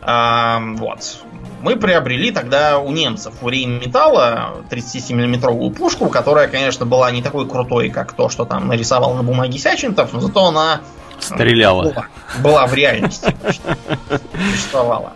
Э, 0.01 0.57
вот. 0.77 1.17
Мы 1.63 1.77
приобрели 1.77 2.29
тогда 2.31 2.77
у 2.77 2.91
немцев 2.91 3.35
у 3.41 3.47
Рейнметалла 3.47 4.65
37-мм 4.69 5.73
пушку, 5.73 6.09
которая, 6.09 6.49
конечно, 6.49 6.85
была 6.85 7.09
не 7.09 7.21
такой 7.21 7.47
крутой, 7.47 7.89
как 7.89 8.11
то, 8.11 8.27
что 8.27 8.43
там 8.43 8.67
нарисовал 8.67 9.13
на 9.13 9.23
бумаге 9.23 9.57
Сячентов, 9.57 10.11
но 10.11 10.19
зато 10.19 10.43
она 10.43 10.81
Стреляла. 11.19 11.83
Была, 11.83 12.07
была 12.39 12.67
в 12.67 12.73
реальности. 12.73 13.33
Существовала. 14.51 15.13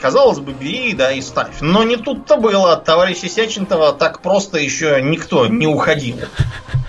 Казалось 0.00 0.38
бы, 0.38 0.52
бери, 0.52 0.94
да, 0.94 1.12
и 1.12 1.20
ставь. 1.20 1.60
Но 1.60 1.84
не 1.84 1.96
тут-то 1.96 2.38
было. 2.38 2.72
От 2.72 2.84
товарища 2.84 3.28
Сячентова 3.28 3.92
так 3.92 4.20
просто 4.20 4.56
еще 4.56 5.02
никто 5.02 5.46
не 5.48 5.66
уходил. 5.66 6.16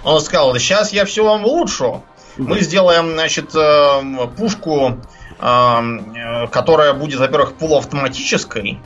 Он 0.06 0.22
сказал, 0.22 0.56
сейчас 0.56 0.94
я 0.94 1.04
все 1.04 1.26
вам 1.26 1.44
улучшу. 1.44 2.02
Мы 2.38 2.62
сделаем, 2.62 3.12
значит, 3.12 3.54
эм, 3.56 4.30
пушку 4.38 4.98
Э, 4.98 5.23
которая 5.44 6.94
будет, 6.94 7.20
во-первых, 7.20 7.54
полуавтоматической. 7.56 8.80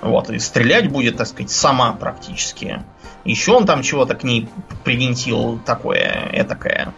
Вот, 0.00 0.30
и 0.30 0.38
стрелять 0.38 0.90
будет, 0.90 1.16
так 1.16 1.26
сказать, 1.26 1.50
сама 1.50 1.92
практически. 1.92 2.82
Еще 3.24 3.52
он 3.52 3.66
там 3.66 3.82
чего-то 3.82 4.14
к 4.14 4.22
ней 4.22 4.48
привинтил 4.84 5.58
такое, 5.64 6.28
этакое. 6.32 6.92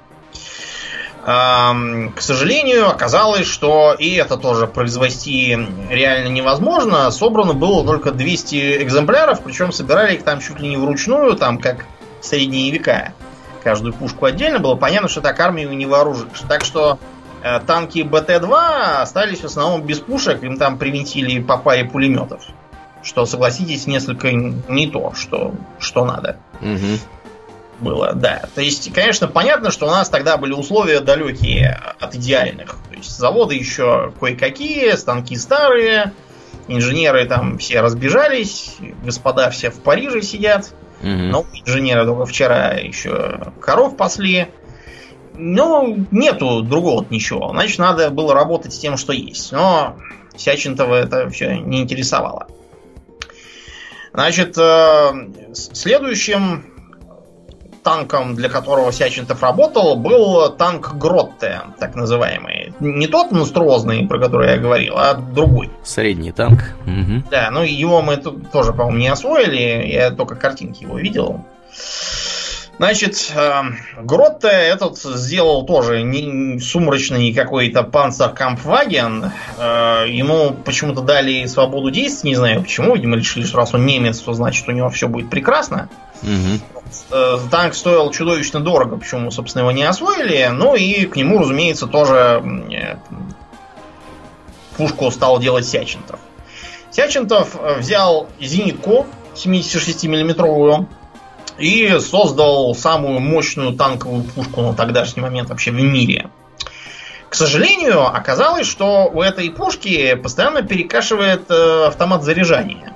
К 1.22 2.20
сожалению, 2.20 2.88
оказалось, 2.88 3.46
что 3.46 3.94
и 3.98 4.14
это 4.14 4.36
тоже 4.36 4.66
произвести 4.66 5.56
реально 5.88 6.28
невозможно. 6.28 7.10
Собрано 7.10 7.54
было 7.54 7.86
только 7.86 8.10
200 8.10 8.82
экземпляров, 8.82 9.42
причем 9.42 9.72
собирали 9.72 10.16
их 10.16 10.24
там 10.24 10.40
чуть 10.40 10.60
ли 10.60 10.68
не 10.68 10.76
вручную, 10.76 11.36
там 11.36 11.56
как 11.56 11.86
в 12.20 12.26
средние 12.26 12.70
века. 12.70 13.14
Каждую 13.62 13.94
пушку 13.94 14.26
отдельно 14.26 14.58
было 14.58 14.74
понятно, 14.74 15.08
что 15.08 15.22
так 15.22 15.40
армию 15.40 15.74
не 15.74 15.86
вооружишь. 15.86 16.42
Так 16.46 16.66
что 16.66 16.98
Э, 17.23 17.23
танки 17.66 17.98
БТ-2 17.98 19.02
остались 19.02 19.40
в 19.40 19.44
основном 19.44 19.82
без 19.82 20.00
пушек, 20.00 20.42
им 20.42 20.56
там 20.56 20.78
привинтили 20.78 21.40
по 21.40 21.58
паре 21.58 21.84
пулеметов. 21.84 22.42
Что, 23.02 23.26
согласитесь, 23.26 23.86
несколько 23.86 24.32
не 24.32 24.86
то, 24.86 25.12
что, 25.14 25.54
что 25.78 26.06
надо. 26.06 26.38
Угу. 26.62 26.98
Было, 27.80 28.14
да. 28.14 28.44
То 28.54 28.62
есть, 28.62 28.92
конечно, 28.94 29.28
понятно, 29.28 29.70
что 29.70 29.86
у 29.86 29.90
нас 29.90 30.08
тогда 30.08 30.38
были 30.38 30.52
условия 30.52 31.00
далекие 31.00 31.78
от 32.00 32.14
идеальных. 32.14 32.76
То 32.88 32.96
есть 32.96 33.16
заводы 33.16 33.56
еще 33.56 34.12
кое-какие, 34.18 34.92
станки 34.92 35.36
старые, 35.36 36.12
инженеры 36.68 37.26
там 37.26 37.58
все 37.58 37.80
разбежались, 37.80 38.76
господа 39.02 39.50
все 39.50 39.70
в 39.70 39.80
Париже 39.80 40.22
сидят. 40.22 40.72
Угу. 41.02 41.10
Но 41.10 41.46
инженеры 41.66 42.06
только 42.06 42.24
вчера 42.24 42.72
еще 42.72 43.52
коров 43.60 43.96
пасли. 43.96 44.48
Ну, 45.36 46.06
нету 46.10 46.62
другого 46.62 47.04
ничего. 47.10 47.50
Значит, 47.50 47.78
надо 47.78 48.10
было 48.10 48.34
работать 48.34 48.72
с 48.72 48.78
тем, 48.78 48.96
что 48.96 49.12
есть. 49.12 49.52
Но 49.52 49.96
Сячинтова 50.36 50.94
это 50.94 51.28
все 51.30 51.58
не 51.58 51.82
интересовало. 51.82 52.46
Значит, 54.12 54.56
э, 54.56 55.12
следующим 55.52 56.64
танком, 57.82 58.34
для 58.34 58.48
которого 58.48 58.92
Сячинтов 58.92 59.42
работал, 59.42 59.96
был 59.96 60.50
танк 60.50 60.94
Гротте, 60.94 61.62
так 61.78 61.94
называемый. 61.94 62.72
Не 62.80 63.06
тот 63.06 63.30
монструозный, 63.30 64.06
про 64.08 64.18
который 64.18 64.52
я 64.52 64.56
говорил, 64.56 64.94
а 64.96 65.14
другой. 65.14 65.70
Средний 65.82 66.32
танк. 66.32 66.60
Угу. 66.86 67.28
Да, 67.30 67.50
ну 67.50 67.62
его 67.62 68.02
мы 68.02 68.16
тут 68.16 68.50
тоже, 68.50 68.72
по-моему, 68.72 68.98
не 68.98 69.08
освоили. 69.08 69.86
Я 69.86 70.10
только 70.10 70.34
картинки 70.34 70.84
его 70.84 70.98
видел. 70.98 71.44
Значит, 72.78 73.32
э, 73.34 73.62
Гротте 74.02 74.48
этот 74.48 74.98
сделал 74.98 75.64
тоже 75.64 76.02
не, 76.02 76.58
сумрачный 76.58 77.32
какой-то 77.32 77.84
панцеркампваген. 77.84 79.30
Э, 79.58 80.04
ему 80.08 80.52
почему-то 80.52 81.00
дали 81.00 81.46
свободу 81.46 81.90
действий, 81.90 82.30
не 82.30 82.36
знаю 82.36 82.62
почему. 82.62 82.96
Видимо, 82.96 83.16
решили, 83.16 83.44
что 83.44 83.58
раз 83.58 83.74
он 83.74 83.86
немец, 83.86 84.18
то 84.18 84.32
значит 84.32 84.68
у 84.68 84.72
него 84.72 84.90
все 84.90 85.06
будет 85.06 85.30
прекрасно. 85.30 85.88
Угу. 86.22 87.48
Танк 87.50 87.74
стоил 87.74 88.10
чудовищно 88.10 88.60
дорого, 88.60 88.96
почему, 88.96 89.30
собственно, 89.30 89.62
его 89.62 89.72
не 89.72 89.84
освоили. 89.84 90.48
Ну 90.52 90.74
и 90.74 91.06
к 91.06 91.16
нему, 91.16 91.38
разумеется, 91.38 91.86
тоже 91.86 92.42
пушку 94.76 95.10
стал 95.10 95.38
делать 95.38 95.66
Сячентов. 95.66 96.18
Сячентов 96.90 97.56
взял 97.78 98.28
зенитку 98.40 99.06
76-миллиметровую, 99.34 100.86
и 101.58 101.98
создал 102.00 102.74
самую 102.74 103.20
мощную 103.20 103.72
танковую 103.74 104.24
пушку 104.24 104.62
на 104.62 104.74
тогдашний 104.74 105.22
момент 105.22 105.48
вообще 105.50 105.70
в 105.70 105.80
мире. 105.80 106.30
К 107.28 107.34
сожалению, 107.34 108.06
оказалось, 108.06 108.66
что 108.66 109.10
у 109.12 109.20
этой 109.20 109.50
пушки 109.50 110.14
постоянно 110.14 110.62
перекашивает 110.62 111.50
э, 111.50 111.86
автомат 111.88 112.22
заряжания. 112.22 112.94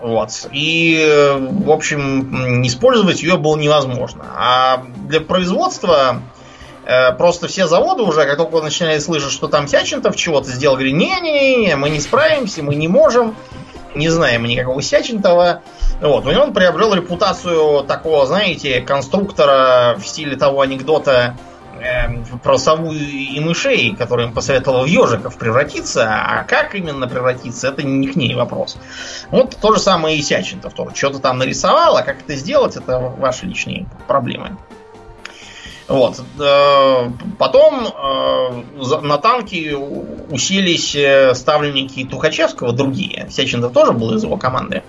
Вот. 0.00 0.30
И, 0.52 1.36
в 1.38 1.70
общем, 1.70 2.62
использовать 2.64 3.22
ее 3.22 3.36
было 3.36 3.56
невозможно. 3.56 4.24
А 4.34 4.84
для 5.06 5.20
производства 5.20 6.22
э, 6.86 7.12
просто 7.12 7.48
все 7.48 7.66
заводы 7.66 8.02
уже, 8.02 8.24
как 8.24 8.36
только 8.36 8.62
начинали 8.62 8.98
слышать, 8.98 9.32
что 9.32 9.48
там 9.48 9.68
Сячентов 9.68 10.16
чего-то 10.16 10.48
сделал, 10.48 10.76
говорили, 10.76 10.94
не-не-не, 10.94 11.76
мы 11.76 11.90
не 11.90 12.00
справимся, 12.00 12.62
мы 12.62 12.76
не 12.76 12.88
можем 12.88 13.34
не 13.94 14.08
знаем 14.08 14.44
никакого 14.44 14.82
Сячентова. 14.82 15.62
Вот. 16.00 16.26
У 16.26 16.30
него 16.30 16.42
он 16.42 16.52
приобрел 16.52 16.94
репутацию 16.94 17.84
такого, 17.84 18.26
знаете, 18.26 18.80
конструктора 18.80 19.96
в 19.98 20.06
стиле 20.06 20.36
того 20.36 20.60
анекдота 20.60 21.36
э, 21.80 22.08
про 22.42 22.58
сову 22.58 22.92
и 22.92 23.38
мышей, 23.40 23.94
который 23.96 24.26
им 24.26 24.32
посоветовал 24.32 24.84
в 24.84 24.86
ежиков 24.86 25.36
превратиться. 25.36 26.08
А 26.08 26.44
как 26.44 26.74
именно 26.74 27.08
превратиться, 27.08 27.68
это 27.68 27.82
не 27.82 28.08
к 28.08 28.16
ней 28.16 28.34
вопрос. 28.34 28.78
Вот 29.30 29.56
то 29.56 29.74
же 29.74 29.80
самое 29.80 30.16
и 30.16 30.22
Сячентов 30.22 30.74
тоже. 30.74 30.94
Что-то 30.94 31.18
там 31.18 31.38
нарисовал, 31.38 31.96
а 31.96 32.02
как 32.02 32.20
это 32.20 32.36
сделать, 32.36 32.76
это 32.76 32.98
ваши 32.98 33.46
личные 33.46 33.86
проблемы. 34.06 34.56
Вот. 35.88 36.20
Э, 36.38 37.10
потом 37.38 37.86
э, 37.86 39.00
на 39.00 39.16
танки 39.16 39.74
уселись 40.30 40.94
э, 40.94 41.34
ставленники 41.34 42.04
Тухачевского, 42.04 42.72
другие. 42.72 43.26
Сеченов 43.30 43.72
тоже 43.72 43.92
был 43.92 44.14
из 44.14 44.22
его 44.22 44.36
команды. 44.36 44.82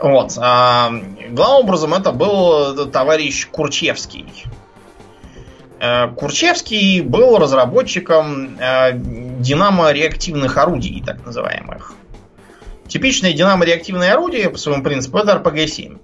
Вот. 0.00 0.38
А 0.38 0.92
главным 1.30 1.64
образом 1.64 1.94
это 1.94 2.12
был 2.12 2.86
товарищ 2.86 3.48
Курчевский. 3.48 4.26
Курчевский 6.16 7.00
был 7.00 7.38
разработчиком 7.38 8.56
динамо-реактивных 9.40 10.56
орудий, 10.56 11.02
так 11.04 11.26
называемых. 11.26 11.94
Типичное 12.86 13.32
динамо-реактивное 13.32 14.12
орудие 14.12 14.48
по 14.48 14.58
своему 14.58 14.84
принципу 14.84 15.18
это 15.18 15.32
РПГ-7. 15.32 15.98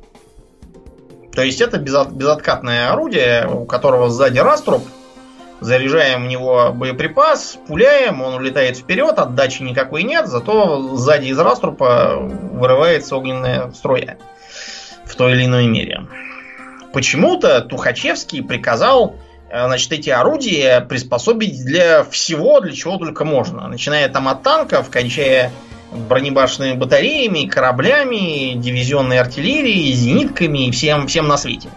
То 1.39 1.45
есть 1.45 1.61
это 1.61 1.79
безоткатное 1.79 2.91
орудие, 2.91 3.47
у 3.47 3.65
которого 3.65 4.11
сзади 4.11 4.41
раструб. 4.41 4.83
Заряжаем 5.61 6.25
в 6.25 6.27
него 6.29 6.73
боеприпас, 6.73 7.59
пуляем, 7.69 8.23
он 8.23 8.35
улетает 8.35 8.77
вперед, 8.77 9.17
отдачи 9.21 9.63
никакой 9.63 10.03
нет, 10.03 10.27
зато 10.27 10.97
сзади 10.97 11.29
из 11.29 11.39
раструпа 11.39 12.17
вырывается 12.19 13.15
огненная 13.15 13.71
струя 13.71 14.19
в 15.05 15.15
той 15.15 15.35
или 15.35 15.45
иной 15.45 15.69
мере. 15.69 16.09
Почему-то 16.93 17.61
Тухачевский 17.61 18.43
приказал 18.43 19.15
э, 19.49 19.65
значит, 19.67 19.93
эти 19.93 20.11
орудия 20.11 20.81
приспособить 20.81 21.65
для 21.65 22.03
всего, 22.03 22.59
для 22.59 22.73
чего 22.73 22.97
только 22.97 23.25
можно. 23.25 23.69
Начиная 23.69 24.09
там 24.09 24.27
от 24.27 24.43
танков, 24.43 24.91
кончая 24.91 25.53
бронебашенными 25.93 26.75
батареями, 26.75 27.47
кораблями, 27.47 28.55
дивизионной 28.55 29.19
артиллерией, 29.19 29.93
зенитками 29.93 30.67
и 30.67 30.71
всем, 30.71 31.07
всем 31.07 31.29
на 31.29 31.37
свете. 31.37 31.71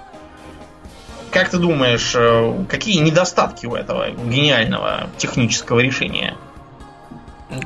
Как 1.31 1.49
ты 1.49 1.57
думаешь, 1.57 2.13
э, 2.13 2.65
какие 2.67 2.99
недостатки 2.99 3.65
у 3.65 3.75
этого 3.75 4.09
гениального 4.09 5.09
технического 5.17 5.79
решения? 5.79 6.35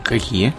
Какие? 0.04 0.54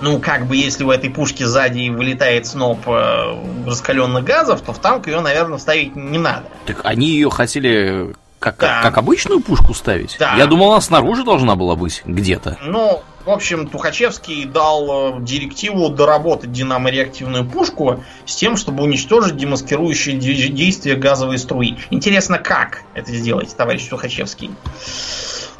Ну, 0.00 0.18
как 0.20 0.46
бы, 0.46 0.56
если 0.56 0.84
у 0.84 0.90
этой 0.90 1.10
пушки 1.10 1.42
сзади 1.42 1.88
вылетает 1.90 2.46
сноп 2.46 2.80
э, 2.86 3.66
раскаленных 3.66 4.24
газов, 4.24 4.62
то 4.62 4.72
в 4.72 4.78
танк 4.78 5.06
ее, 5.06 5.20
наверное, 5.20 5.58
ставить 5.58 5.94
не 5.96 6.18
надо. 6.18 6.44
Так 6.66 6.80
они 6.84 7.08
ее 7.08 7.30
хотели 7.30 8.14
как, 8.38 8.58
да. 8.58 8.74
как, 8.74 8.82
как 8.82 8.98
обычную 8.98 9.40
пушку 9.40 9.72
ставить? 9.72 10.16
Да. 10.18 10.34
Я 10.36 10.46
думал, 10.46 10.72
она 10.72 10.80
снаружи 10.80 11.24
должна 11.24 11.56
была 11.56 11.76
быть 11.76 12.02
где-то. 12.04 12.58
Ну, 12.62 13.02
в 13.24 13.30
общем, 13.30 13.68
Тухачевский 13.68 14.44
дал 14.44 15.18
э, 15.18 15.20
директиву 15.20 15.88
доработать 15.88 16.52
динамо-реактивную 16.52 17.44
пушку 17.44 18.04
с 18.26 18.36
тем, 18.36 18.56
чтобы 18.56 18.82
уничтожить 18.82 19.36
демаскирующие 19.36 20.16
действия 20.16 20.94
газовой 20.94 21.38
струи. 21.38 21.78
Интересно, 21.90 22.38
как 22.38 22.82
это 22.94 23.12
сделать, 23.12 23.54
товарищ 23.56 23.86
Тухачевский? 23.88 24.50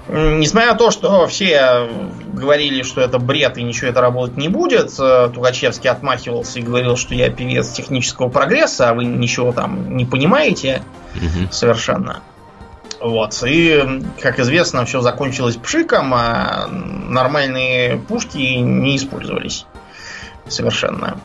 Несмотря 0.07 0.73
на 0.73 0.79
то, 0.79 0.91
что 0.91 1.27
все 1.27 1.89
говорили, 2.27 2.83
что 2.83 3.01
это 3.01 3.19
бред 3.19 3.57
и 3.57 3.63
ничего 3.63 3.89
это 3.89 4.03
работать 4.03 4.37
не 4.37 4.49
будет, 4.49 4.93
э, 4.99 5.31
Тухачевский 5.33 5.89
отмахивался 5.89 6.59
и 6.59 6.63
говорил, 6.63 6.99
что 6.99 7.15
я 7.15 7.31
певец 7.31 7.71
технического 7.71 8.29
прогресса, 8.29 8.91
а 8.91 8.95
вы 8.95 9.07
ничего 9.07 9.53
там 9.53 9.97
не 9.97 10.05
понимаете 10.05 10.83
угу. 11.15 11.51
совершенно. 11.51 12.21
Вот. 13.05 13.43
И, 13.47 14.01
как 14.23 14.41
известно, 14.41 14.87
все 14.87 15.03
закончилось 15.03 15.57
пшиком, 15.57 16.15
а 16.15 16.67
нормальные 16.71 17.99
пушки 17.99 18.39
не 18.39 18.97
использовались 18.97 19.67
совершенно. 20.49 21.19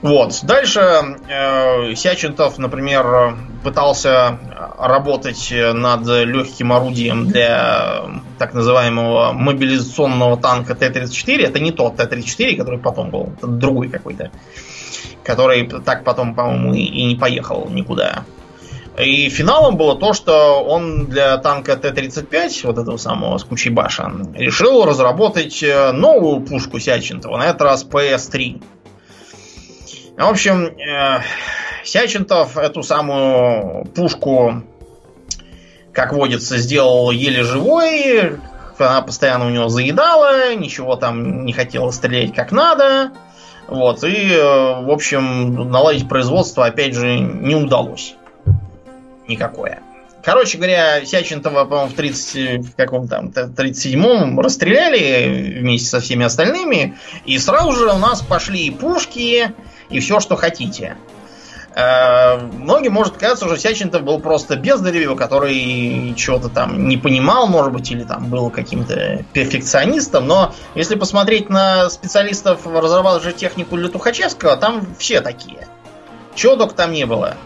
Вот. 0.00 0.40
Дальше 0.42 1.18
э, 1.28 1.94
Сячентов, 1.94 2.56
например, 2.56 3.36
пытался 3.62 4.38
работать 4.78 5.52
над 5.52 6.06
легким 6.06 6.72
орудием 6.72 7.28
для 7.28 8.04
так 8.38 8.54
называемого 8.54 9.32
мобилизационного 9.32 10.38
танка 10.38 10.74
Т-34. 10.74 11.48
Это 11.48 11.60
не 11.60 11.70
тот 11.70 11.96
Т-34, 11.96 12.56
который 12.56 12.78
потом 12.78 13.10
был, 13.10 13.34
это 13.36 13.46
другой 13.46 13.90
какой-то. 13.90 14.30
Который 15.22 15.68
так 15.84 16.02
потом, 16.02 16.34
по-моему, 16.34 16.72
и 16.72 17.04
не 17.04 17.16
поехал 17.16 17.68
никуда. 17.68 18.24
И 18.98 19.30
финалом 19.30 19.76
было 19.76 19.96
то, 19.98 20.12
что 20.12 20.62
он 20.62 21.06
для 21.06 21.38
танка 21.38 21.76
Т-35, 21.76 22.66
вот 22.66 22.78
этого 22.78 22.98
самого 22.98 23.38
с 23.38 23.44
кучей 23.44 23.70
башен, 23.70 24.34
решил 24.34 24.84
разработать 24.84 25.62
э, 25.62 25.92
новую 25.92 26.40
пушку 26.40 26.78
Сячентова, 26.78 27.38
на 27.38 27.46
этот 27.46 27.62
раз 27.62 27.84
ПС-3. 27.84 28.62
В 30.18 30.26
общем, 30.26 30.66
э, 30.66 31.22
Сячентов 31.84 32.58
эту 32.58 32.82
самую 32.82 33.86
пушку, 33.86 34.62
как 35.92 36.12
водится, 36.12 36.58
сделал 36.58 37.10
еле 37.10 37.44
живой. 37.44 38.38
Она 38.78 39.00
постоянно 39.00 39.46
у 39.46 39.50
него 39.50 39.68
заедала, 39.68 40.54
ничего 40.54 40.96
там 40.96 41.46
не 41.46 41.52
хотела 41.54 41.90
стрелять 41.92 42.34
как 42.34 42.52
надо. 42.52 43.12
Вот, 43.68 44.04
и, 44.04 44.34
э, 44.34 44.82
в 44.82 44.90
общем, 44.90 45.70
наладить 45.70 46.10
производство, 46.10 46.66
опять 46.66 46.94
же, 46.94 47.18
не 47.18 47.54
удалось 47.54 48.16
никакое. 49.32 49.82
Короче 50.24 50.56
говоря, 50.56 51.04
Сячентова, 51.04 51.64
по-моему, 51.64 51.90
в 51.90 51.94
30, 51.94 52.66
в 52.66 52.76
каком 52.76 53.08
там, 53.08 53.28
37-м 53.28 54.38
расстреляли 54.38 55.58
вместе 55.58 55.88
со 55.88 56.00
всеми 56.00 56.24
остальными, 56.24 56.96
и 57.24 57.38
сразу 57.38 57.72
же 57.72 57.86
у 57.86 57.98
нас 57.98 58.22
пошли 58.22 58.66
и 58.66 58.70
пушки, 58.70 59.52
и 59.90 60.00
все, 60.00 60.20
что 60.20 60.36
хотите. 60.36 60.96
Э, 61.74 62.36
многим 62.36 62.92
может 62.92 63.16
казаться, 63.16 63.46
что 63.46 63.56
Сячентов 63.56 64.02
был 64.02 64.20
просто 64.20 64.56
бездаревью, 64.56 65.16
который 65.16 66.14
чего-то 66.16 66.48
там 66.48 66.86
не 66.86 66.98
понимал, 66.98 67.48
может 67.48 67.72
быть, 67.72 67.90
или 67.90 68.04
там 68.04 68.26
был 68.26 68.50
каким-то 68.50 69.24
перфекционистом, 69.32 70.28
но 70.28 70.54
если 70.74 70.94
посмотреть 70.94 71.48
на 71.48 71.88
специалистов, 71.90 72.66
разрабатывающих 72.66 73.36
технику 73.36 73.76
для 73.76 73.88
Тухачевского, 73.88 74.56
там 74.56 74.86
все 74.98 75.20
такие. 75.20 75.66
Чего 76.34 76.56
только 76.56 76.74
там 76.74 76.92
не 76.92 77.06
было. 77.06 77.36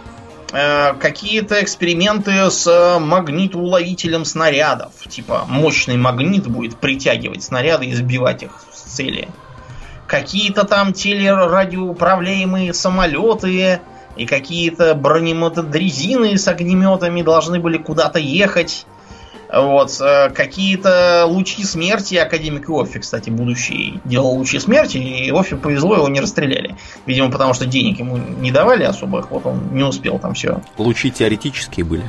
Э, 0.53 0.95
какие-то 0.95 1.63
эксперименты 1.63 2.51
с 2.51 2.99
магнитоуловителем 3.01 4.25
снарядов. 4.25 4.93
Типа 5.09 5.45
мощный 5.49 5.97
магнит 5.97 6.47
будет 6.47 6.79
притягивать 6.79 7.43
снаряды 7.43 7.87
и 7.87 7.95
сбивать 7.95 8.45
их 8.45 8.53
с 8.73 8.95
цели. 8.95 9.29
Какие-то 10.07 10.65
там 10.65 10.93
телерадиоуправляемые 10.93 12.73
самолеты 12.73 13.81
и 14.17 14.25
какие-то 14.25 14.95
бронемотодрезины 14.95 16.39
с 16.39 16.47
огнеметами 16.47 17.23
должны 17.23 17.59
были 17.59 17.79
куда-то 17.79 18.21
ехать. 18.21 18.87
Вот, 19.53 20.01
э, 20.01 20.31
какие-то 20.31 21.25
лучи 21.27 21.63
смерти 21.65 22.17
академик 22.17 22.69
Офи, 22.69 22.99
кстати, 22.99 23.31
будущий, 23.31 24.01
делал 24.05 24.35
лучи 24.37 24.59
смерти, 24.59 24.99
и 24.99 25.31
Офи 25.31 25.57
повезло, 25.57 25.95
его 25.97 26.09
не 26.09 26.21
расстреляли. 26.21 26.77
Видимо, 27.07 27.31
потому 27.31 27.55
что 27.55 27.67
денег 27.67 27.99
ему 27.99 28.17
не 28.17 28.51
давали 28.51 28.85
особых, 28.85 29.31
вот 29.31 29.47
он 29.47 29.69
не 29.73 29.85
успел 29.85 30.19
там 30.19 30.35
все. 30.35 30.61
Лучи 30.79 31.11
теоретические 31.11 31.85
были. 31.85 32.05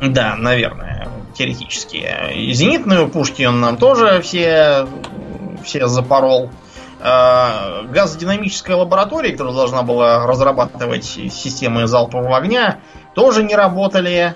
Да, 0.00 0.36
наверное, 0.36 1.08
теоретические. 1.34 2.52
Зенитные 2.52 3.06
пушки 3.08 3.42
он 3.42 3.60
нам 3.60 3.76
тоже 3.76 4.20
все, 4.22 4.86
все 5.64 5.86
запорол. 5.86 6.50
Э, 7.00 7.82
газодинамическая 7.88 8.76
лаборатория, 8.76 9.32
которая 9.32 9.54
должна 9.54 9.82
была 9.82 10.26
разрабатывать 10.26 11.04
системы 11.04 11.86
залпового 11.86 12.36
огня, 12.36 12.78
тоже 13.14 13.42
не 13.42 13.54
работали. 13.54 14.34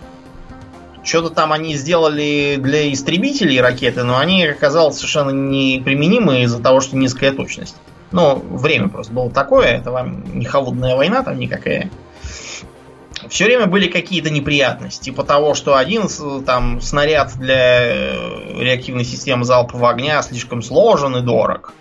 Что-то 1.03 1.31
там 1.31 1.53
они 1.53 1.75
сделали 1.75 2.57
для 2.59 2.93
истребителей 2.93 3.61
ракеты, 3.61 4.03
но 4.03 4.19
они 4.19 4.45
оказалось 4.45 4.97
совершенно 4.97 5.31
неприменимы 5.31 6.43
из-за 6.43 6.63
того, 6.63 6.81
что 6.81 6.97
низкая 6.97 7.33
точность. 7.33 7.77
Ну, 8.11 8.37
время 8.37 8.89
просто 8.89 9.13
было 9.13 9.31
такое, 9.31 9.67
это 9.67 9.91
вам 9.91 10.39
не 10.39 10.45
холодная 10.45 10.97
война 10.97 11.23
там 11.23 11.39
никакая. 11.39 11.91
Все 13.29 13.45
время 13.45 13.67
были 13.67 13.89
какие-то 13.89 14.31
неприятности, 14.31 15.05
типа 15.05 15.25
того, 15.25 15.55
что 15.55 15.77
один 15.77 16.09
там 16.47 16.81
снаряд 16.81 17.33
для 17.37 17.81
э, 17.81 18.63
реактивной 18.63 19.05
системы 19.05 19.45
залпового 19.45 19.91
огня 19.91 20.23
слишком 20.23 20.63
сложен 20.63 21.17
и 21.17 21.21
дорог. 21.21 21.75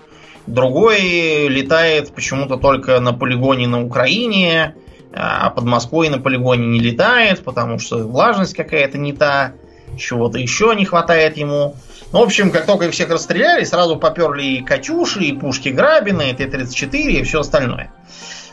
Другой 0.48 1.48
летает 1.48 2.14
почему-то 2.14 2.58
только 2.58 3.00
на 3.00 3.14
полигоне 3.14 3.68
на 3.68 3.84
Украине, 3.84 4.76
а 5.14 5.50
под 5.50 5.66
Москвой 5.66 6.10
на 6.10 6.20
полигоне 6.20 6.68
не 6.68 6.80
летает, 6.80 7.44
потому 7.44 7.80
что 7.80 7.98
влажность 8.08 8.56
какая-то 8.56 8.98
не 8.98 9.14
та, 9.14 9.54
чего-то 9.98 10.38
еще 10.38 10.74
не 10.76 10.86
хватает 10.86 11.38
ему. 11.38 11.76
Ну, 12.12 12.20
в 12.20 12.24
общем, 12.24 12.52
как 12.52 12.66
только 12.66 12.86
их 12.86 12.94
всех 12.94 13.10
расстреляли, 13.10 13.64
сразу 13.64 13.98
поперли 13.98 14.44
и 14.44 14.64
Катюши, 14.64 15.24
и 15.24 15.34
пушки 15.34 15.70
Грабина, 15.70 16.22
и 16.24 16.34
Т-34, 16.34 16.96
и 16.96 17.24
все 17.24 17.40
остальное. 17.42 17.92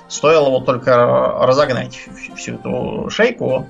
Стоило 0.09 0.49
вот 0.51 0.67
только 0.67 0.97
разогнать 0.97 1.99
всю 2.37 2.55
эту 2.55 3.09
шейку 3.11 3.69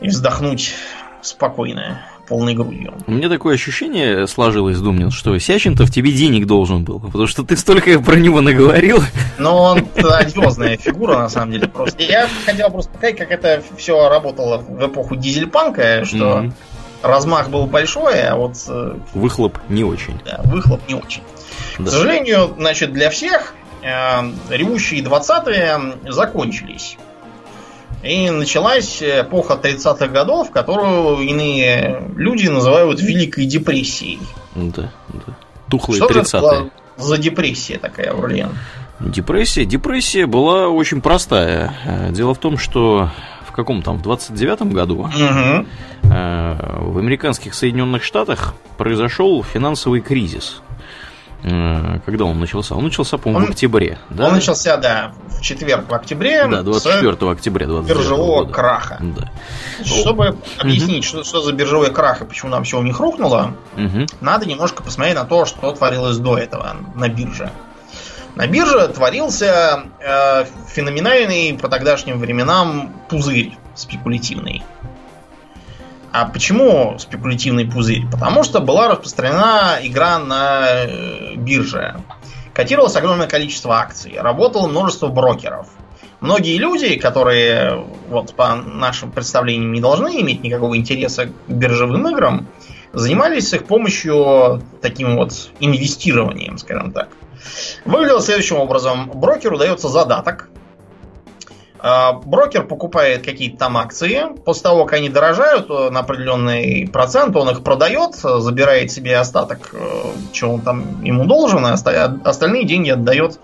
и 0.00 0.08
вздохнуть 0.08 0.74
спокойно 1.22 2.02
полной 2.26 2.54
грудью. 2.54 2.94
У 3.06 3.12
меня 3.12 3.28
такое 3.28 3.54
ощущение 3.54 4.26
сложилось, 4.26 4.78
Думнин, 4.78 5.10
что 5.10 5.38
Сячин-то 5.38 5.86
в 5.86 5.90
тебе 5.90 6.12
денег 6.12 6.46
должен 6.46 6.84
был, 6.84 7.00
потому 7.00 7.26
что 7.26 7.42
ты 7.42 7.56
столько 7.56 7.98
про 8.00 8.16
него 8.16 8.40
наговорил. 8.40 9.02
Но 9.38 9.62
он 9.62 9.88
одиозная 9.96 10.76
фигура, 10.76 11.18
на 11.18 11.28
самом 11.28 11.52
деле, 11.52 11.68
просто. 11.68 12.02
Я 12.02 12.28
хотел 12.46 12.70
просто 12.70 12.92
показать, 12.92 13.16
как 13.16 13.30
это 13.30 13.62
все 13.76 14.08
работало 14.08 14.58
в 14.58 14.86
эпоху 14.86 15.16
дизельпанка, 15.16 16.04
что 16.04 16.50
размах 17.04 17.50
был 17.50 17.66
большой, 17.66 18.22
а 18.22 18.36
вот... 18.36 18.56
Э, 18.68 18.96
выхлоп 19.12 19.58
не 19.68 19.84
очень. 19.84 20.18
Да, 20.24 20.40
выхлоп 20.44 20.80
не 20.88 20.94
очень. 20.94 21.22
Да. 21.78 21.84
К 21.84 21.88
сожалению, 21.88 22.54
значит, 22.56 22.92
для 22.92 23.10
всех 23.10 23.54
э, 23.82 23.86
ревущие 24.50 25.02
20-е 25.02 26.12
закончились. 26.12 26.96
И 28.04 28.28
началась 28.28 29.02
эпоха 29.02 29.54
30-х 29.54 30.08
годов, 30.08 30.50
которую 30.50 31.20
иные 31.20 32.02
люди 32.16 32.48
называют 32.48 33.00
Великой 33.00 33.46
депрессией. 33.46 34.20
Да, 34.54 34.92
да. 35.08 35.36
Тухлые 35.70 36.02
Что 36.02 36.12
30-е. 36.12 36.70
за 36.98 37.18
депрессия 37.18 37.78
такая, 37.78 38.10
Аурлиен? 38.10 38.50
Депрессия? 39.00 39.64
Депрессия 39.64 40.26
была 40.26 40.68
очень 40.68 41.00
простая. 41.00 42.10
Дело 42.10 42.34
в 42.34 42.38
том, 42.38 42.58
что 42.58 43.10
в 43.46 43.52
каком 43.52 43.82
там, 43.82 43.98
в 43.98 44.06
29-м 44.06 44.70
году 44.70 45.00
угу. 45.00 45.66
в 46.02 46.98
американских 46.98 47.54
Соединенных 47.54 48.02
Штатах 48.04 48.54
произошел 48.76 49.42
финансовый 49.42 50.00
кризис. 50.00 50.60
Э, 51.44 52.00
когда 52.06 52.24
он 52.24 52.40
начался? 52.40 52.74
Он 52.74 52.84
начался, 52.84 53.18
по-моему, 53.18 53.48
в 53.48 53.50
октябре. 53.50 53.98
Да? 54.08 54.28
Он 54.28 54.34
начался, 54.34 54.78
да, 54.78 55.12
в 55.28 55.42
четверг 55.42 55.90
в 55.90 55.94
октябре. 55.94 56.46
Да, 56.46 56.62
24 56.62 57.30
октября 57.30 57.66
20 57.66 57.88
Биржевого 57.90 58.40
года. 58.40 58.52
краха. 58.52 58.98
Да. 59.00 59.30
Чтобы 59.84 60.30
ну, 60.30 60.38
объяснить, 60.58 61.04
угу. 61.04 61.22
что, 61.22 61.24
что 61.24 61.42
за 61.42 61.52
биржевой 61.52 61.92
крах 61.92 62.22
и 62.22 62.24
почему 62.24 62.50
нам 62.50 62.64
все 62.64 62.78
у 62.78 62.82
них 62.82 62.98
рухнуло, 62.98 63.54
угу. 63.76 64.06
надо 64.22 64.46
немножко 64.46 64.82
посмотреть 64.82 65.16
на 65.16 65.24
то, 65.24 65.44
что 65.44 65.70
творилось 65.72 66.16
до 66.16 66.38
этого 66.38 66.76
на 66.94 67.08
бирже. 67.08 67.50
На 68.36 68.46
бирже 68.46 68.88
творился 68.88 69.84
э, 70.00 70.44
феноменальный 70.68 71.56
по 71.60 71.68
тогдашним 71.68 72.18
временам 72.18 72.92
пузырь 73.08 73.56
спекулятивный. 73.74 74.62
А 76.14 76.26
почему 76.26 76.96
спекулятивный 77.00 77.66
пузырь? 77.66 78.06
Потому 78.08 78.44
что 78.44 78.60
была 78.60 78.86
распространена 78.86 79.80
игра 79.82 80.20
на 80.20 80.84
э, 80.84 81.34
бирже. 81.34 81.96
Котировалось 82.52 82.94
огромное 82.94 83.26
количество 83.26 83.80
акций. 83.80 84.14
Работало 84.16 84.68
множество 84.68 85.08
брокеров. 85.08 85.66
Многие 86.20 86.56
люди, 86.58 86.94
которые 86.94 87.84
вот 88.08 88.32
по 88.36 88.54
нашим 88.54 89.10
представлениям 89.10 89.72
не 89.72 89.80
должны 89.80 90.20
иметь 90.20 90.44
никакого 90.44 90.76
интереса 90.76 91.26
к 91.26 91.30
биржевым 91.48 92.06
играм, 92.06 92.46
занимались 92.92 93.48
с 93.48 93.54
их 93.54 93.66
помощью 93.66 94.62
таким 94.80 95.16
вот 95.16 95.32
инвестированием, 95.58 96.58
скажем 96.58 96.92
так. 96.92 97.08
Выглядело 97.84 98.20
следующим 98.20 98.58
образом. 98.58 99.10
Брокеру 99.12 99.58
дается 99.58 99.88
задаток– 99.88 100.48
брокер 102.24 102.66
покупает 102.66 103.26
какие-то 103.26 103.58
там 103.58 103.76
акции, 103.76 104.22
после 104.44 104.62
того, 104.62 104.84
как 104.86 104.94
они 104.94 105.10
дорожают 105.10 105.68
на 105.68 106.00
определенный 106.00 106.88
процент, 106.90 107.36
он 107.36 107.50
их 107.50 107.62
продает, 107.62 108.14
забирает 108.14 108.90
себе 108.90 109.18
остаток, 109.18 109.74
э, 109.74 110.02
чего 110.32 110.54
он 110.54 110.60
там 110.62 111.02
ему 111.04 111.26
должен, 111.26 111.66
а 111.66 111.74
остальные 111.74 112.64
деньги 112.64 112.88
отдает 112.88 113.38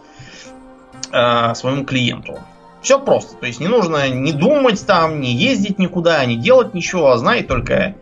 э, 1.13 1.55
своему 1.55 1.85
клиенту. 1.85 2.39
Все 2.81 2.99
просто. 2.99 3.37
То 3.37 3.47
есть 3.47 3.61
не 3.61 3.69
нужно 3.69 4.09
не 4.09 4.33
думать 4.33 4.87
там, 4.87 5.21
не 5.21 5.35
ездить 5.35 5.79
никуда, 5.79 6.25
не 6.25 6.37
делать 6.37 6.73
ничего, 6.73 7.11
а 7.11 7.19
знай 7.19 7.43
только 7.43 7.95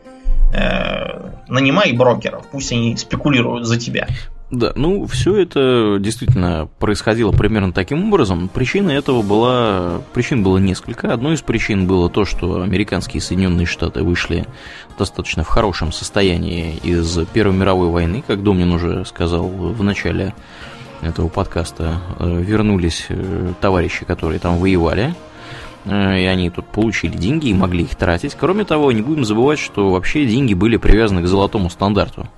э, 0.55 1.31
нанимай 1.49 1.93
брокеров. 1.93 2.47
Пусть 2.53 2.71
они 2.71 2.97
спекулируют 2.97 3.67
за 3.67 3.77
тебя. 3.77 4.07
Да, 4.51 4.73
ну 4.77 5.07
все 5.07 5.37
это 5.37 5.99
действительно 6.01 6.71
происходило 6.79 7.33
примерно 7.33 7.73
таким 7.73 8.09
образом. 8.09 8.49
Причина 8.49 8.91
этого 8.91 9.21
была, 9.21 10.01
причин 10.15 10.43
было 10.43 10.57
несколько. 10.57 11.13
Одной 11.13 11.35
из 11.35 11.43
причин 11.43 11.87
было 11.87 12.09
то, 12.09 12.25
что 12.25 12.63
американские 12.63 13.21
Соединенные 13.21 13.67
Штаты 13.67 14.03
вышли 14.03 14.47
достаточно 14.99 15.45
в 15.45 15.49
хорошем 15.49 15.93
состоянии 15.93 16.77
из 16.83 17.19
Первой 17.35 17.55
мировой 17.55 17.91
войны, 17.91 18.25
как 18.27 18.43
Домнин 18.43 18.73
уже 18.73 19.05
сказал 19.05 19.47
в 19.49 19.83
начале 19.83 20.35
этого 21.03 21.29
подкаста. 21.29 22.01
Э, 22.19 22.41
вернулись 22.41 23.05
э, 23.11 23.53
товарищи, 23.61 24.07
которые 24.07 24.41
там 24.41 24.57
воевали, 24.57 25.15
э, 25.85 26.21
и 26.21 26.25
они 26.25 26.49
тут 26.49 26.67
получили 26.67 27.19
деньги 27.19 27.49
и 27.49 27.55
могли 27.55 27.85
их 27.85 27.95
тратить. 27.97 28.35
Кроме 28.35 28.65
того, 28.65 28.93
не 28.93 29.03
будем 29.03 29.27
забывать, 29.27 29.59
что 29.59 29.91
вообще 29.91 30.25
деньги 30.25 30.55
были 30.55 30.79
привязаны 30.79 31.23
к 31.23 31.27
золотому 31.27 31.69
стандарту. 31.69 32.29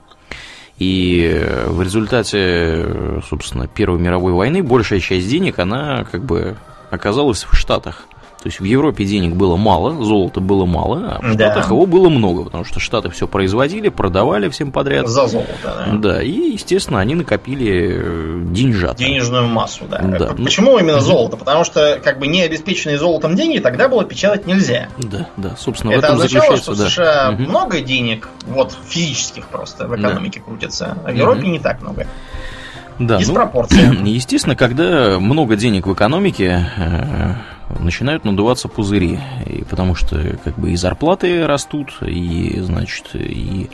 И 0.80 1.46
в 1.66 1.82
результате, 1.82 3.20
собственно, 3.28 3.68
Первой 3.68 4.00
мировой 4.00 4.32
войны 4.32 4.62
большая 4.62 4.98
часть 4.98 5.28
денег, 5.28 5.58
она 5.58 6.06
как 6.10 6.24
бы 6.24 6.56
оказалась 6.90 7.44
в 7.44 7.54
Штатах. 7.54 8.06
То 8.42 8.46
есть 8.46 8.58
в 8.58 8.64
Европе 8.64 9.04
денег 9.04 9.34
было 9.34 9.56
мало, 9.56 10.02
золота 10.02 10.40
было 10.40 10.64
мало, 10.64 11.18
а 11.20 11.20
в 11.20 11.36
да. 11.36 11.50
Штатах 11.50 11.70
его 11.70 11.84
было 11.84 12.08
много, 12.08 12.44
потому 12.44 12.64
что 12.64 12.80
Штаты 12.80 13.10
все 13.10 13.28
производили, 13.28 13.90
продавали 13.90 14.48
всем 14.48 14.72
подряд. 14.72 15.08
За 15.08 15.26
золото, 15.26 15.52
да. 15.62 15.86
Да, 15.92 16.22
и, 16.22 16.52
естественно, 16.52 17.00
они 17.00 17.14
накопили 17.14 18.00
э, 18.00 18.40
деньжат. 18.46 18.96
Денежную 18.96 19.46
массу, 19.46 19.84
да. 19.90 19.98
да. 19.98 20.28
Почему 20.28 20.78
именно 20.78 21.00
золото? 21.00 21.36
Потому 21.36 21.64
что 21.64 22.00
как 22.02 22.18
бы 22.18 22.28
не 22.28 22.40
обеспеченные 22.40 22.98
золотом 22.98 23.36
деньги 23.36 23.58
тогда 23.58 23.88
было 23.88 24.06
печатать 24.06 24.46
нельзя. 24.46 24.88
Да, 24.96 25.28
да, 25.36 25.54
собственно, 25.58 25.90
Это 25.92 26.00
в 26.00 26.04
этом 26.04 26.16
означало, 26.16 26.56
что 26.56 26.72
в 26.72 26.76
США 26.76 27.32
угу. 27.34 27.42
много 27.42 27.80
денег, 27.80 28.30
вот 28.46 28.74
физических 28.88 29.48
просто 29.48 29.86
в 29.86 29.94
экономике 29.94 30.40
да. 30.40 30.46
крутится, 30.46 30.96
а 31.04 31.12
в 31.12 31.14
Европе 31.14 31.42
угу. 31.42 31.50
не 31.50 31.58
так 31.58 31.82
много. 31.82 32.06
Да, 32.98 33.18
Диспропорция. 33.18 33.92
Ну, 33.92 34.04
естественно, 34.06 34.56
когда 34.56 35.18
много 35.18 35.56
денег 35.56 35.86
в 35.86 35.92
экономике, 35.92 36.66
э, 36.76 37.34
начинают 37.78 38.24
надуваться 38.24 38.68
пузыри, 38.68 39.18
и 39.46 39.64
потому 39.64 39.94
что 39.94 40.38
как 40.44 40.58
бы 40.58 40.72
и 40.72 40.76
зарплаты 40.76 41.46
растут, 41.46 41.98
и 42.02 42.58
значит 42.60 43.10
и 43.14 43.70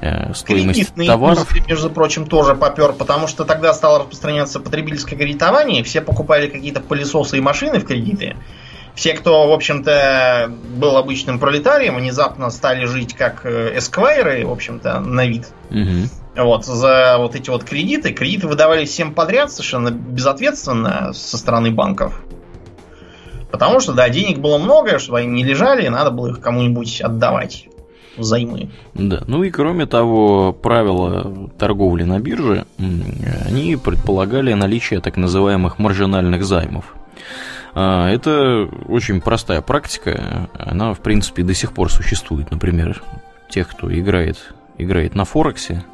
э, 0.00 0.32
стоимость 0.34 0.78
Кредитный 0.78 1.06
товаров. 1.06 1.48
Пузырь, 1.48 1.62
между 1.68 1.90
прочим, 1.90 2.26
тоже 2.26 2.54
попер, 2.54 2.92
потому 2.92 3.26
что 3.26 3.44
тогда 3.44 3.74
стало 3.74 4.00
распространяться 4.00 4.60
потребительское 4.60 5.18
кредитование, 5.18 5.82
все 5.84 6.00
покупали 6.00 6.48
какие-то 6.48 6.80
пылесосы 6.80 7.38
и 7.38 7.40
машины 7.40 7.78
в 7.78 7.84
кредиты. 7.84 8.36
Все, 8.94 9.14
кто, 9.14 9.48
в 9.48 9.52
общем-то, 9.52 10.52
был 10.76 10.96
обычным 10.96 11.40
пролетарием, 11.40 11.96
внезапно 11.96 12.48
стали 12.50 12.84
жить 12.84 13.14
как 13.14 13.44
э, 13.44 13.76
эсквайры, 13.76 14.46
в 14.46 14.52
общем-то, 14.52 15.00
на 15.00 15.26
вид. 15.26 15.48
Угу. 15.70 16.44
Вот, 16.44 16.64
за 16.64 17.16
вот 17.18 17.34
эти 17.34 17.50
вот 17.50 17.64
кредиты. 17.64 18.12
Кредиты 18.12 18.46
выдавались 18.46 18.90
всем 18.90 19.12
подряд, 19.12 19.50
совершенно 19.50 19.90
безответственно 19.90 21.12
со 21.12 21.36
стороны 21.36 21.72
банков. 21.72 22.20
Потому 23.54 23.78
что, 23.78 23.92
да, 23.92 24.08
денег 24.08 24.40
было 24.40 24.58
много, 24.58 24.98
чтобы 24.98 25.20
они 25.20 25.28
не 25.28 25.44
лежали, 25.44 25.86
и 25.86 25.88
надо 25.88 26.10
было 26.10 26.30
их 26.30 26.40
кому-нибудь 26.40 27.00
отдавать. 27.00 27.68
взаймы. 28.16 28.70
Да, 28.94 29.22
ну 29.28 29.44
и 29.44 29.50
кроме 29.52 29.86
того, 29.86 30.52
правила 30.52 31.48
торговли 31.56 32.02
на 32.02 32.18
бирже, 32.18 32.66
они 33.46 33.76
предполагали 33.76 34.52
наличие 34.54 34.98
так 35.00 35.16
называемых 35.16 35.78
маржинальных 35.78 36.44
займов. 36.44 36.96
А, 37.74 38.08
это 38.10 38.68
очень 38.88 39.20
простая 39.20 39.60
практика, 39.60 40.50
она, 40.58 40.92
в 40.92 40.98
принципе, 40.98 41.44
до 41.44 41.54
сих 41.54 41.72
пор 41.74 41.92
существует. 41.92 42.50
Например, 42.50 43.04
тех, 43.50 43.68
кто 43.68 43.88
играет, 43.96 44.52
играет 44.78 45.14
на 45.14 45.24
Форексе, 45.24 45.84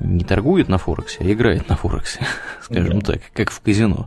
не 0.00 0.24
торгует 0.24 0.68
на 0.68 0.78
Форексе, 0.78 1.18
а 1.20 1.32
играет 1.32 1.68
на 1.68 1.76
Форексе, 1.76 2.20
скажем 2.62 3.00
да. 3.00 3.12
так, 3.12 3.22
как 3.32 3.50
в 3.50 3.60
казино. 3.60 4.06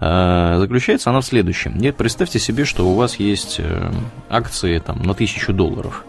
А, 0.00 0.58
заключается 0.58 1.10
она 1.10 1.20
в 1.20 1.24
следующем. 1.24 1.78
Нет, 1.78 1.96
представьте 1.96 2.38
себе, 2.38 2.64
что 2.64 2.86
у 2.86 2.94
вас 2.94 3.16
есть 3.16 3.56
э, 3.58 3.92
акции 4.28 4.78
там, 4.78 5.02
на 5.02 5.14
тысячу 5.14 5.52
долларов. 5.52 6.04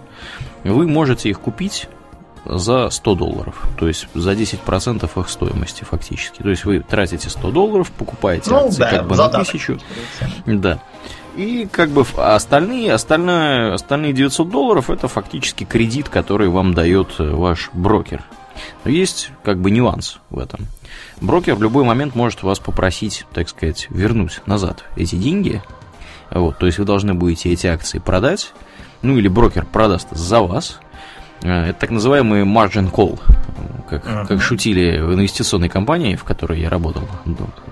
Вы 0.63 0.87
можете 0.87 1.29
их 1.29 1.39
купить 1.39 1.87
за 2.45 2.89
100 2.89 3.15
долларов, 3.15 3.67
то 3.77 3.87
есть 3.87 4.07
за 4.13 4.33
10% 4.33 5.19
их 5.19 5.29
стоимости 5.29 5.83
фактически. 5.83 6.41
То 6.41 6.49
есть 6.49 6.65
вы 6.65 6.79
тратите 6.79 7.29
100 7.29 7.51
долларов, 7.51 7.91
покупаете 7.91 8.51
ну, 8.51 8.67
акции 8.67 8.79
да, 8.79 8.89
как 8.89 9.07
бы 9.07 9.15
на 9.15 9.29
тысячу. 9.29 9.79
Да. 10.45 10.79
И 11.35 11.67
как 11.71 11.89
бы 11.89 12.05
остальные, 12.15 12.93
остальное, 12.93 13.73
остальные 13.73 14.13
900 14.13 14.49
долларов 14.49 14.89
это 14.89 15.07
фактически 15.07 15.63
кредит, 15.63 16.09
который 16.09 16.49
вам 16.49 16.73
дает 16.73 17.15
ваш 17.17 17.69
брокер. 17.73 18.23
Но 18.83 18.91
есть 18.91 19.31
как 19.43 19.59
бы 19.59 19.71
нюанс 19.71 20.19
в 20.29 20.39
этом. 20.39 20.67
Брокер 21.21 21.55
в 21.55 21.63
любой 21.63 21.83
момент 21.83 22.15
может 22.15 22.43
вас 22.43 22.59
попросить, 22.59 23.25
так 23.33 23.49
сказать, 23.49 23.87
вернуть 23.89 24.41
назад 24.45 24.83
эти 24.95 25.15
деньги. 25.15 25.61
Вот, 26.29 26.57
то 26.57 26.65
есть 26.65 26.79
вы 26.79 26.85
должны 26.85 27.13
будете 27.13 27.51
эти 27.51 27.67
акции 27.67 27.99
продать, 27.99 28.53
ну 29.01 29.17
или 29.17 29.27
брокер 29.27 29.65
продаст 29.65 30.07
за 30.11 30.41
вас, 30.41 30.79
это 31.43 31.79
так 31.79 31.91
называемый 31.91 32.43
margin 32.43 32.91
call, 32.91 33.19
как, 33.89 34.05
uh-huh. 34.05 34.27
как 34.27 34.41
шутили 34.41 34.99
в 35.01 35.13
инвестиционной 35.13 35.69
компании, 35.69 36.15
в 36.15 36.23
которой 36.23 36.59
я 36.59 36.69
работал 36.69 37.03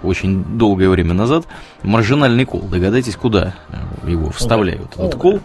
очень 0.03 0.43
долгое 0.43 0.89
время 0.89 1.13
назад. 1.13 1.45
Маржинальный 1.83 2.45
кол. 2.45 2.61
Догадайтесь, 2.61 3.15
куда 3.15 3.55
его 4.05 4.29
вставляют, 4.31 4.93
этот 4.95 5.15
кол. 5.15 5.39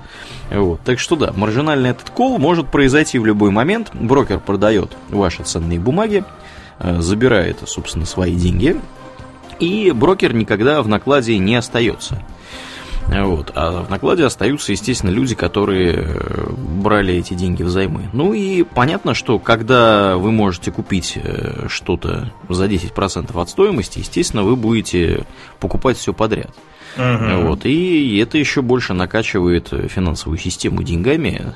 Вот. 0.51 0.81
Так 0.83 0.99
что 0.99 1.17
да, 1.17 1.33
маржинальный 1.37 1.91
этот 1.91 2.11
кол 2.11 2.39
может 2.39 2.69
произойти 2.69 3.19
в 3.19 3.27
любой 3.27 3.51
момент. 3.51 3.91
Брокер 3.95 4.41
продает 4.41 4.97
ваши 5.09 5.45
ценные 5.45 5.79
бумаги, 5.79 6.25
э, 6.81 7.01
забирает, 7.01 7.61
собственно, 7.67 8.07
свои 8.07 8.35
деньги, 8.35 8.77
и 9.61 9.93
брокер 9.93 10.35
никогда 10.35 10.83
в 10.83 10.89
накладе 10.89 11.39
не 11.39 11.55
остается. 11.55 12.23
Вот. 13.09 13.53
А 13.55 13.83
в 13.83 13.91
накладе 13.91 14.25
остаются, 14.25 14.73
естественно, 14.73 15.11
люди, 15.11 15.35
которые 15.35 15.95
э, 15.95 16.51
брали 16.83 17.15
эти 17.15 17.35
деньги 17.35 17.63
взаймы. 17.63 18.09
Ну 18.13 18.33
и 18.33 18.63
понятно, 18.63 19.15
что 19.15 19.39
когда 19.39 20.17
вы 20.17 20.33
можете 20.33 20.73
купить 20.73 21.17
э, 21.17 21.67
что-то 21.69 22.33
за 22.49 22.67
10% 22.67 23.41
от 23.41 23.49
стоимости, 23.49 24.01
естественно, 24.01 24.43
вы 24.43 24.57
будете 24.57 25.25
покупать 25.61 25.97
все 25.97 26.13
подряд. 26.13 26.51
Угу. 26.97 27.49
Вот. 27.49 27.67
И 27.67 28.19
это 28.19 28.39
еще 28.39 28.63
больше 28.63 28.95
накачивает 28.95 29.69
финансовую 29.69 30.39
систему 30.39 30.83
деньгами. 30.83 31.55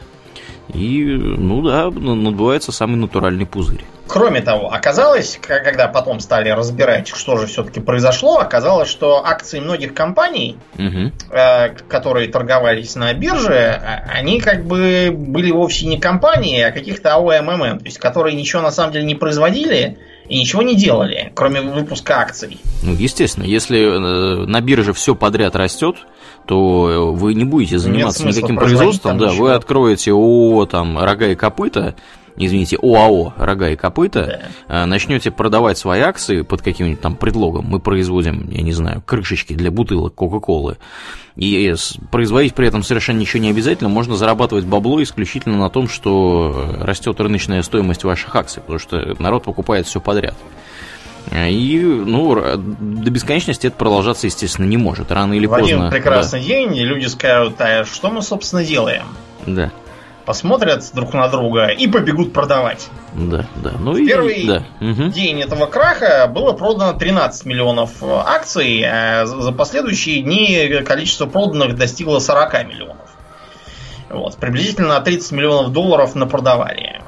И, 0.75 1.05
ну 1.05 1.62
да, 1.62 1.91
надувается 1.91 2.73
самый 2.73 2.97
натуральный 2.97 3.47
пузырь. 3.47 3.85
Кроме 4.12 4.41
того, 4.41 4.73
оказалось, 4.73 5.39
когда 5.41 5.87
потом 5.87 6.18
стали 6.18 6.49
разбирать, 6.49 7.07
что 7.09 7.37
же 7.37 7.47
все-таки 7.47 7.79
произошло, 7.79 8.39
оказалось, 8.39 8.89
что 8.89 9.25
акции 9.25 9.61
многих 9.61 9.95
компаний, 9.95 10.57
угу. 10.75 11.12
э, 11.31 11.68
которые 11.89 12.27
торговались 12.29 12.97
на 12.97 13.14
бирже, 13.14 13.55
а, 13.55 14.05
они 14.12 14.41
как 14.41 14.64
бы 14.64 15.14
были 15.16 15.53
вовсе 15.53 15.87
не 15.87 16.01
компании, 16.01 16.61
а 16.61 16.73
каких-то 16.73 17.14
АОММ, 17.14 17.79
то 17.79 17.85
есть 17.85 17.99
которые 17.99 18.35
ничего 18.35 18.62
на 18.62 18.73
самом 18.73 18.93
деле 18.93 19.05
не 19.05 19.14
производили 19.14 19.99
и 20.29 20.41
ничего 20.41 20.62
не 20.62 20.75
делали, 20.75 21.31
кроме 21.37 21.61
выпуска 21.61 22.18
акций. 22.18 22.59
Ну, 22.83 22.95
естественно, 22.95 23.45
если 23.45 23.79
э, 23.81 24.47
на 24.47 24.61
бирже 24.61 24.93
все 24.93 25.14
подряд 25.14 25.55
растет, 25.55 25.97
то 26.51 27.13
вы 27.15 27.35
не 27.35 27.45
будете 27.45 27.79
заниматься 27.79 28.27
никаким 28.27 28.57
производством, 28.57 29.19
да, 29.19 29.29
вы 29.29 29.53
откроете 29.53 30.11
ООО, 30.11 30.67
там, 30.67 30.99
рога 30.99 31.29
и 31.29 31.37
копыта, 31.37 31.95
извините, 32.37 32.77
ОАО 32.77 33.35
«Рога 33.37 33.71
и 33.71 33.77
копыта», 33.77 34.51
да. 34.67 34.85
начнете 34.87 35.31
продавать 35.31 35.79
свои 35.79 36.01
акции 36.01 36.43
под 36.43 36.61
каким-нибудь 36.61 37.01
там 37.01 37.15
предлогом, 37.15 37.67
мы 37.67 37.79
производим, 37.79 38.51
я 38.51 38.63
не 38.63 38.73
знаю, 38.73 39.01
крышечки 39.07 39.53
для 39.53 39.71
бутылок 39.71 40.17
Кока-Колы, 40.17 40.79
и 41.37 41.73
производить 42.11 42.57
при 42.57 42.67
этом 42.67 42.83
совершенно 42.83 43.21
ничего 43.21 43.41
не 43.45 43.51
обязательно, 43.51 43.89
можно 43.89 44.17
зарабатывать 44.17 44.65
бабло 44.65 45.01
исключительно 45.05 45.57
на 45.57 45.71
том, 45.71 45.89
что 45.89 46.75
растет 46.81 47.21
рыночная 47.21 47.63
стоимость 47.63 48.03
ваших 48.03 48.35
акций, 48.35 48.61
потому 48.61 48.81
что 48.81 49.15
народ 49.21 49.45
покупает 49.45 49.87
все 49.87 50.01
подряд. 50.01 50.35
И, 51.33 51.81
ну, 51.81 52.35
до 52.35 53.11
бесконечности 53.11 53.68
это 53.68 53.76
продолжаться, 53.76 54.26
естественно, 54.26 54.66
не 54.66 54.76
может. 54.76 55.12
Рано 55.12 55.35
или 55.35 55.47
В 55.47 55.51
поздно. 55.51 55.64
В 55.64 55.81
один 55.81 55.91
прекрасный 55.91 56.41
да. 56.41 56.47
день 56.47 56.74
люди 56.74 57.07
скажут, 57.07 57.61
а 57.61 57.85
что 57.85 58.11
мы, 58.11 58.22
собственно, 58.22 58.64
делаем? 58.64 59.05
Да 59.47 59.70
посмотрят 60.31 60.89
друг 60.95 61.12
на 61.12 61.26
друга 61.28 61.66
и 61.66 61.89
побегут 61.89 62.33
продавать. 62.33 62.89
Да, 63.14 63.47
да. 63.57 63.72
Ну 63.81 63.95
в 63.95 63.97
и, 63.97 64.07
первый 64.07 64.47
да. 64.47 64.64
день 64.81 65.41
этого 65.41 65.66
краха 65.66 66.31
было 66.33 66.53
продано 66.53 66.93
13 66.93 67.47
миллионов 67.47 68.01
акций, 68.01 68.85
а 68.85 69.26
за 69.26 69.51
последующие 69.51 70.22
дни 70.22 70.83
количество 70.87 71.26
проданных 71.26 71.74
достигло 71.74 72.20
40 72.20 72.68
миллионов. 72.68 73.09
Вот, 74.09 74.37
приблизительно 74.37 75.01
30 75.01 75.33
миллионов 75.33 75.72
долларов 75.72 76.14
на 76.14 76.28
продавали. 76.28 77.03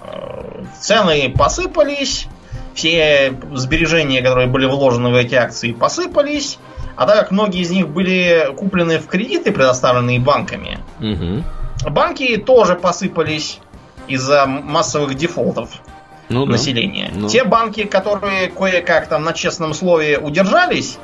Цены 0.81 1.33
посыпались, 1.37 2.27
все 2.75 3.35
сбережения, 3.55 4.23
которые 4.23 4.49
были 4.49 4.67
вложены 4.67 5.11
в 5.11 5.15
эти 5.15 5.35
акции, 5.35 5.73
посыпались. 5.73 6.59
А 6.97 7.07
так 7.07 7.21
как 7.21 7.31
многие 7.31 7.63
из 7.63 7.71
них 7.71 7.89
были 7.89 8.49
куплены 8.57 8.99
в 8.99 9.07
кредиты, 9.07 9.51
предоставленные 9.51 10.21
банками, 10.21 10.79
угу 11.01 11.43
Банки 11.91 12.37
тоже 12.37 12.77
посыпались 12.77 13.59
из-за 14.07 14.47
массовых 14.47 15.15
дефолтов 15.15 15.71
ну, 16.29 16.47
населения. 16.47 17.11
Да. 17.13 17.21
Ну. 17.21 17.29
Те 17.29 17.45
банки, 17.45 17.85
которые 17.85 18.49
кое-как 18.49 19.09
там 19.09 19.25
на 19.25 19.33
честном 19.33 19.75
слове 19.75 20.19
удержались, 20.19 20.99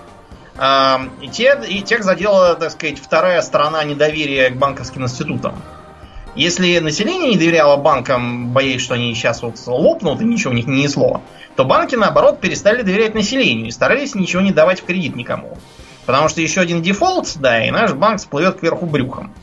э, 0.57 0.97
и, 1.21 1.29
те, 1.29 1.59
и 1.69 1.83
тех 1.83 2.05
задела, 2.05 2.55
так 2.55 2.71
сказать, 2.71 2.99
вторая 2.99 3.43
сторона 3.43 3.83
недоверия 3.85 4.51
к 4.51 4.57
банковским 4.57 5.03
институтам. 5.03 5.61
Если 6.35 6.79
население 6.79 7.31
не 7.31 7.37
доверяло 7.37 7.77
банкам, 7.77 8.53
боясь, 8.53 8.81
что 8.81 8.95
они 8.95 9.15
сейчас 9.15 9.43
вот 9.43 9.57
лопнут 9.67 10.21
и 10.21 10.25
ничего 10.25 10.53
у 10.53 10.55
них 10.55 10.67
не 10.67 10.83
несло, 10.83 11.23
то 11.57 11.65
банки, 11.65 11.97
наоборот, 11.97 12.41
перестали 12.41 12.83
доверять 12.83 13.15
населению 13.15 13.67
и 13.67 13.71
старались 13.71 14.15
ничего 14.15 14.43
не 14.43 14.53
давать 14.53 14.81
в 14.81 14.85
кредит 14.85 15.17
никому. 15.17 15.57
Потому 16.07 16.29
что 16.29 16.41
еще 16.41 16.61
один 16.61 16.81
дефолт, 16.81 17.35
да, 17.37 17.65
и 17.65 17.71
наш 17.71 17.93
банк 17.93 18.21
всплывет 18.21 18.61
кверху 18.61 18.87
брюхом. 18.87 19.35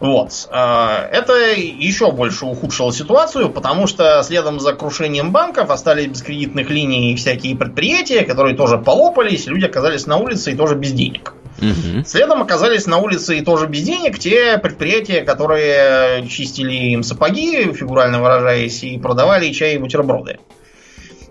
Вот. 0.00 0.48
А, 0.50 1.08
это 1.10 1.32
еще 1.54 2.10
больше 2.10 2.44
ухудшило 2.44 2.92
ситуацию, 2.92 3.48
потому 3.48 3.86
что 3.86 4.22
следом 4.22 4.60
за 4.60 4.74
крушением 4.74 5.30
банков 5.30 5.70
остались 5.70 6.08
без 6.08 6.22
кредитных 6.22 6.68
линий 6.68 7.16
всякие 7.16 7.56
предприятия, 7.56 8.24
которые 8.24 8.54
тоже 8.56 8.76
полопались, 8.76 9.46
люди 9.46 9.64
оказались 9.64 10.06
на 10.06 10.18
улице 10.18 10.52
и 10.52 10.56
тоже 10.56 10.74
без 10.74 10.92
денег. 10.92 11.32
Угу. 11.58 12.04
Следом 12.04 12.42
оказались 12.42 12.86
на 12.86 12.98
улице 12.98 13.38
и 13.38 13.44
тоже 13.44 13.66
без 13.66 13.82
денег 13.82 14.18
те 14.18 14.58
предприятия, 14.58 15.22
которые 15.22 16.26
чистили 16.28 16.72
им 16.72 17.02
сапоги, 17.02 17.72
фигурально 17.72 18.20
выражаясь, 18.20 18.82
и 18.82 18.98
продавали 18.98 19.52
чай 19.52 19.74
и 19.74 19.78
бутерброды. 19.78 20.38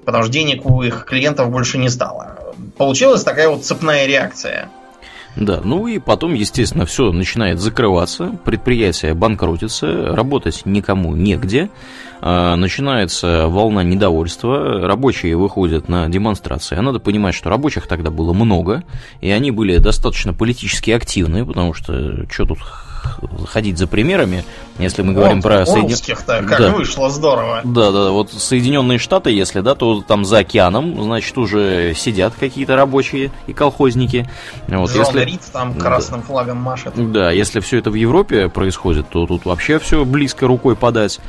Потому 0.05 0.24
что 0.24 0.34
денег 0.34 0.65
у 0.65 0.82
их 0.82 1.05
клиентов 1.05 1.49
больше 1.49 1.78
не 1.78 1.89
стало. 1.89 2.38
Получилась 2.78 3.24
такая 3.24 3.49
вот 3.49 3.65
цепная 3.65 4.05
реакция. 4.05 4.69
Да, 5.36 5.62
ну 5.64 5.88
и 5.88 5.98
потом, 5.98 6.36
естественно, 6.36 6.86
все 6.86 7.12
начинает 7.12 7.60
закрываться, 7.60 8.38
предприятие 8.46 9.16
банкротится, 9.16 10.16
работать 10.16 10.62
никому 10.66 11.16
негде, 11.16 11.70
а, 12.22 12.56
начинается 12.56 13.48
волна 13.48 13.84
недовольства, 13.84 14.82
рабочие 14.88 15.36
выходят 15.36 15.90
на 15.90 16.08
демонстрации. 16.08 16.78
А 16.78 16.82
надо 16.84 17.00
понимать, 17.00 17.34
что 17.34 17.50
рабочих 17.50 17.88
тогда 17.88 18.12
было 18.12 18.32
много, 18.34 18.84
и 19.22 19.32
они 19.32 19.50
были 19.50 19.78
достаточно 19.78 20.34
политически 20.34 20.92
активны, 20.92 21.46
потому 21.46 21.74
что 21.74 22.30
что 22.30 22.46
тут 22.46 22.60
ходить 23.47 23.78
за 23.78 23.88
примерами, 23.88 24.43
если 24.80 25.01
мы 25.01 25.14
говорим 25.14 25.41
вот, 25.41 25.43
про 25.43 25.66
Соединенные... 25.66 26.47
как 26.47 26.60
да. 26.60 26.70
вышло 26.72 27.10
здорово. 27.10 27.62
Да, 27.64 27.91
да, 27.91 28.10
вот 28.12 28.32
Соединенные 28.32 28.97
Штаты, 28.97 29.32
если, 29.32 29.62
да, 29.62 29.76
то 29.76 30.01
там 30.01 30.26
за 30.26 30.39
океаном, 30.39 31.01
значит, 31.04 31.38
уже 31.38 31.93
сидят 31.95 32.34
какие-то 32.39 32.76
рабочие 32.76 33.32
и 33.47 33.54
колхозники. 33.54 34.30
Вот, 34.68 34.91
Джон 34.91 35.06
если... 35.06 35.26
Рид 35.26 35.41
там 35.51 35.76
красным 35.76 36.22
да. 36.22 36.28
флагом 36.28 36.58
машет. 36.58 36.93
Да, 37.12 37.32
если 37.32 37.60
все 37.60 37.78
это 37.80 37.91
в 37.91 37.95
Европе 37.95 38.49
происходит, 38.49 39.10
то 39.10 39.26
тут 39.26 39.45
вообще 39.45 39.80
все 39.80 40.06
близко 40.06 40.47
рукой 40.47 40.76
подать. 40.76 41.20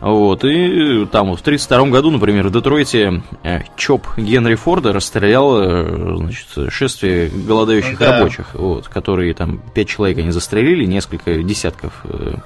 Вот, 0.00 0.44
и 0.44 1.06
там 1.06 1.34
в 1.34 1.40
1932 1.40 1.86
году, 1.86 2.10
например, 2.10 2.48
в 2.48 2.52
Детройте 2.52 3.22
э, 3.42 3.60
ЧОП 3.76 4.06
Генри 4.16 4.54
Форда 4.54 4.92
расстрелял 4.92 5.60
э, 5.60 6.16
значит, 6.16 6.72
шествие 6.72 7.28
голодающих 7.28 7.98
да. 7.98 8.18
рабочих, 8.18 8.54
вот, 8.54 8.88
которые 8.88 9.34
там 9.34 9.60
пять 9.74 9.88
человек 9.88 10.18
они 10.18 10.30
застрелили, 10.30 10.84
несколько 10.84 11.42
десятков 11.42 12.04
э, 12.04 12.36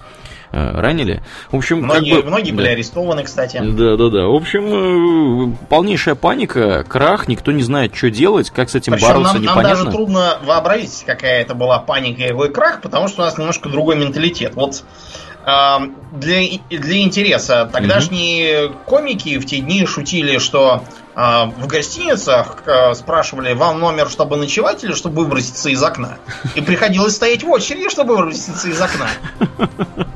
ранили. 0.52 1.22
В 1.50 1.56
общем, 1.56 1.82
многие, 1.82 2.14
как 2.14 2.24
бы, 2.24 2.30
многие 2.30 2.52
были 2.52 2.66
да. 2.66 2.72
арестованы, 2.72 3.22
кстати. 3.22 3.58
Да, 3.58 3.96
да, 3.96 4.08
да. 4.08 4.26
В 4.26 4.34
общем, 4.34 5.56
полнейшая 5.68 6.14
паника, 6.14 6.84
крах, 6.88 7.28
никто 7.28 7.52
не 7.52 7.62
знает, 7.62 7.94
что 7.94 8.10
делать, 8.10 8.50
как 8.50 8.70
с 8.70 8.74
этим 8.74 8.94
Причем 8.94 9.08
бороться, 9.08 9.34
нам, 9.34 9.42
непонятно. 9.42 9.68
Нам 9.68 9.84
даже 9.84 9.90
трудно 9.90 10.38
вообразить, 10.44 11.04
какая 11.06 11.42
это 11.42 11.54
была 11.54 11.78
паника 11.78 12.22
и 12.22 12.48
крах, 12.48 12.80
потому 12.80 13.08
что 13.08 13.22
у 13.22 13.24
нас 13.24 13.36
немножко 13.36 13.68
другой 13.68 13.96
менталитет. 13.96 14.54
Вот 14.54 14.84
для, 15.44 16.58
для 16.70 17.02
интереса, 17.02 17.68
тогдашние 17.72 18.66
mm-hmm. 18.66 18.84
комики 18.86 19.38
в 19.38 19.46
те 19.46 19.58
дни 19.58 19.84
шутили, 19.86 20.38
что 20.38 20.84
э, 21.16 21.20
в 21.20 21.66
гостиницах 21.66 22.62
э, 22.66 22.94
спрашивали, 22.94 23.52
вам 23.52 23.80
номер, 23.80 24.08
чтобы 24.08 24.36
ночевать 24.36 24.84
или 24.84 24.92
чтобы 24.92 25.24
выброситься 25.24 25.68
из 25.70 25.82
окна? 25.82 26.18
И 26.54 26.60
приходилось 26.60 27.16
стоять 27.16 27.42
в 27.42 27.50
очереди, 27.50 27.88
чтобы 27.88 28.16
выброситься 28.16 28.68
из 28.68 28.80
окна. 28.80 29.08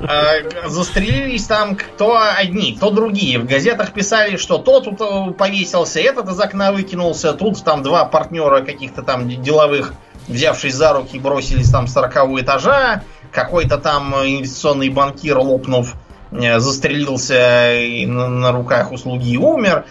Э, 0.09 0.69
застрелились 0.69 1.47
там 1.47 1.75
кто 1.75 2.17
одни, 2.17 2.75
кто 2.75 2.91
другие. 2.91 3.41
В 3.41 3.47
газетах 3.47 3.93
писали, 3.93 4.37
что 4.37 4.59
тот 4.59 4.85
тут 4.85 5.37
повесился, 5.37 5.99
этот 5.99 6.29
из 6.29 6.39
окна 6.39 6.71
выкинулся, 6.71 7.33
тут 7.33 7.65
там 7.65 7.83
два 7.83 8.05
партнера 8.05 8.61
каких-то 8.61 9.03
там 9.03 9.29
деловых 9.43 9.93
взявшись 10.29 10.75
за 10.75 10.93
руки, 10.93 11.19
бросились 11.19 11.71
там 11.71 11.87
с 11.87 11.93
40 11.93 12.41
этажа, 12.41 13.03
какой-то 13.33 13.79
там 13.79 14.15
инвестиционный 14.15 14.89
банкир, 14.89 15.39
лопнув, 15.39 15.95
э, 16.33 16.59
застрелился 16.59 17.73
на, 18.07 18.29
на 18.29 18.53
руках 18.53 18.93
у 18.93 18.97
слуги 18.97 19.37
умер. 19.37 19.85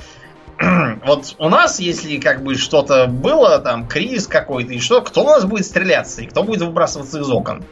Вот 1.05 1.35
у 1.37 1.49
нас, 1.49 1.79
если 1.79 2.17
как 2.17 2.43
бы 2.43 2.55
что-то 2.55 3.07
было, 3.07 3.59
там, 3.59 3.87
кризис 3.87 4.27
какой-то, 4.27 4.73
и 4.73 4.79
что, 4.79 5.01
кто 5.01 5.23
у 5.23 5.27
нас 5.27 5.45
будет 5.45 5.65
стреляться, 5.65 6.21
и 6.21 6.27
кто 6.27 6.43
будет 6.43 6.61
выбрасываться 6.61 7.19
из 7.19 7.29
окон? 7.29 7.63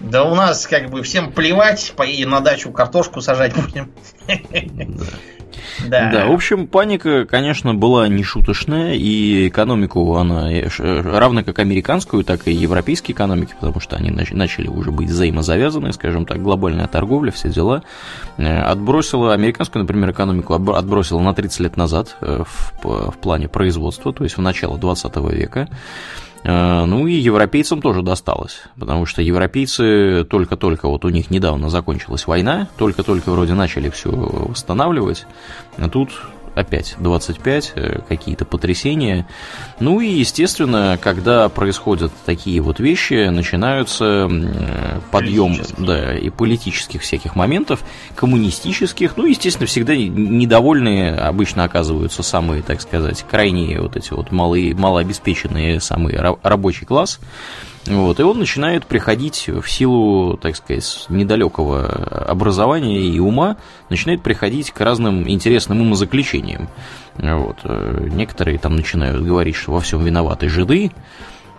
Да 0.00 0.24
у 0.24 0.34
нас 0.34 0.66
как 0.66 0.90
бы 0.90 1.02
всем 1.02 1.32
плевать, 1.32 1.94
поедем 1.96 2.30
на 2.30 2.40
дачу 2.40 2.70
картошку 2.72 3.20
сажать 3.20 3.54
будем. 3.54 3.92
Да. 4.26 5.04
Да. 5.88 6.10
да, 6.10 6.26
в 6.26 6.32
общем, 6.32 6.66
паника, 6.66 7.24
конечно, 7.26 7.74
была 7.74 8.08
нешуточная, 8.08 8.94
и 8.94 9.48
экономику 9.48 10.16
она, 10.16 10.52
э, 10.52 10.68
равно 10.78 11.42
как 11.42 11.58
американскую, 11.58 12.24
так 12.24 12.46
и 12.46 12.52
европейские 12.52 13.14
экономики, 13.14 13.54
потому 13.58 13.80
что 13.80 13.96
они 13.96 14.10
начали 14.10 14.68
уже 14.68 14.90
быть 14.90 15.08
взаимозавязаны, 15.08 15.92
скажем 15.92 16.26
так, 16.26 16.42
глобальная 16.42 16.86
торговля, 16.86 17.30
все 17.30 17.48
дела, 17.48 17.82
э, 18.36 18.58
отбросила, 18.58 19.32
американскую, 19.34 19.82
например, 19.82 20.10
экономику 20.10 20.54
отбросила 20.54 21.20
на 21.20 21.34
30 21.34 21.60
лет 21.60 21.76
назад 21.76 22.16
э, 22.20 22.42
в, 22.44 23.10
в 23.10 23.18
плане 23.18 23.48
производства, 23.48 24.12
то 24.12 24.24
есть 24.24 24.36
в 24.36 24.40
начало 24.40 24.78
20 24.78 25.16
века, 25.32 25.68
ну 26.44 27.06
и 27.06 27.14
европейцам 27.14 27.80
тоже 27.80 28.02
досталось, 28.02 28.62
потому 28.78 29.06
что 29.06 29.22
европейцы 29.22 30.24
только-только, 30.24 30.88
вот 30.88 31.04
у 31.04 31.08
них 31.08 31.30
недавно 31.30 31.70
закончилась 31.70 32.26
война, 32.26 32.68
только-только 32.76 33.30
вроде 33.30 33.54
начали 33.54 33.88
все 33.88 34.10
восстанавливать, 34.10 35.26
а 35.78 35.88
тут 35.88 36.10
опять 36.54 36.94
25, 36.98 37.72
э, 37.74 37.98
какие-то 38.08 38.44
потрясения. 38.44 39.26
Ну 39.80 40.00
и, 40.00 40.08
естественно, 40.08 40.98
когда 41.00 41.48
происходят 41.48 42.12
такие 42.24 42.60
вот 42.60 42.80
вещи, 42.80 43.28
начинаются 43.28 44.28
подъем 45.10 45.56
да, 45.78 46.16
и 46.16 46.30
политических 46.30 47.02
всяких 47.02 47.36
моментов, 47.36 47.82
коммунистических, 48.14 49.16
ну, 49.16 49.26
естественно, 49.26 49.66
всегда 49.66 49.96
недовольные 49.96 51.14
обычно 51.14 51.64
оказываются 51.64 52.22
самые, 52.22 52.62
так 52.62 52.80
сказать, 52.80 53.24
крайние 53.28 53.80
вот 53.80 53.96
эти 53.96 54.12
вот 54.12 54.32
малые, 54.32 54.74
малообеспеченные, 54.74 55.80
самый 55.80 56.16
рабочий 56.42 56.86
класс. 56.86 57.20
Вот, 57.86 58.18
и 58.18 58.22
он 58.22 58.38
начинает 58.38 58.86
приходить 58.86 59.48
в 59.48 59.68
силу, 59.68 60.38
так 60.38 60.56
сказать, 60.56 61.06
недалекого 61.10 61.86
образования 62.26 63.02
и 63.02 63.18
ума, 63.18 63.56
начинает 63.90 64.22
приходить 64.22 64.70
к 64.70 64.80
разным 64.80 65.28
интересным 65.28 65.82
умозаключениям. 65.82 66.68
Вот. 67.16 67.58
Э, 67.64 68.08
некоторые 68.10 68.58
там 68.58 68.76
начинают 68.76 69.22
говорить, 69.22 69.56
что 69.56 69.72
во 69.72 69.80
всем 69.80 70.02
виноваты 70.02 70.48
жиды, 70.48 70.92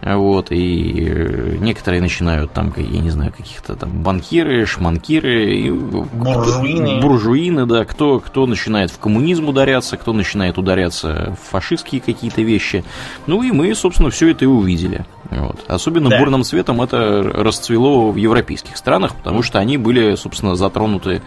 вот, 0.02 0.52
и 0.52 1.08
э, 1.08 1.58
некоторые 1.60 2.02
начинают 2.02 2.52
там, 2.54 2.74
я 2.76 3.00
не 3.00 3.10
знаю, 3.10 3.32
каких-то 3.32 3.76
там 3.76 4.04
банкиры, 4.04 4.66
шманкиры, 4.66 5.56
и 5.56 5.72
буржуины. 5.72 7.02
буржуины, 7.02 7.66
да, 7.66 7.86
кто, 7.86 8.20
кто 8.20 8.46
начинает 8.46 8.92
в 8.92 9.00
коммунизм 9.00 9.50
ударяться, 9.50 9.98
кто 9.98 10.14
начинает 10.14 10.58
ударяться 10.58 11.36
в 11.42 11.50
фашистские 11.52 12.02
какие-то 12.02 12.42
вещи. 12.42 12.84
Ну 13.26 13.42
и 13.42 13.52
мы, 13.52 13.74
собственно, 13.74 14.10
все 14.10 14.30
это 14.30 14.46
и 14.46 14.48
увидели. 14.48 15.06
Вот. 15.36 15.66
Особенно 15.68 16.10
да. 16.10 16.20
бурным 16.20 16.44
цветом 16.44 16.82
это 16.82 17.22
расцвело 17.22 18.12
в 18.12 18.16
европейских 18.16 18.78
странах, 18.78 19.16
потому 19.16 19.42
что 19.42 19.60
они 19.60 19.78
были, 19.78 20.16
собственно, 20.16 20.56
затронуты 20.56 21.22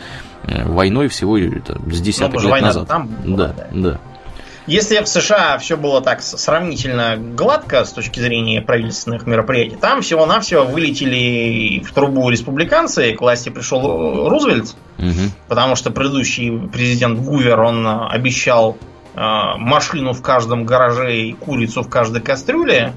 э, 0.44 0.64
войной 0.66 1.08
всего 1.08 1.38
это, 1.38 1.78
с 1.90 2.00
десяток 2.00 2.42
ну, 2.42 2.48
лет 2.48 2.62
назад. 2.62 2.88
Там 2.88 3.06
была, 3.06 3.36
да, 3.36 3.54
да. 3.54 3.66
да. 3.72 4.00
Если 4.66 5.02
в 5.02 5.08
США 5.08 5.56
все 5.56 5.78
было 5.78 6.02
так 6.02 6.20
сравнительно 6.20 7.16
гладко 7.16 7.86
с 7.86 7.92
точки 7.92 8.20
зрения 8.20 8.60
правительственных 8.60 9.26
мероприятий, 9.26 9.76
там 9.76 10.02
всего-навсего 10.02 10.64
вылетели 10.64 11.82
в 11.82 11.92
трубу 11.94 12.28
республиканцы, 12.28 13.14
к 13.14 13.20
власти 13.22 13.48
пришел 13.48 14.28
Рузвельт, 14.28 14.76
угу. 14.98 15.32
потому 15.48 15.74
что 15.74 15.90
предыдущий 15.90 16.68
президент 16.68 17.18
Гувер, 17.18 17.58
он 17.60 17.86
обещал 18.10 18.76
э, 19.14 19.20
машину 19.56 20.12
в 20.12 20.20
каждом 20.20 20.66
гараже 20.66 21.16
и 21.16 21.32
курицу 21.32 21.82
в 21.82 21.88
каждой 21.88 22.20
кастрюле. 22.20 22.92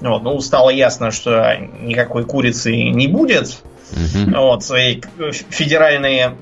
Вот, 0.00 0.22
ну, 0.22 0.40
стало 0.40 0.70
ясно, 0.70 1.10
что 1.10 1.56
никакой 1.80 2.24
курицы 2.24 2.74
не 2.74 3.08
будет. 3.08 3.62
Угу. 3.92 4.36
Вот, 4.36 4.70
и 4.70 5.02
федеральные 5.50 6.36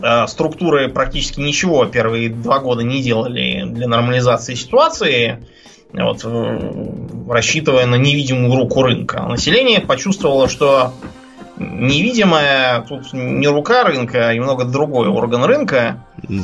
Э, 0.00 0.26
структуры 0.26 0.88
практически 0.88 1.40
ничего 1.40 1.84
первые 1.86 2.28
два 2.28 2.58
года 2.58 2.82
не 2.82 3.02
делали 3.02 3.64
для 3.66 3.86
нормализации 3.86 4.54
ситуации, 4.54 5.46
вот, 5.92 6.26
рассчитывая 7.28 7.86
на 7.86 7.94
невидимую 7.94 8.54
руку 8.54 8.82
рынка. 8.82 9.22
Население 9.22 9.80
почувствовало, 9.80 10.48
что 10.48 10.92
невидимая 11.56 12.82
тут 12.82 13.12
не 13.12 13.46
рука 13.46 13.84
рынка, 13.84 14.28
а 14.28 14.34
немного 14.34 14.64
другой 14.64 15.08
орган 15.08 15.44
рынка. 15.44 16.04
Да. 16.22 16.42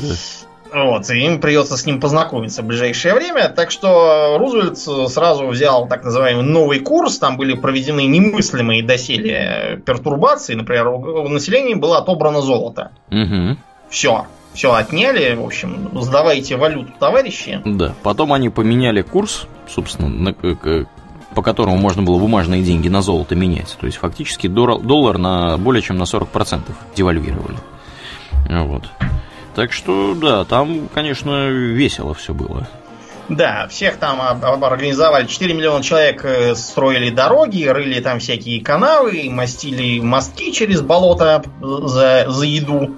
Вот, 0.73 1.11
и 1.11 1.19
им 1.19 1.41
придется 1.41 1.77
с 1.77 1.87
ним 1.87 2.01
познакомиться 2.01 2.63
в 2.63 2.67
ближайшее 2.67 3.15
время. 3.15 3.49
Так 3.49 3.71
что 3.71 4.37
Рузвельт 4.39 4.79
сразу 4.79 5.47
взял 5.47 5.89
так 5.89 6.05
называемый 6.05 6.45
новый 6.45 6.81
курс. 6.81 7.19
Там 7.19 7.37
были 7.37 7.55
проведены 7.55 8.07
немыслимые 8.07 8.83
доселе 8.83 9.83
пертурбации. 9.85 10.55
Например, 10.55 10.89
у 10.89 11.29
населения 11.29 11.77
было 11.77 11.99
отобрано 11.99 12.41
золото. 12.41 12.93
Угу. 13.11 13.57
Все. 13.89 14.27
Все 14.53 14.73
отняли, 14.73 15.35
в 15.35 15.45
общем, 15.45 15.91
сдавайте 16.01 16.57
валюту, 16.57 16.93
товарищи. 16.99 17.61
Да, 17.65 17.95
потом 18.03 18.33
они 18.33 18.49
поменяли 18.49 19.03
курс, 19.03 19.47
собственно, 19.69 20.09
на, 20.09 20.35
по 21.35 21.43
которому 21.43 21.77
можно 21.77 22.03
было 22.03 22.19
бумажные 22.19 22.63
деньги 22.63 22.89
на 22.89 23.01
золото 23.01 23.37
менять. 23.37 23.77
То 23.81 23.87
есть 23.87 23.99
фактически 23.99 24.49
доллар 24.49 25.19
на 25.19 25.57
более 25.57 25.83
чем 25.83 25.99
на 25.99 26.03
40% 26.03 26.63
девальвировали. 26.97 27.59
Вот. 28.49 28.85
Так 29.55 29.73
что, 29.73 30.15
да, 30.15 30.45
там, 30.45 30.89
конечно, 30.93 31.49
весело 31.49 32.15
все 32.15 32.35
было. 32.35 32.69
Да, 33.31 33.69
всех 33.69 33.97
там 33.97 34.21
организовали. 34.21 35.27
4 35.27 35.55
миллиона 35.55 35.85
человек 35.85 36.25
э, 36.25 36.55
строили 36.57 37.11
дороги, 37.11 37.65
рыли 37.65 38.01
там 38.01 38.19
всякие 38.19 38.61
канавы, 38.61 39.29
мастили 39.31 40.01
мостки 40.01 40.53
через 40.53 40.81
болото 40.81 41.45
за, 41.61 42.25
за 42.29 42.45
еду. 42.45 42.97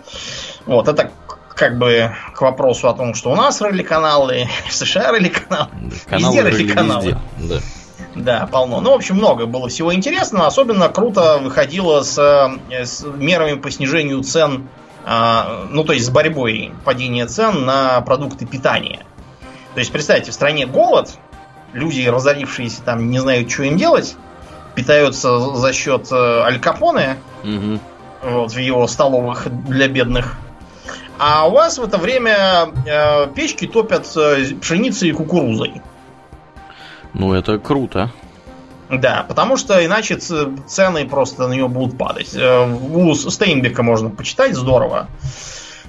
Вот, 0.65 0.89
это 0.89 1.11
как 1.55 1.77
бы 1.79 2.13
к 2.35 2.41
вопросу 2.41 2.89
о 2.89 2.95
том, 2.95 3.13
что 3.15 3.31
у 3.31 3.37
нас 3.37 3.61
рыли 3.61 3.83
каналы, 3.83 4.49
в 4.69 4.73
США 4.73 5.13
рыли 5.13 5.29
каналы. 5.29 5.69
каналы 6.09 6.37
везде 6.37 6.43
рыли 6.43 6.73
каналы. 6.73 7.17
Везде. 7.37 7.55
Да. 7.55 7.61
Да, 8.15 8.47
полно. 8.51 8.81
Ну, 8.81 8.91
в 8.91 8.95
общем, 8.95 9.17
много 9.17 9.47
было 9.47 9.69
всего 9.69 9.95
интересного. 9.95 10.47
Особенно 10.47 10.89
круто 10.91 11.39
выходило 11.39 12.03
с, 12.03 12.19
э, 12.71 12.85
с 12.85 13.05
мерами 13.05 13.55
по 13.55 13.71
снижению 13.71 14.23
цен 14.23 14.69
ну, 15.05 15.85
то 15.85 15.93
есть 15.93 16.07
с 16.07 16.11
борьбой 16.11 16.73
падения 16.85 17.27
цен 17.27 17.65
на 17.65 18.01
продукты 18.03 18.47
питания. 18.47 19.05
То 19.75 19.81
есть, 19.81 19.91
представьте, 19.91 20.31
в 20.31 20.35
стране 20.35 20.67
голод, 20.67 21.11
люди, 21.73 22.07
разорившиеся 22.07 22.83
там, 22.83 23.11
не 23.11 23.19
знают, 23.19 23.51
что 23.51 23.65
им 23.65 23.77
делать, 23.77 24.17
питаются 24.75 25.39
за 25.39 25.73
счет 25.73 26.11
э, 26.11 26.15
Аль 26.15 26.61
Капоне, 26.61 27.17
угу. 27.43 27.79
вот, 28.23 28.53
в 28.53 28.59
его 28.59 28.87
столовых 28.87 29.49
для 29.67 29.89
бедных. 29.89 30.37
А 31.19 31.47
у 31.47 31.53
вас 31.53 31.79
в 31.79 31.85
это 31.85 31.99
время 31.99 32.69
э, 32.87 33.29
печки 33.35 33.67
топят 33.67 34.11
э, 34.17 34.55
пшеницей 34.61 35.11
и 35.11 35.13
кукурузой. 35.13 35.81
Ну, 37.15 37.33
это 37.35 37.59
круто. 37.59 38.11
Да, 38.93 39.25
потому 39.27 39.57
что 39.57 39.85
иначе 39.85 40.17
цены 40.17 41.09
просто 41.09 41.49
на 41.49 41.53
нее 41.55 41.67
будут 41.67 41.97
падать. 41.97 42.35
Э, 42.35 42.67
у 42.67 43.15
Стейнбека 43.15 43.83
можно 43.83 44.11
почитать, 44.11 44.55
здорово. 44.55 45.09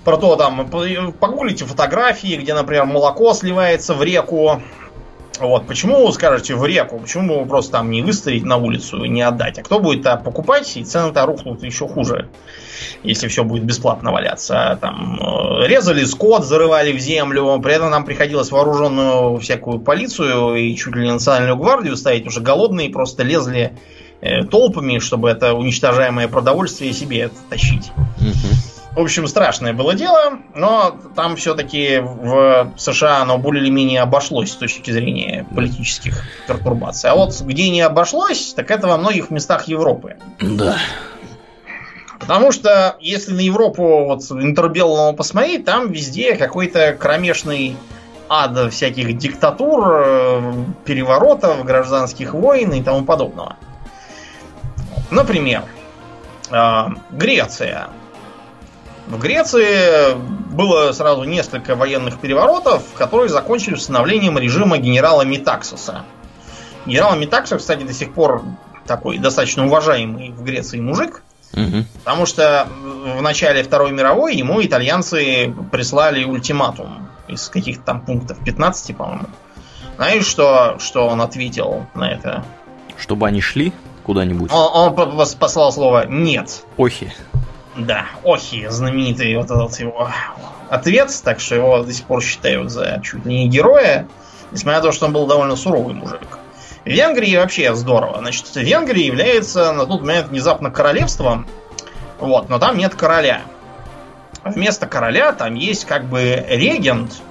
Про 0.06 0.18
то 0.18 0.38
там, 0.38 0.70
погуглите 0.70 1.66
фотографии, 1.66 2.38
где, 2.38 2.54
например, 2.54 2.86
молоко 2.86 3.34
сливается 3.34 3.93
в 3.93 4.01
реку, 4.04 4.62
Вот, 5.39 5.65
почему, 5.65 6.11
скажете, 6.11 6.55
в 6.55 6.65
реку? 6.65 6.99
Почему 6.99 7.41
бы 7.41 7.47
просто 7.47 7.73
там 7.73 7.89
не 7.89 8.01
выставить 8.01 8.43
на 8.43 8.57
улицу 8.57 9.03
и 9.03 9.09
не 9.09 9.23
отдать? 9.23 9.57
А 9.57 9.63
кто 9.63 9.79
будет 9.79 10.05
-то 10.05 10.23
покупать, 10.23 10.77
и 10.77 10.84
цены-то 10.84 11.25
рухнут 11.25 11.63
еще 11.63 11.88
хуже, 11.88 12.29
если 13.01 13.27
все 13.27 13.43
будет 13.43 13.63
бесплатно 13.63 14.11
валяться. 14.11 14.77
Там 14.79 15.19
э, 15.19 15.67
резали 15.67 16.03
скот, 16.05 16.45
зарывали 16.45 16.91
в 16.91 16.99
землю, 16.99 17.59
при 17.63 17.73
этом 17.73 17.89
нам 17.89 18.05
приходилось 18.05 18.51
вооруженную 18.51 19.39
всякую 19.39 19.79
полицию 19.79 20.55
и 20.55 20.75
чуть 20.75 20.95
ли 20.95 21.03
не 21.03 21.11
национальную 21.11 21.57
гвардию 21.57 21.97
ставить, 21.97 22.27
уже 22.27 22.39
голодные 22.39 22.91
просто 22.91 23.23
лезли 23.23 23.73
э, 24.21 24.43
толпами, 24.43 24.99
чтобы 24.99 25.29
это 25.29 25.55
уничтожаемое 25.55 26.27
продовольствие 26.27 26.93
себе 26.93 27.31
тащить. 27.49 27.91
В 28.96 29.00
общем, 29.00 29.28
страшное 29.28 29.74
было 29.74 29.96
дело, 29.96 30.38
но 30.54 30.96
там 31.16 31.36
все-таки 31.36 31.98
в 32.00 32.74
США 32.78 33.24
оно 33.24 33.39
более 33.39 33.64
или 33.64 33.72
менее 33.72 34.02
обошлось 34.02 34.52
с 34.52 34.56
точки 34.56 34.91
зрения 34.91 35.48
политических 35.56 36.24
пертурбаций. 36.48 37.10
А 37.10 37.16
вот 37.16 37.39
где 37.41 37.70
не 37.70 37.82
обошлось, 37.82 38.54
так 38.54 38.70
это 38.70 38.88
во 38.88 38.98
многих 38.98 39.32
местах 39.32 39.68
Европы. 39.68 40.18
Да. 40.39 40.78
Потому 42.20 42.52
что 42.52 42.96
если 43.00 43.34
на 43.34 43.39
Европу 43.39 44.06
вот 44.06 44.22
интербеллому 44.32 45.18
посмотреть, 45.18 45.66
там 45.66 45.91
везде 45.91 46.36
какой-то 46.36 46.94
кромешный 46.94 47.76
ад 48.30 48.72
всяких 48.72 49.18
диктатур, 49.18 49.91
э, 49.91 50.54
переворотов, 50.86 51.66
гражданских 51.66 52.34
войн 52.34 52.72
и 52.74 52.84
тому 52.84 53.04
подобного. 53.06 53.58
Например, 55.10 55.64
э, 56.52 56.84
Греция 57.12 57.89
в 59.08 59.20
Греции 59.20 60.16
было 60.54 60.91
сразу 60.91 61.24
несколько 61.24 61.76
военных 61.76 62.20
переворотов, 62.20 62.84
которые 62.95 63.30
закончились 63.30 63.80
установлением 63.80 64.38
режима 64.38 64.78
генерала 64.78 65.24
Метаксуса. 65.24 66.06
Генерал 66.86 67.16
Метаксус, 67.16 67.60
кстати, 67.60 67.84
до 67.84 67.93
сих 67.93 68.14
пор 68.14 68.43
такой 68.86 69.18
достаточно 69.18 69.66
уважаемый 69.66 70.32
в 70.32 70.43
Греции 70.43 70.80
мужик. 70.80 71.24
Угу. 71.54 71.86
Потому 72.04 72.26
что 72.26 72.68
в 72.82 73.22
начале 73.22 73.64
Второй 73.64 73.91
мировой 73.91 74.36
ему 74.36 74.62
итальянцы 74.62 75.54
прислали 75.72 76.24
ультиматум 76.24 77.10
из 77.28 77.47
каких-то 77.47 77.84
там 77.84 78.01
пунктов 78.01 78.39
15, 78.43 78.97
по-моему. 78.97 79.28
Знаешь, 79.97 80.26
что, 80.26 80.78
что 80.80 81.08
он 81.08 81.22
ответил 81.22 81.86
на 81.93 82.12
это? 82.12 82.43
Чтобы 82.97 83.28
они 83.28 83.41
шли 83.41 83.72
куда-нибудь? 84.04 84.51
Он, 84.51 84.95
он 84.97 85.28
послал 85.39 85.72
слово 85.72 86.08
«нет». 86.08 86.64
Охи. 86.78 87.12
Да, 87.76 88.05
Охи, 88.24 88.67
знаменитый 88.69 89.36
вот 89.36 89.49
этот 89.49 89.80
его 89.80 90.09
ответ, 90.69 91.09
так 91.24 91.39
что 91.39 91.55
его 91.55 91.84
до 91.84 91.91
сих 91.91 92.05
пор 92.05 92.21
считают 92.21 92.71
за 92.71 93.01
чуть 93.03 93.26
ли 93.26 93.39
не 93.39 93.47
героя, 93.47 94.07
несмотря 94.51 94.80
на 94.80 94.84
то, 94.84 94.91
что 94.91 95.07
он 95.07 95.13
был 95.13 95.26
довольно 95.26 95.55
суровый 95.55 95.95
мужик. 95.95 96.38
В 96.86 96.88
Венгрии 96.88 97.36
вообще 97.36 97.74
здорово. 97.76 98.19
Значит, 98.19 98.55
Венгрия 98.55 99.05
является 99.05 99.71
на 99.71 99.86
тот 99.86 100.01
момент 100.01 100.28
внезапно 100.28 100.69
королевством, 100.69 101.47
вот, 102.19 102.49
но 102.49 102.59
там 102.59 102.78
нет 102.78 102.93
короля. 102.95 103.41
Вместо 104.43 104.86
короля 104.86 105.32
там 105.32 105.55
есть 105.55 105.86
как 105.86 106.05
бы 106.05 106.45
регент, 106.49 107.21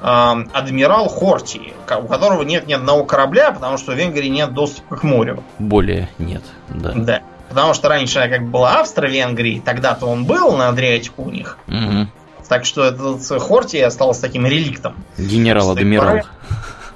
э, 0.00 0.06
адмирал 0.52 1.08
Хорти, 1.08 1.74
у 1.90 2.06
которого 2.06 2.42
нет 2.42 2.66
ни 2.66 2.72
одного 2.72 3.04
корабля, 3.04 3.50
потому 3.50 3.76
что 3.76 3.92
в 3.92 3.96
Венгрии 3.96 4.28
нет 4.28 4.54
доступа 4.54 4.96
к 4.96 5.02
морю. 5.02 5.42
Более 5.58 6.08
нет, 6.18 6.42
да. 6.68 6.92
Да. 6.94 7.22
Потому 7.54 7.72
что 7.72 7.88
раньше 7.88 8.28
как 8.28 8.42
бы 8.42 8.48
была 8.48 8.80
Австро-Венгрия, 8.80 9.60
тогда-то 9.60 10.06
он 10.06 10.24
был 10.24 10.56
на 10.56 10.68
Адриатику 10.68 11.22
у 11.22 11.30
них. 11.30 11.58
Угу. 11.68 12.08
Так 12.48 12.64
что 12.64 12.84
этот 12.84 13.24
Хорти 13.40 13.76
остался 13.76 14.22
таким 14.22 14.44
реликтом. 14.44 14.96
Генерал-адмирал. 15.16 16.22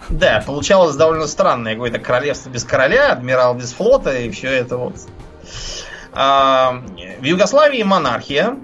Да, 0.09 0.43
получалось 0.45 0.97
довольно 0.97 1.27
странное 1.27 1.75
какое-то 1.75 1.99
королевство 1.99 2.51
без 2.51 2.65
короля, 2.65 3.13
адмирал 3.13 3.55
без 3.55 3.73
флота 3.73 4.17
и 4.17 4.31
все 4.31 4.49
это 4.49 4.77
вот. 4.79 4.95
А, 6.13 6.83
в 7.21 7.25
Югославии 7.25 7.83
монархия. 7.83 8.57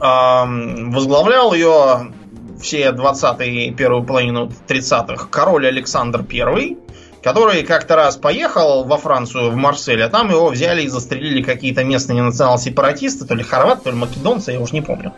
А, 0.00 0.46
возглавлял 0.46 1.54
ее 1.54 2.12
все 2.60 2.90
20-е 2.90 3.68
и 3.68 3.74
первую 3.74 4.04
половину 4.04 4.50
30-х 4.68 5.28
король 5.30 5.66
Александр 5.68 6.24
I 6.30 6.76
который 7.22 7.62
как-то 7.62 7.96
раз 7.96 8.16
поехал 8.16 8.84
во 8.84 8.96
Францию, 8.96 9.50
в 9.50 9.56
Марсель, 9.56 10.02
а 10.02 10.08
там 10.08 10.30
его 10.30 10.48
взяли 10.48 10.82
и 10.82 10.88
застрелили 10.88 11.42
какие-то 11.42 11.84
местные 11.84 12.22
национал-сепаратисты, 12.22 13.24
то 13.24 13.34
ли 13.34 13.42
хорваты, 13.42 13.84
то 13.84 13.90
ли 13.90 13.96
македонцы, 13.96 14.52
я 14.52 14.60
уже 14.60 14.74
не 14.74 14.82
помню. 14.82 15.12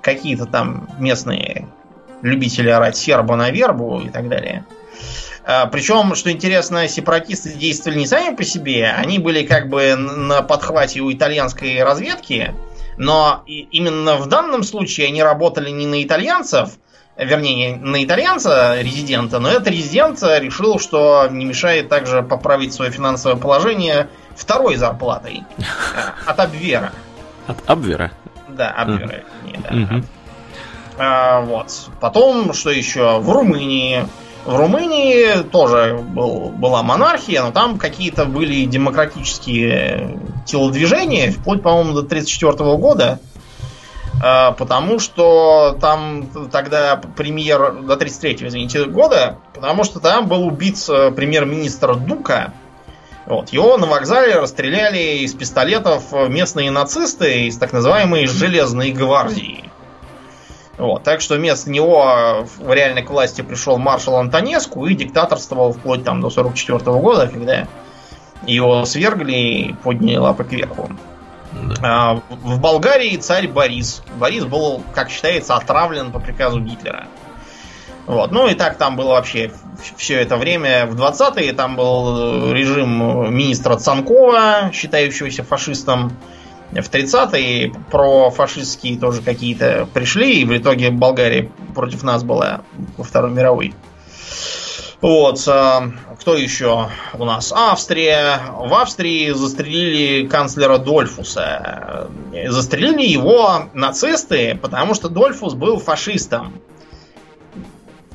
Какие-то 0.00 0.46
там 0.46 0.88
местные 0.98 1.68
любители 2.22 2.70
орать 2.70 2.96
серба 2.96 3.36
на 3.36 3.50
вербу 3.50 4.00
и 4.00 4.08
так 4.08 4.28
далее. 4.28 4.64
А, 5.44 5.66
Причем, 5.66 6.14
что 6.14 6.30
интересно, 6.30 6.86
сепаратисты 6.88 7.52
действовали 7.54 7.98
не 7.98 8.06
сами 8.06 8.34
по 8.34 8.44
себе, 8.44 8.90
они 8.90 9.18
были 9.18 9.44
как 9.44 9.68
бы 9.68 9.96
на 9.96 10.42
подхвате 10.42 11.00
у 11.00 11.12
итальянской 11.12 11.82
разведки, 11.82 12.54
но 12.96 13.42
именно 13.46 14.16
в 14.16 14.26
данном 14.26 14.62
случае 14.62 15.08
они 15.08 15.22
работали 15.22 15.70
не 15.70 15.86
на 15.86 16.02
итальянцев, 16.02 16.70
вернее, 17.16 17.76
на 17.76 18.02
итальянца 18.02 18.80
резидента, 18.80 19.38
но 19.38 19.50
этот 19.50 19.68
резидент 19.68 20.22
решил, 20.22 20.78
что 20.78 21.28
не 21.30 21.44
мешает 21.44 21.88
также 21.88 22.22
поправить 22.22 22.72
свое 22.74 22.90
финансовое 22.90 23.36
положение 23.36 24.08
второй 24.34 24.76
зарплатой 24.76 25.44
от 26.26 26.40
Абвера. 26.40 26.92
От 27.46 27.58
Абвера? 27.66 28.12
Да, 28.48 28.70
Абвера. 28.70 29.22
А, 30.98 31.40
вот. 31.40 31.90
Потом, 32.00 32.52
что 32.52 32.70
еще? 32.70 33.18
В 33.18 33.30
Румынии. 33.30 34.06
В 34.44 34.56
Румынии 34.56 35.42
тоже 35.44 35.98
был, 36.02 36.50
была 36.50 36.82
монархия, 36.82 37.42
но 37.42 37.52
там 37.52 37.78
какие-то 37.78 38.24
были 38.24 38.64
демократические 38.64 40.18
телодвижения, 40.46 41.30
вплоть, 41.30 41.62
по-моему, 41.62 41.92
до 41.92 42.00
1934 42.00 42.76
года. 42.76 43.20
А, 44.24 44.52
потому 44.52 45.00
что 45.00 45.76
там 45.80 46.28
тогда 46.52 46.96
премьер 47.16 47.72
до 47.72 47.96
33 47.96 48.46
извините, 48.46 48.84
года, 48.84 49.38
потому 49.52 49.82
что 49.82 49.98
там 49.98 50.28
был 50.28 50.46
убит 50.46 50.76
э, 50.88 51.10
премьер-министр 51.10 51.96
Дука. 51.96 52.52
Вот. 53.26 53.48
Его 53.50 53.76
на 53.78 53.86
вокзале 53.86 54.36
расстреляли 54.36 55.18
из 55.24 55.34
пистолетов 55.34 56.12
местные 56.28 56.70
нацисты 56.70 57.46
из 57.46 57.56
так 57.58 57.72
называемой 57.72 58.26
Железной 58.28 58.92
гвардии. 58.92 59.64
Вот. 60.78 61.02
Так 61.02 61.20
что 61.20 61.34
вместо 61.34 61.68
него 61.70 62.46
в 62.58 62.72
реальной 62.72 63.04
власти 63.04 63.42
пришел 63.42 63.76
маршал 63.76 64.18
Антонеску 64.18 64.86
и 64.86 64.94
диктаторствовал 64.94 65.72
вплоть 65.72 66.04
там 66.04 66.20
до 66.20 66.30
44 66.30 66.78
года, 66.98 67.26
когда 67.26 67.66
его 68.46 68.84
свергли 68.84 69.32
и 69.32 69.72
подняли 69.82 70.18
лапы 70.18 70.44
кверху. 70.44 70.88
Да. 71.80 72.22
В 72.30 72.60
Болгарии 72.60 73.16
царь 73.16 73.48
Борис. 73.48 74.02
Борис 74.18 74.44
был, 74.44 74.82
как 74.94 75.10
считается, 75.10 75.54
отравлен 75.54 76.12
по 76.12 76.18
приказу 76.18 76.60
Гитлера. 76.60 77.06
Вот. 78.06 78.32
Ну 78.32 78.48
и 78.48 78.54
так 78.54 78.78
там 78.78 78.96
было 78.96 79.10
вообще 79.10 79.52
все 79.96 80.20
это 80.20 80.36
время. 80.36 80.86
В 80.86 81.00
20-е 81.00 81.52
там 81.52 81.76
был 81.76 82.52
режим 82.52 83.34
министра 83.34 83.76
Цанкова, 83.76 84.70
считающегося 84.72 85.44
фашистом. 85.44 86.12
В 86.70 86.76
30-е 86.76 87.72
профашистские 87.90 88.98
тоже 88.98 89.20
какие-то 89.20 89.86
пришли, 89.92 90.40
и 90.40 90.44
в 90.46 90.56
итоге 90.56 90.90
Болгария 90.90 91.50
против 91.74 92.02
нас 92.02 92.24
была 92.24 92.62
во 92.96 93.04
Второй 93.04 93.30
мировой. 93.30 93.74
Вот, 95.02 95.42
а, 95.48 95.90
кто 96.22 96.36
еще 96.36 96.88
у 97.14 97.24
нас? 97.24 97.52
Австрия. 97.52 98.40
В 98.56 98.72
Австрии 98.74 99.32
застрелили 99.32 100.28
канцлера 100.28 100.78
Дольфуса. 100.78 102.08
Застрелили 102.46 103.02
его 103.02 103.64
нацисты, 103.74 104.56
потому 104.62 104.94
что 104.94 105.08
Дольфус 105.08 105.54
был 105.54 105.80
фашистом 105.80 106.62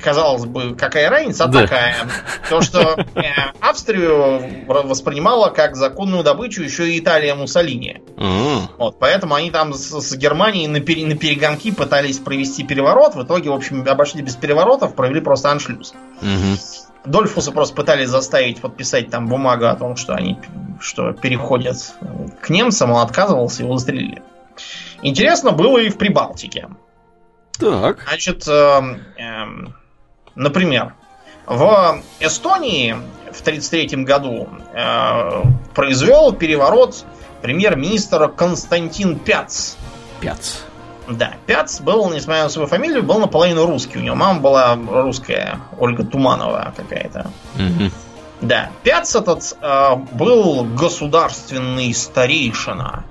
казалось 0.00 0.44
бы, 0.44 0.76
какая 0.76 1.10
разница, 1.10 1.44
а 1.44 1.46
да. 1.48 1.62
такая. 1.62 1.96
То, 2.48 2.60
что 2.60 3.04
э, 3.16 3.22
Австрию 3.60 4.64
воспринимала 4.68 5.50
как 5.50 5.74
законную 5.74 6.22
добычу 6.22 6.62
еще 6.62 6.88
и 6.88 7.00
Италия 7.00 7.34
Муссолини. 7.34 8.00
Mm. 8.16 8.60
Вот, 8.78 8.98
поэтому 9.00 9.34
они 9.34 9.50
там 9.50 9.74
с, 9.74 10.00
с 10.00 10.14
Германией 10.14 10.68
на, 10.68 10.80
пере, 10.80 11.04
на 11.04 11.16
перегонки 11.16 11.72
пытались 11.72 12.18
провести 12.18 12.62
переворот. 12.62 13.16
В 13.16 13.24
итоге, 13.24 13.50
в 13.50 13.54
общем, 13.54 13.84
обошли 13.88 14.22
без 14.22 14.36
переворотов, 14.36 14.94
провели 14.94 15.20
просто 15.20 15.50
аншлюз. 15.50 15.94
Mm-hmm. 16.22 16.77
Дольфуса 17.04 17.52
просто 17.52 17.74
пытались 17.74 18.08
заставить 18.08 18.60
подписать 18.60 19.10
там 19.10 19.28
бумагу 19.28 19.66
о 19.66 19.76
том, 19.76 19.96
что 19.96 20.14
они 20.14 20.38
что 20.80 21.12
переходят 21.12 21.76
к 22.40 22.50
немцам, 22.50 22.92
он 22.92 23.02
отказывался, 23.02 23.62
его 23.62 23.76
застрелили. 23.76 24.22
Интересно 25.02 25.52
было 25.52 25.78
и 25.78 25.88
в 25.88 25.98
Прибалтике. 25.98 26.68
Так. 27.58 28.04
Значит, 28.06 28.46
э, 28.46 28.80
э, 29.16 29.44
Например, 30.38 30.94
в 31.46 32.00
Эстонии 32.20 32.92
в 33.32 33.40
1933 33.40 34.04
году 34.04 34.48
э, 34.72 35.42
произвел 35.74 36.32
переворот 36.32 37.04
премьер-министр 37.42 38.28
Константин 38.28 39.18
Пяц. 39.18 39.74
Пяц. 40.20 40.60
Да, 41.08 41.34
Пяц 41.46 41.80
был, 41.80 42.10
несмотря 42.10 42.44
на 42.44 42.48
свою 42.50 42.68
фамилию, 42.68 43.02
был 43.02 43.18
наполовину 43.18 43.66
русский. 43.66 43.98
У 43.98 44.02
него 44.02 44.14
мама 44.14 44.40
была 44.40 44.76
русская, 44.76 45.60
Ольга 45.78 46.04
Туманова 46.04 46.74
какая-то. 46.76 47.30
Угу. 47.54 47.90
Да, 48.42 48.70
Пяц 48.82 49.16
этот 49.16 49.56
э, 49.60 49.96
был 50.12 50.64
государственный 50.64 51.94
старейшина. 51.94 53.04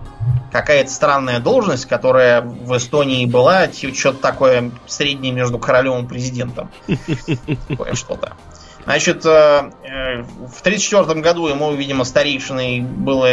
Какая-то 0.52 0.90
странная 0.90 1.40
должность, 1.40 1.86
которая 1.86 2.41
в 2.41 2.76
Эстонии 2.78 3.26
была, 3.26 3.68
что-то 3.72 4.19
такое 4.19 4.72
среднее 4.86 5.34
между 5.34 5.57
королем 5.57 6.06
и 6.06 6.07
президентом. 6.07 6.69
Такое 7.68 7.94
что-то. 7.95 8.34
Значит, 8.86 9.26
э, 9.26 9.30
э, 9.84 10.24
в 10.24 10.61
1934 10.61 11.19
году 11.19 11.48
ему, 11.48 11.74
видимо, 11.74 12.06
старейшиной 12.06 12.80
было 12.80 13.28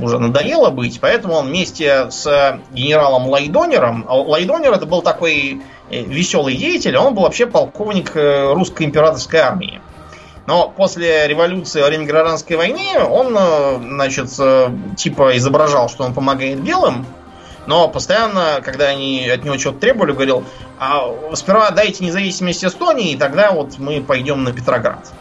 уже 0.00 0.18
надоело 0.18 0.70
быть, 0.70 1.00
поэтому 1.00 1.34
он 1.34 1.46
вместе 1.48 2.10
с 2.10 2.60
генералом 2.72 3.28
Лайдонером, 3.28 4.04
а 4.08 4.16
Лайдонер 4.16 4.72
это 4.72 4.86
был 4.86 5.02
такой 5.02 5.62
э, 5.90 6.02
веселый 6.02 6.56
деятель, 6.56 6.96
он 6.96 7.14
был 7.14 7.22
вообще 7.22 7.46
полковник 7.46 8.12
русской 8.14 8.84
императорской 8.84 9.40
армии. 9.40 9.80
Но 10.46 10.68
после 10.68 11.26
революции 11.26 11.80
во 11.80 11.88
время 11.88 12.06
гражданской 12.06 12.56
войны 12.56 13.00
он, 13.00 13.36
значит, 13.82 14.30
типа 14.96 15.36
изображал, 15.36 15.88
что 15.88 16.04
он 16.04 16.14
помогает 16.14 16.60
белым, 16.60 17.04
но 17.66 17.88
постоянно, 17.88 18.60
когда 18.64 18.86
они 18.86 19.28
от 19.28 19.44
него 19.44 19.58
что-то 19.58 19.80
требовали, 19.80 20.12
говорил, 20.12 20.44
а 20.78 21.12
сперва 21.34 21.70
дайте 21.70 22.04
независимость 22.04 22.64
Эстонии, 22.64 23.12
и 23.12 23.16
тогда 23.16 23.52
вот 23.52 23.78
мы 23.78 24.00
пойдем 24.00 24.44
на 24.44 24.52
Петроград. 24.52 25.12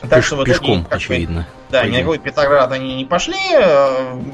Так 0.00 0.10
Пеш, 0.10 0.26
что 0.26 0.36
в 0.36 0.38
итоге, 0.40 0.52
пешком, 0.52 0.86
очевидно. 0.90 1.46
Да, 1.74 1.80
пойдем. 1.80 1.96
никакой 1.96 2.18
Петроград 2.20 2.70
они 2.70 2.94
не 2.94 3.04
пошли. 3.04 3.36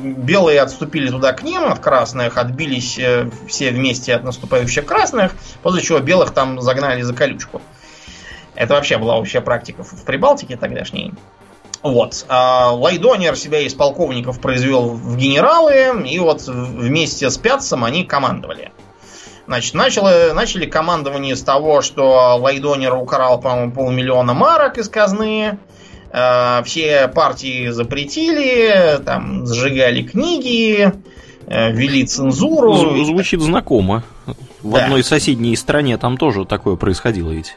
Белые 0.03 0.61
отступили 0.61 1.09
туда 1.09 1.33
к 1.33 1.43
ним, 1.43 1.65
от 1.73 1.79
красных, 1.79 2.37
отбились 2.37 2.99
э, 2.99 3.31
все 3.49 3.71
вместе 3.71 4.15
от 4.15 4.25
наступающих 4.25 4.85
красных, 4.85 5.33
после 5.63 5.81
чего 5.81 6.01
белых 6.01 6.33
там 6.33 6.61
загнали 6.61 7.01
за 7.01 7.15
колючку. 7.15 7.63
Это 8.55 8.75
вообще 8.75 8.99
была 8.99 9.17
общая 9.17 9.41
практика 9.41 9.85
в 9.85 10.05
Прибалтике 10.05 10.59
тогдашней. 10.59 11.15
Вот. 11.83 12.27
А 12.29 12.73
Лайдонер 12.73 13.35
себя 13.37 13.61
из 13.61 13.73
полковников 13.73 14.39
произвел 14.43 14.91
в 14.91 15.17
генералы, 15.17 16.07
и 16.07 16.19
вот 16.19 16.43
вместе 16.43 17.31
с 17.31 17.39
Пятсом 17.39 17.85
они 17.85 18.05
командовали. 18.05 18.71
Значит, 19.47 19.73
начало, 19.73 20.35
начали 20.35 20.67
командование 20.67 21.35
с 21.35 21.43
того, 21.43 21.81
что 21.81 22.37
Лайдонер 22.39 22.93
украл, 22.97 23.41
по-моему, 23.41 23.73
полмиллиона 23.73 24.35
марок 24.35 24.77
из 24.77 24.91
казны. 24.91 25.59
Э, 26.13 26.63
все 26.65 27.09
партии 27.09 27.69
запретили, 27.69 28.99
там, 29.05 29.47
сжигали 29.47 30.03
книги, 30.03 30.93
э, 31.47 31.73
ввели 31.73 32.05
цензуру. 32.05 33.05
Звучит 33.05 33.41
знакомо. 33.41 34.03
В 34.63 34.73
да. 34.73 34.85
одной 34.85 35.03
соседней 35.03 35.57
стране 35.57 35.97
там 35.97 36.17
тоже 36.17 36.45
такое 36.45 36.77
происходило 36.77 37.31
ведь 37.31 37.57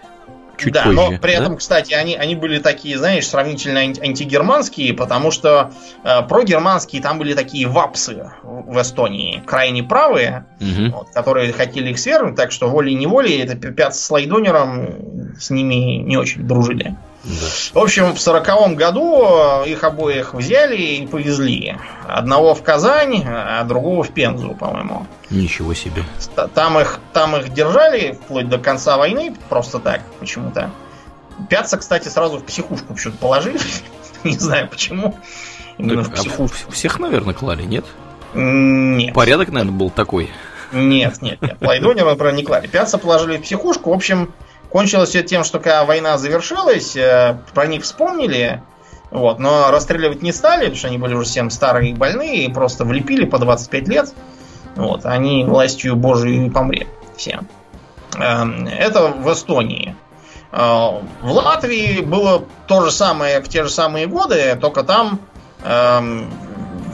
чуть 0.58 0.74
да, 0.74 0.84
позже. 0.84 0.96
но 0.96 1.18
при 1.18 1.34
этом, 1.34 1.58
кстати, 1.58 1.94
они, 1.94 2.16
они 2.16 2.36
были 2.36 2.60
такие, 2.60 2.98
знаешь, 2.98 3.28
сравнительно 3.28 3.80
антигерманские, 3.80 4.94
потому 4.94 5.32
что 5.32 5.72
э, 6.04 6.22
прогерманские 6.24 7.02
там 7.02 7.20
были 7.20 7.34
такие 7.34 7.68
вапсы 7.68 8.32
в 8.44 8.82
Эстонии, 8.82 9.42
крайне 9.46 9.84
правые, 9.84 10.46
угу. 10.60 10.98
вот, 10.98 11.10
которые 11.14 11.52
хотели 11.54 11.90
их 11.90 12.00
свергнуть, 12.00 12.36
так 12.36 12.52
что 12.52 12.70
волей-неволей 12.70 13.40
это 13.40 13.56
пят 13.72 13.96
с 13.96 14.10
Лайдонером 14.10 15.36
с 15.40 15.50
ними 15.50 15.98
не 16.04 16.18
очень 16.18 16.48
дружили. 16.48 16.96
Да. 17.24 17.48
В 17.74 17.78
общем, 17.78 18.14
в 18.14 18.20
сороковом 18.20 18.76
году 18.76 19.24
э, 19.64 19.70
их 19.70 19.84
обоих 19.84 20.34
взяли 20.34 20.76
и 20.76 21.08
повезли. 21.08 21.78
Одного 22.06 22.54
в 22.54 22.62
Казань, 22.62 23.24
а 23.26 23.64
другого 23.64 24.04
в 24.04 24.12
Пензу, 24.12 24.56
по-моему. 24.60 25.08
Ничего 25.30 25.74
себе. 25.74 26.04
Там 26.54 26.78
их, 26.80 27.00
там 27.14 27.38
их 27.38 27.54
держали 27.54 28.12
вплоть 28.12 28.50
до 28.50 28.58
конца 28.58 28.98
войны, 28.98 29.36
просто 29.48 29.80
так, 29.80 30.02
почему-то. 30.20 30.72
Пятца, 31.50 31.78
кстати, 31.78 32.10
сразу 32.10 32.40
в 32.40 32.44
психушку 32.44 32.94
почему-то 32.94 33.20
положили. 33.20 33.60
Не 34.26 34.38
знаю 34.38 34.68
почему. 34.68 35.18
Именно 35.78 36.04
так, 36.04 36.14
в 36.14 36.16
психушку. 36.16 36.58
А 36.68 36.72
всех, 36.72 37.00
наверное, 37.00 37.34
клали, 37.34 37.64
нет? 37.64 37.86
Нет. 38.34 39.14
Порядок, 39.14 39.50
наверное, 39.50 39.78
был 39.78 39.90
такой. 39.90 40.30
Нет, 40.72 41.22
нет, 41.22 41.42
нет. 41.42 41.58
Лайдонера, 41.62 42.10
например, 42.10 42.34
не 42.34 42.44
клали. 42.44 42.68
Пятца 42.68 42.98
положили 42.98 43.38
в 43.38 43.44
психушку. 43.44 43.92
В 43.92 43.94
общем, 43.94 44.34
Кончилось 44.74 45.10
все 45.10 45.22
тем, 45.22 45.44
что 45.44 45.60
когда 45.60 45.86
война 45.86 46.18
завершилась, 46.18 46.96
э, 46.96 47.38
про 47.54 47.68
них 47.68 47.84
вспомнили, 47.84 48.64
вот, 49.12 49.38
но 49.38 49.70
расстреливать 49.70 50.24
не 50.24 50.32
стали, 50.32 50.62
потому 50.62 50.76
что 50.78 50.88
они 50.88 50.98
были 50.98 51.14
уже 51.14 51.30
всем 51.30 51.52
старые 51.52 51.92
и 51.92 51.94
больные, 51.94 52.46
и 52.46 52.52
просто 52.52 52.84
влепили 52.84 53.26
по 53.26 53.38
25 53.38 53.88
лет. 53.88 54.12
Вот, 54.76 55.06
они 55.06 55.44
властью 55.44 55.96
Божией 55.96 56.50
помре 56.50 56.88
все. 57.16 57.42
Эм, 58.18 58.66
это 58.66 59.10
в 59.10 59.32
Эстонии. 59.32 59.96
Э, 60.52 60.58
в 61.22 61.32
Латвии 61.32 62.02
было 62.02 62.44
то 62.66 62.82
же 62.82 62.90
самое 62.90 63.42
в 63.42 63.50
те 63.50 63.62
же 63.62 63.70
самые 63.70 64.08
годы, 64.08 64.58
только 64.60 64.82
там 64.82 65.20
эм, 65.64 66.34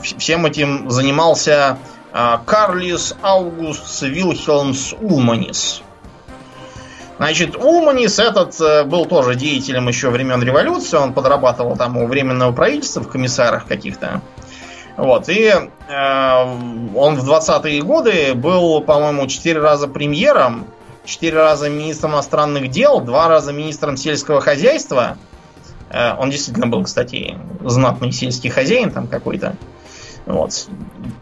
всем 0.02 0.44
этим 0.44 0.90
занимался 0.90 1.78
э, 2.12 2.38
Карлис 2.44 3.16
Аугуст 3.22 4.02
Вильхелмс 4.02 4.92
Улманис. 5.00 5.82
Значит, 7.20 7.54
Улманис 7.54 8.18
этот 8.18 8.58
э, 8.62 8.82
был 8.84 9.04
тоже 9.04 9.34
деятелем 9.34 9.88
еще 9.88 10.08
времен 10.08 10.42
революции. 10.42 10.96
Он 10.96 11.12
подрабатывал 11.12 11.76
там 11.76 11.98
у 11.98 12.06
временного 12.06 12.50
правительства 12.52 13.02
в 13.02 13.08
комиссарах 13.08 13.66
каких-то. 13.66 14.22
Вот, 14.96 15.28
и 15.28 15.48
э, 15.48 15.60
он 15.92 17.16
в 17.16 17.30
20-е 17.30 17.82
годы 17.82 18.32
был, 18.34 18.80
по-моему, 18.80 19.26
четыре 19.26 19.60
раза 19.60 19.86
премьером, 19.86 20.64
четыре 21.04 21.36
раза 21.36 21.68
министром 21.68 22.12
иностранных 22.12 22.70
дел, 22.70 23.02
два 23.02 23.28
раза 23.28 23.52
министром 23.52 23.98
сельского 23.98 24.40
хозяйства. 24.40 25.18
Э, 25.90 26.14
он 26.16 26.30
действительно 26.30 26.68
был, 26.68 26.84
кстати, 26.84 27.36
знатный 27.62 28.12
сельский 28.12 28.48
хозяин 28.48 28.92
там 28.92 29.06
какой-то. 29.06 29.56
Вот. 30.26 30.68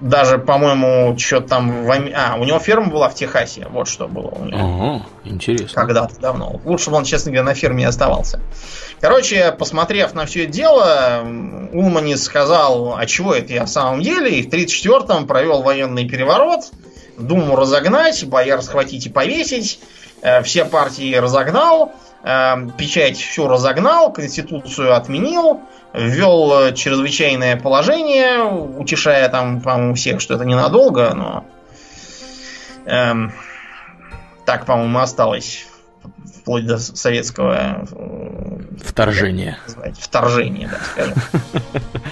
Даже, 0.01 0.39
по-моему, 0.39 1.17
что-то 1.19 1.49
там... 1.49 1.85
В... 1.85 1.91
А, 1.91 2.37
у 2.39 2.45
него 2.45 2.59
ферма 2.59 2.91
была 2.91 3.09
в 3.09 3.15
Техасе. 3.15 3.67
Вот 3.71 3.89
что 3.89 4.09
было 4.09 4.29
у 4.29 4.45
него. 4.45 4.59
Ага, 4.59 5.07
интересно. 5.25 5.75
Когда-то 5.75 6.21
давно. 6.21 6.61
Лучше 6.65 6.91
бы 6.91 6.97
он, 6.97 7.05
честно 7.05 7.31
говоря, 7.31 7.45
на 7.45 7.55
ферме 7.55 7.87
оставался. 7.87 8.41
Короче, 9.01 9.53
посмотрев 9.53 10.15
на 10.15 10.27
все 10.27 10.45
это 10.45 10.53
дело, 10.53 11.21
Улмани 11.73 12.17
сказал, 12.17 12.97
а 12.97 13.07
чего 13.07 13.35
это 13.35 13.53
я 13.53 13.65
в 13.65 13.69
самом 13.69 14.03
деле? 14.03 14.39
И 14.39 14.43
в 14.43 14.53
34-м 14.53 15.27
провел 15.27 15.63
военный 15.63 16.09
переворот, 16.09 16.71
Думу 17.19 17.57
разогнать, 17.57 18.25
бояр 18.27 18.63
схватить 18.63 19.07
и 19.07 19.11
повесить, 19.11 19.81
э, 20.23 20.41
все 20.43 20.65
партии 20.65 21.17
разогнал, 21.17 21.93
печать 22.23 23.17
всю 23.17 23.47
разогнал, 23.47 24.13
конституцию 24.13 24.95
отменил, 24.95 25.61
ввел 25.95 26.61
э, 26.61 26.75
чрезвычайное 26.75 27.57
положение, 27.57 28.43
утешая 28.43 29.29
там, 29.29 29.61
по-моему, 29.61 29.95
всех, 29.95 30.21
что 30.21 30.35
это 30.35 30.45
ненадолго, 30.45 31.15
но 31.15 31.45
эм, 32.87 33.33
так, 34.45 34.67
по-моему, 34.67 34.99
осталось 34.99 35.67
вплоть 36.41 36.67
до 36.67 36.79
советского 36.79 37.87
э, 37.91 38.79
вторжения. 38.83 39.59
Вторжения, 39.99 40.69
да, 40.69 40.81
скажем. 40.81 41.15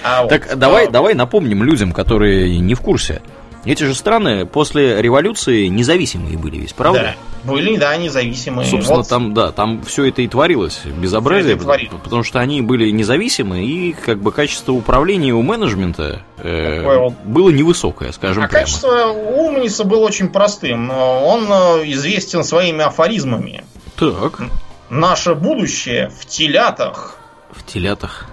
А 0.03 0.25
так 0.27 0.57
давай, 0.57 0.89
давай 0.89 1.15
напомним 1.15 1.63
людям, 1.63 1.91
которые 1.91 2.59
не 2.59 2.75
в 2.75 2.81
курсе. 2.81 3.21
Эти 3.67 3.83
же 3.83 3.93
страны 3.93 4.45
после 4.45 5.01
революции 5.01 5.67
независимые 5.67 6.37
были 6.37 6.57
ведь, 6.57 6.73
правда? 6.73 7.15
Да, 7.43 7.51
были, 7.51 7.77
да, 7.77 7.95
независимые. 7.97 8.65
Собственно, 8.65 8.99
вот. 8.99 9.09
там, 9.09 9.33
да, 9.33 9.51
там 9.51 9.83
все 9.83 10.05
это 10.05 10.21
и 10.21 10.27
творилось, 10.27 10.81
безобразие, 10.85 11.57
потому, 11.57 11.99
потому 12.01 12.23
что 12.23 12.39
они 12.39 12.61
были 12.61 12.89
независимы, 12.91 13.65
и 13.65 13.91
как 13.91 14.19
бы 14.19 14.31
качество 14.31 14.71
управления 14.71 15.33
у 15.33 15.41
менеджмента 15.41 16.21
э, 16.37 16.83
вот. 16.83 17.13
было 17.25 17.49
невысокое, 17.49 18.13
скажем 18.13 18.43
а 18.43 18.47
прямо. 18.47 18.65
качество 18.65 19.11
Умница 19.11 19.83
было 19.83 20.05
очень 20.05 20.29
простым. 20.29 20.89
Он 20.89 21.45
э, 21.49 21.91
известен 21.91 22.45
своими 22.45 22.83
афоризмами. 22.83 23.65
Так. 23.97 24.41
Наше 24.89 25.35
будущее 25.35 26.09
в 26.09 26.25
телятах. 26.25 27.17
В 27.51 27.65
телятах. 27.65 28.27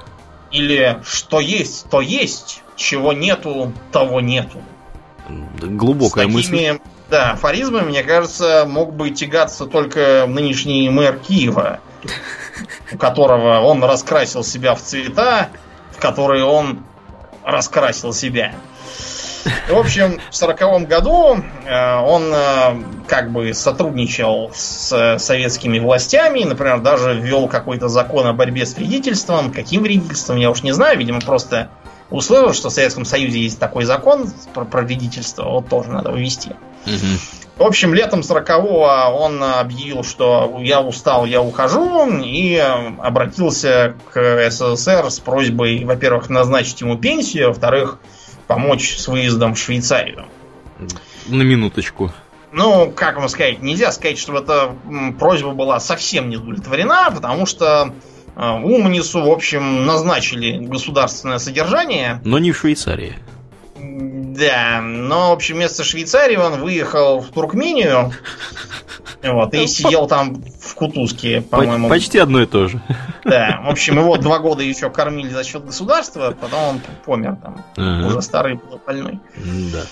Или 0.53 1.01
что 1.05 1.41
есть, 1.41 1.91
то 1.91 2.01
есть, 2.01 2.63
чего 2.77 3.13
нету, 3.13 3.73
того 3.91 4.21
нету. 4.21 4.63
Глубокая 5.29 6.25
С 6.29 6.33
такими, 6.35 6.71
мысль. 6.71 6.81
Да, 7.11 7.33
афоризмами, 7.33 7.89
мне 7.89 8.03
кажется, 8.03 8.67
мог 8.69 8.95
бы 8.95 9.11
тягаться 9.11 9.67
только 9.67 10.27
нынешний 10.27 10.89
мэр 10.89 11.19
Киева, 11.19 11.81
у 12.93 12.97
которого 12.97 13.61
он 13.61 13.83
раскрасил 13.83 14.43
себя 14.43 14.75
в 14.75 14.83
цвета, 14.83 15.49
в 15.93 16.01
которые 16.01 16.45
он 16.45 16.81
раскрасил 17.45 18.13
себя. 18.13 18.55
В 19.69 19.77
общем, 19.77 20.21
в 20.31 20.35
сороковом 20.35 20.87
году 20.87 21.37
э, 21.67 21.97
он 21.99 22.33
э, 22.33 22.83
как 23.07 23.31
бы 23.31 23.53
сотрудничал 23.53 24.51
с 24.55 25.19
советскими 25.19 25.79
властями, 25.79 26.45
например, 26.45 26.81
даже 26.81 27.15
ввел 27.15 27.47
какой-то 27.49 27.89
закон 27.89 28.27
о 28.27 28.33
борьбе 28.33 28.65
с 28.65 28.75
вредительством. 28.75 29.53
Каким 29.53 29.83
вредительством, 29.83 30.39
я 30.39 30.51
уж 30.51 30.63
не 30.63 30.73
знаю, 30.73 30.99
видимо, 30.99 31.21
просто 31.21 31.69
услышал, 32.15 32.53
что 32.53 32.69
в 32.69 32.73
Советском 32.73 33.05
Союзе 33.05 33.41
есть 33.41 33.59
такой 33.59 33.85
закон 33.85 34.31
про, 34.55 34.65
про 34.65 34.83
вредительство, 34.83 35.45
вот 35.45 35.69
тоже 35.69 35.91
надо 35.91 36.11
ввести. 36.13 36.51
Угу. 36.87 37.19
В 37.57 37.63
общем, 37.63 37.95
летом 37.95 38.21
40-го 38.21 39.17
он 39.17 39.43
объявил, 39.43 40.03
что 40.03 40.59
я 40.61 40.81
устал, 40.81 41.25
я 41.25 41.41
ухожу, 41.41 42.11
и 42.21 42.57
обратился 42.57 43.95
к 44.13 44.51
СССР 44.51 45.11
с 45.11 45.21
просьбой, 45.21 45.85
во-первых, 45.85 46.29
назначить 46.29 46.81
ему 46.81 46.99
пенсию, 46.99 47.49
во-вторых, 47.49 47.99
помочь 48.49 48.97
с 48.97 49.07
выездом 49.07 49.55
в 49.55 49.59
Швейцарию. 49.59 50.27
На 51.27 51.43
минуточку. 51.43 52.13
Ну, 52.51 52.93
как 52.95 53.17
вам 53.17 53.29
сказать, 53.29 53.63
нельзя 53.63 53.91
сказать, 53.93 54.19
что 54.19 54.37
эта 54.37 54.75
просьба 55.19 55.53
была 55.53 55.81
совсем 55.81 56.29
не 56.29 56.37
удовлетворена, 56.37 57.11
потому 57.13 57.47
что 57.47 57.93
э, 57.93 58.14
Умнису, 58.37 59.23
в 59.23 59.31
общем, 59.31 59.87
назначили 59.87 60.59
государственное 60.59 61.39
содержание. 61.39 62.21
Но 62.25 62.39
не 62.39 62.53
в 62.53 62.59
Швейцарии. 62.59 63.15
Да, 63.77 64.81
но, 64.83 65.31
в 65.31 65.33
общем, 65.33 65.57
вместо 65.57 65.85
Швейцарии 65.85 66.37
он 66.37 66.61
выехал 66.61 67.21
в 67.21 67.29
Туркмению. 67.29 68.13
Вот, 69.23 69.55
и 69.55 69.67
сидел 69.67 70.07
там 70.07 70.43
в 70.61 70.75
Кутузке, 70.75 71.41
по-моему. 71.41 71.89
Почти 71.89 72.19
одно 72.19 72.43
и 72.43 72.47
то 72.47 72.69
же. 72.69 72.81
Да, 73.25 73.63
в 73.65 73.71
общем, 73.71 73.99
его 73.99 74.17
два 74.17 74.39
года 74.39 74.63
еще 74.63 74.91
кормили 74.91 75.31
за 75.31 75.45
счет 75.45 75.65
государства, 75.65 76.37
потом 76.39 76.63
он 76.65 76.81
помер 77.05 77.37
там. 77.37 77.65
Ага. 77.77 78.07
Уже 78.07 78.21
старый 78.23 78.55
был 78.55 78.81
больной. 78.85 79.19
Да. 79.73 79.83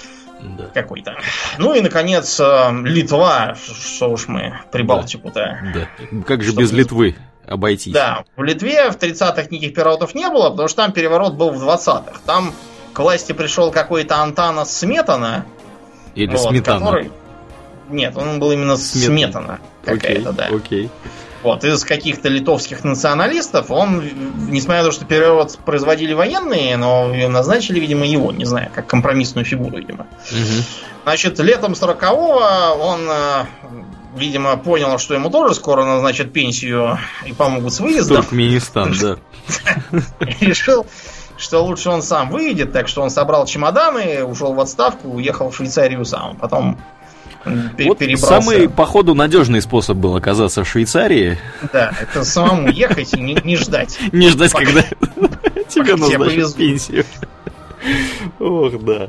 Да. 0.42 0.64
Какой-то. 0.74 1.14
Ну 1.58 1.72
и, 1.72 1.80
наконец, 1.80 2.40
э, 2.40 2.70
Литва, 2.82 3.54
что 3.54 4.10
уж 4.10 4.26
мы 4.26 4.58
Прибалтику-то. 4.72 5.60
Да. 5.72 5.88
да. 6.10 6.22
Как 6.26 6.42
же 6.42 6.52
без 6.52 6.72
Литвы 6.72 7.16
обойтись? 7.52 7.92
Да, 7.92 8.24
в 8.36 8.42
Литве 8.42 8.90
в 8.90 8.96
30-х 8.96 9.42
никаких 9.50 9.74
переворотов 9.74 10.14
не 10.14 10.28
было, 10.28 10.50
потому 10.50 10.68
что 10.68 10.82
там 10.82 10.92
переворот 10.92 11.34
был 11.34 11.50
в 11.50 11.62
20-х. 11.62 12.20
Там 12.26 12.52
к 12.92 12.98
власти 12.98 13.32
пришел 13.32 13.70
какой-то 13.70 14.16
Антанас 14.16 14.76
Сметана. 14.76 15.46
Или 16.14 16.34
вот, 16.34 16.50
Сметана. 16.50 16.80
Который... 16.80 17.10
Нет, 17.88 18.16
он 18.16 18.38
был 18.38 18.52
именно 18.52 18.76
Сметана, 18.76 19.14
Сметана 19.14 19.60
какая-то, 19.84 20.32
да. 20.32 20.46
Окей. 20.46 20.90
Вот, 21.42 21.64
из 21.64 21.82
каких-то 21.84 22.28
литовских 22.28 22.84
националистов, 22.84 23.72
он, 23.72 24.04
несмотря 24.48 24.82
на 24.82 24.88
то, 24.88 24.92
что 24.92 25.04
переворот 25.04 25.58
производили 25.64 26.12
военные, 26.12 26.76
но 26.76 27.08
назначили, 27.28 27.80
видимо, 27.80 28.06
его, 28.06 28.30
не 28.30 28.44
знаю, 28.44 28.70
как 28.72 28.86
компромиссную 28.86 29.44
фигуру, 29.44 29.76
видимо. 29.78 30.06
Угу. 30.30 30.62
Значит, 31.02 31.38
летом 31.40 31.72
40-го 31.72 32.80
он, 32.80 33.08
э, 33.10 33.44
видимо, 34.16 34.56
понял, 34.56 34.98
что 34.98 35.14
ему 35.14 35.30
тоже 35.30 35.54
скоро 35.54 35.84
назначат 35.84 36.32
пенсию 36.32 36.98
и 37.26 37.32
помогут 37.32 37.72
с 37.72 37.80
выездом. 37.80 38.18
Туркменистан, 38.18 38.94
да. 39.00 39.16
Решил 40.40 40.86
что 41.38 41.64
лучше 41.64 41.90
он 41.90 42.02
сам 42.02 42.30
выйдет, 42.30 42.72
так 42.72 42.86
что 42.86 43.02
он 43.02 43.10
собрал 43.10 43.46
чемоданы, 43.46 44.22
ушел 44.22 44.54
в 44.54 44.60
отставку, 44.60 45.08
уехал 45.08 45.50
в 45.50 45.56
Швейцарию 45.56 46.04
сам. 46.04 46.36
Потом 46.36 46.78
вот 47.44 47.98
перебрался. 47.98 48.26
Самый, 48.26 48.68
походу, 48.68 49.14
надежный 49.14 49.60
способ 49.60 49.96
был 49.96 50.16
оказаться 50.16 50.64
в 50.64 50.68
Швейцарии. 50.68 51.38
Да, 51.72 51.92
это 52.00 52.24
самому 52.24 52.68
ехать 52.68 53.14
и 53.14 53.20
не, 53.20 53.36
не 53.42 53.56
ждать. 53.56 53.98
Не 54.12 54.28
ждать, 54.28 54.52
когда 54.52 54.82
тебе 55.68 55.96
назначат 55.96 56.54
пенсию. 56.54 57.04
Ох, 58.38 58.80
да. 58.84 59.08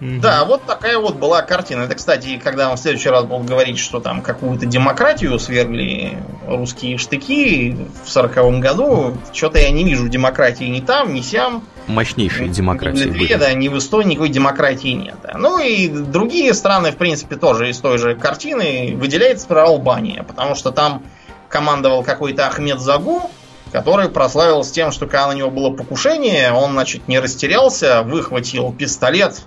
Да, 0.00 0.44
вот 0.44 0.64
такая 0.64 0.98
вот 0.98 1.16
была 1.16 1.42
картина. 1.42 1.82
Это, 1.82 1.94
кстати, 1.94 2.40
когда 2.42 2.70
он 2.70 2.76
в 2.76 2.80
следующий 2.80 3.08
раз 3.08 3.24
будет 3.24 3.46
говорить, 3.46 3.78
что 3.78 4.00
там 4.00 4.22
какую-то 4.22 4.66
демократию 4.66 5.38
свергли 5.38 6.18
русские 6.46 6.98
штыки 6.98 7.76
в 8.04 8.10
сороковом 8.10 8.60
году, 8.60 9.16
что-то 9.32 9.58
я 9.58 9.70
не 9.70 9.84
вижу 9.84 10.08
демократии 10.08 10.64
ни 10.64 10.80
там, 10.80 11.14
ни 11.14 11.20
сям. 11.20 11.64
Мощнейшие 11.86 12.48
демократии. 12.48 13.08
Ни 13.08 13.34
в 13.34 13.38
да, 13.38 13.52
ни 13.52 13.68
в 13.68 13.78
Эстонии 13.78 14.12
никакой 14.12 14.30
демократии 14.30 14.88
нет. 14.88 15.16
Да. 15.22 15.38
Ну 15.38 15.58
и 15.58 15.88
другие 15.88 16.54
страны, 16.54 16.92
в 16.92 16.96
принципе, 16.96 17.36
тоже 17.36 17.70
из 17.70 17.78
той 17.78 17.98
же 17.98 18.14
картины 18.14 18.94
выделяется 18.96 19.46
про 19.46 19.64
Албания, 19.64 20.22
потому 20.22 20.54
что 20.54 20.70
там 20.70 21.02
командовал 21.48 22.02
какой-то 22.02 22.46
Ахмед 22.46 22.80
Загу, 22.80 23.30
который 23.70 24.08
прославился 24.08 24.72
тем, 24.72 24.92
что 24.92 25.06
когда 25.06 25.28
на 25.28 25.32
него 25.32 25.50
было 25.50 25.70
покушение, 25.70 26.52
он, 26.52 26.72
значит, 26.72 27.08
не 27.08 27.18
растерялся, 27.18 28.02
выхватил 28.02 28.72
пистолет, 28.72 29.42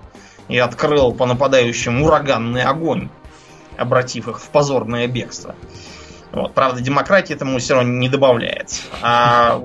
и 0.48 0.58
открыл 0.58 1.14
по 1.14 1.26
нападающим 1.26 2.02
ураганный 2.02 2.64
огонь, 2.64 3.10
обратив 3.78 4.28
их 4.28 4.40
в 4.40 4.50
позорное 4.50 5.08
бегство. 5.08 5.56
Вот. 6.32 6.54
Правда, 6.54 6.82
демократия 6.82 7.34
этому 7.34 7.58
все 7.60 7.76
равно 7.76 7.92
не 7.94 8.10
добавляет. 8.10 8.82
А, 9.02 9.62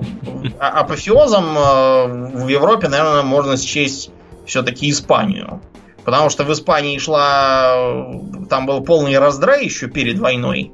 а 0.59 0.69
апофеозом 0.79 1.57
э, 1.57 2.37
в 2.43 2.47
Европе, 2.47 2.87
наверное, 2.87 3.21
можно 3.21 3.57
счесть 3.57 4.11
все-таки 4.45 4.89
Испанию. 4.89 5.61
Потому 6.03 6.29
что 6.29 6.43
в 6.43 6.51
Испании 6.51 6.97
шла... 6.97 8.05
Там 8.49 8.65
был 8.65 8.81
полный 8.81 9.17
раздрай 9.17 9.65
еще 9.65 9.87
перед 9.87 10.19
войной. 10.19 10.71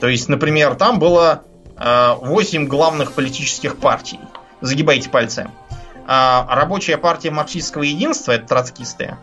То 0.00 0.08
есть, 0.08 0.28
например, 0.28 0.74
там 0.74 0.98
было 0.98 1.42
8 1.76 2.64
э, 2.64 2.66
главных 2.66 3.12
политических 3.12 3.76
партий. 3.78 4.20
Загибайте 4.60 5.10
пальцы. 5.10 5.50
А, 6.06 6.46
рабочая 6.54 6.98
партия 6.98 7.30
марксистского 7.30 7.82
единства, 7.82 8.32
это 8.32 8.46
троцкисты. 8.46 9.16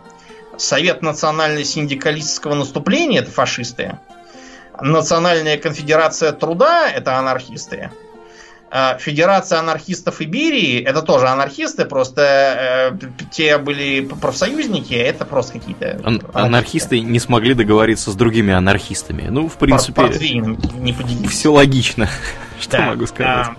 Совет 0.57 1.01
национально-синдикалистского 1.01 2.55
наступления, 2.55 3.22
это 3.22 3.31
фашисты. 3.31 3.99
Национальная 4.81 5.57
конфедерация 5.57 6.31
труда, 6.34 6.89
это 6.89 7.18
анархисты. 7.18 7.89
А, 8.69 8.97
Федерация 8.97 9.60
анархистов 9.60 10.19
Иберии, 10.19 10.81
это 10.84 11.03
тоже 11.03 11.27
анархисты, 11.27 11.85
просто 11.85 12.89
э, 12.91 13.26
те 13.31 13.60
были 13.60 14.01
профсоюзники, 14.01 14.95
а 14.95 15.03
это 15.03 15.26
просто 15.26 15.60
какие-то... 15.60 16.01
Ан- 16.03 16.23
анархисты 16.34 16.99
не 16.99 17.19
смогли 17.19 17.53
договориться 17.53 18.11
с 18.11 18.15
другими 18.15 18.51
анархистами. 18.51 19.27
Ну, 19.30 19.47
в 19.47 19.57
принципе, 19.57 20.01
не 20.01 21.27
все 21.27 21.53
логично, 21.53 22.10
что 22.60 22.81
могу 22.81 23.05
сказать. 23.05 23.55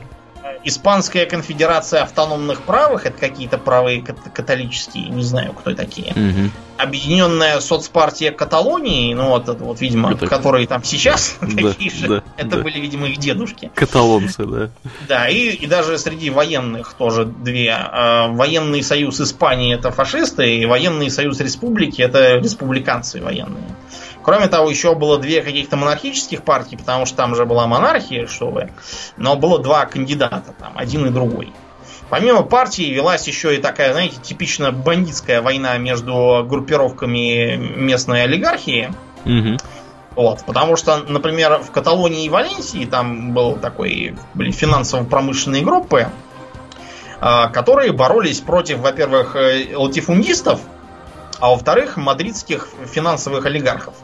Испанская 0.65 1.27
конфедерация 1.27 2.03
автономных 2.03 2.63
правых, 2.63 3.07
это 3.07 3.19
какие-то 3.19 3.59
правые 3.59 4.03
католические, 4.03 5.09
не 5.09 5.23
знаю, 5.23 5.53
кто 5.53 5.75
такие. 5.75 6.13
Угу. 6.13 6.51
Объединенная 6.79 7.61
соцпартия 7.61 8.33
Каталонии, 8.33 9.15
ну 9.15 9.29
вот 9.29 9.49
это 9.49 9.63
вот, 9.63 9.81
видимо, 9.81 10.13
это... 10.13 10.27
которые 10.27 10.67
там 10.67 10.83
сейчас 10.83 11.37
да, 11.41 11.69
такие 11.69 11.91
же, 11.91 12.09
да, 12.09 12.23
это 12.37 12.57
да. 12.57 12.63
были, 12.63 12.81
видимо, 12.81 13.09
их 13.09 13.19
дедушки. 13.19 13.71
Каталонцы, 13.75 14.45
да. 14.45 14.71
Да, 15.09 15.29
и, 15.29 15.51
и 15.51 15.67
даже 15.67 15.99
среди 15.99 16.31
военных 16.31 16.95
тоже 16.95 17.27
две. 17.27 17.73
А, 17.73 18.29
военный 18.29 18.83
союз 18.83 19.21
Испании 19.21 19.75
это 19.75 19.91
фашисты, 19.91 20.57
и 20.57 20.67
военный 20.67 21.11
союз 21.11 21.41
республики 21.41 22.01
это 22.03 22.37
республиканцы 22.39 23.21
военные. 23.21 23.65
Кроме 24.25 24.49
того, 24.49 24.71
еще 24.71 24.95
было 24.95 25.19
две 25.19 25.43
каких-то 25.43 25.77
монархических 25.77 26.43
партии, 26.43 26.77
потому 26.77 27.05
что 27.05 27.17
там 27.17 27.37
же 27.37 27.45
была 27.45 27.67
монархия, 27.67 28.27
что 28.27 28.51
вы. 28.51 28.71
Но 29.19 29.37
было 29.37 29.59
два 29.59 29.85
кандидата, 29.85 30.55
там, 30.59 30.73
один 30.77 31.07
и 31.07 31.11
другой. 31.11 31.53
Помимо 32.09 32.43
партии 32.43 32.91
велась 32.91 33.29
еще 33.29 33.55
и 33.55 33.59
такая, 33.59 33.93
знаете, 33.93 34.17
типично 34.23 34.73
бандитская 34.73 35.43
война 35.43 35.77
между 35.77 36.45
группировками 36.49 37.57
местной 37.57 38.25
олигархии. 38.25 38.95
Угу. 39.27 39.59
Вот, 40.17 40.45
потому 40.47 40.77
что, 40.77 40.97
например, 40.99 41.59
в 41.59 41.71
Каталонии 41.71 42.25
и 42.25 42.29
Валенсии 42.31 42.87
там 42.87 43.33
был 43.33 43.57
такой, 43.57 44.17
были 44.33 44.53
финансово-промышленные 44.53 45.63
группы, 45.63 46.09
а, 47.21 47.49
которые 47.49 47.93
боролись 47.93 48.41
против, 48.41 48.79
во-первых, 48.79 49.37
э, 49.37 49.77
латифундистов, 49.77 50.61
а 51.41 51.51
во-вторых, 51.51 51.97
мадридских 51.97 52.69
финансовых 52.87 53.45
олигархов. 53.45 53.95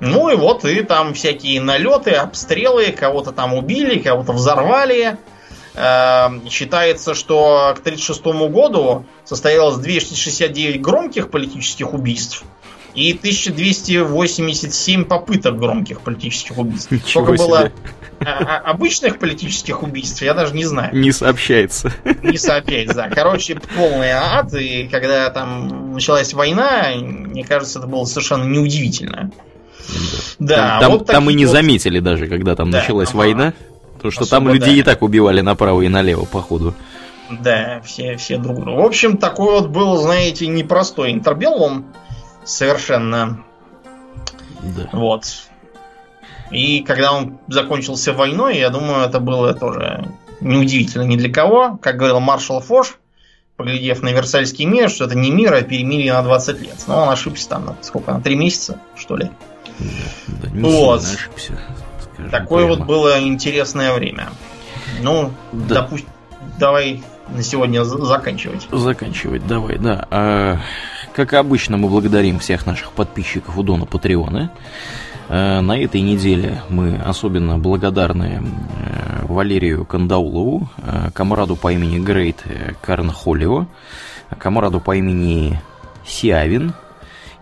Ну 0.00 0.28
и 0.30 0.36
вот 0.36 0.64
и 0.64 0.82
там 0.82 1.14
всякие 1.14 1.60
налеты, 1.60 2.12
обстрелы, 2.12 2.92
кого-то 2.92 3.32
там 3.32 3.54
убили, 3.54 3.98
кого-то 3.98 4.32
взорвали. 4.32 5.18
Эм, 5.74 6.48
считается, 6.48 7.14
что 7.14 7.74
к 7.76 7.80
1936 7.80 8.50
году 8.50 9.04
состоялось 9.24 9.76
269 9.76 10.80
громких 10.80 11.30
политических 11.30 11.94
убийств 11.94 12.44
и 12.94 13.12
1287 13.12 15.04
попыток 15.04 15.56
громких 15.58 16.00
политических 16.00 16.58
убийств. 16.58 16.90
Ничего 16.90 17.24
Сколько 17.24 17.38
себе. 17.38 17.46
было 17.46 17.70
обычных 18.64 19.20
политических 19.20 19.82
убийств, 19.84 20.22
я 20.22 20.34
даже 20.34 20.54
не 20.54 20.64
знаю. 20.64 20.96
Не 20.96 21.12
сообщается. 21.12 21.92
Не 22.22 22.38
сообщается, 22.38 22.96
да. 22.96 23.08
Короче, 23.08 23.60
полный 23.76 24.10
ад, 24.10 24.52
и 24.54 24.88
когда 24.88 25.30
там 25.30 25.92
началась 25.92 26.34
война, 26.34 26.88
мне 26.96 27.44
кажется, 27.44 27.78
это 27.78 27.86
было 27.86 28.04
совершенно 28.04 28.42
неудивительно. 28.44 29.30
Да, 30.38 30.80
там, 30.80 30.92
вот 30.92 31.06
там 31.06 31.24
мы 31.24 31.32
не 31.32 31.46
вот... 31.46 31.52
заметили 31.52 32.00
даже, 32.00 32.26
когда 32.26 32.54
там 32.54 32.70
да, 32.70 32.80
началась 32.80 33.10
ага. 33.10 33.18
война, 33.18 33.52
потому 33.94 34.12
что 34.12 34.22
Особо, 34.22 34.44
там 34.44 34.54
людей 34.54 34.74
да. 34.76 34.80
и 34.80 34.82
так 34.82 35.02
убивали 35.02 35.40
направо 35.40 35.82
и 35.82 35.88
налево, 35.88 36.24
походу. 36.24 36.74
Да, 37.30 37.80
все, 37.84 38.16
все 38.16 38.38
друг 38.38 38.60
друга. 38.60 38.80
В 38.80 38.84
общем, 38.84 39.16
такой 39.16 39.60
вот 39.60 39.68
был, 39.68 39.96
знаете, 39.98 40.46
непростой 40.46 41.12
интербеллум. 41.12 41.86
Совершенно. 42.44 43.44
Да. 44.62 44.88
Вот. 44.92 45.24
И 46.50 46.80
когда 46.80 47.12
он 47.12 47.38
закончился 47.48 48.14
войной, 48.14 48.58
я 48.58 48.70
думаю, 48.70 49.04
это 49.04 49.20
было 49.20 49.52
тоже 49.52 50.06
неудивительно 50.40 51.02
ни 51.02 51.16
для 51.16 51.30
кого. 51.30 51.78
Как 51.82 51.96
говорил 51.96 52.20
маршал 52.20 52.60
Фош, 52.60 52.98
поглядев 53.56 54.02
на 54.02 54.12
Версальский 54.12 54.64
мир, 54.64 54.88
что 54.88 55.04
это 55.04 55.14
не 55.16 55.30
мир, 55.30 55.52
а 55.52 55.62
перемирие 55.62 56.14
на 56.14 56.22
20 56.22 56.60
лет. 56.62 56.84
Но 56.86 57.02
он 57.02 57.10
ошибся 57.10 57.48
там 57.50 57.66
на 57.66 57.76
сколько, 57.82 58.12
на 58.12 58.22
3 58.22 58.36
месяца, 58.36 58.80
что 58.96 59.16
ли? 59.16 59.30
Вот. 60.54 61.02
Такое 62.30 62.66
прямо. 62.66 62.78
вот 62.78 62.86
было 62.86 63.20
интересное 63.20 63.92
время. 63.94 64.28
Ну, 65.02 65.32
да. 65.52 65.82
допустим, 65.82 66.08
давай 66.58 67.02
на 67.28 67.42
сегодня 67.42 67.84
заканчивать. 67.84 68.66
Заканчивать, 68.72 69.46
давай, 69.46 69.78
да. 69.78 70.06
А, 70.10 70.58
как 71.14 71.34
обычно, 71.34 71.76
мы 71.76 71.88
благодарим 71.88 72.38
всех 72.38 72.66
наших 72.66 72.92
подписчиков 72.92 73.56
у 73.56 73.62
Дона 73.62 73.86
Патреона. 73.86 74.50
А, 75.28 75.60
на 75.60 75.78
этой 75.78 76.00
неделе 76.00 76.62
мы 76.68 76.96
особенно 76.96 77.58
благодарны 77.58 78.42
э, 78.42 79.26
Валерию 79.26 79.84
Кандаулову, 79.84 80.68
э, 80.78 81.10
комраду 81.12 81.54
по 81.56 81.72
имени 81.72 81.98
Грейт 81.98 82.42
Карнхолио, 82.80 83.66
комраду 84.38 84.80
по 84.80 84.96
имени 84.96 85.60
Сиавин 86.06 86.72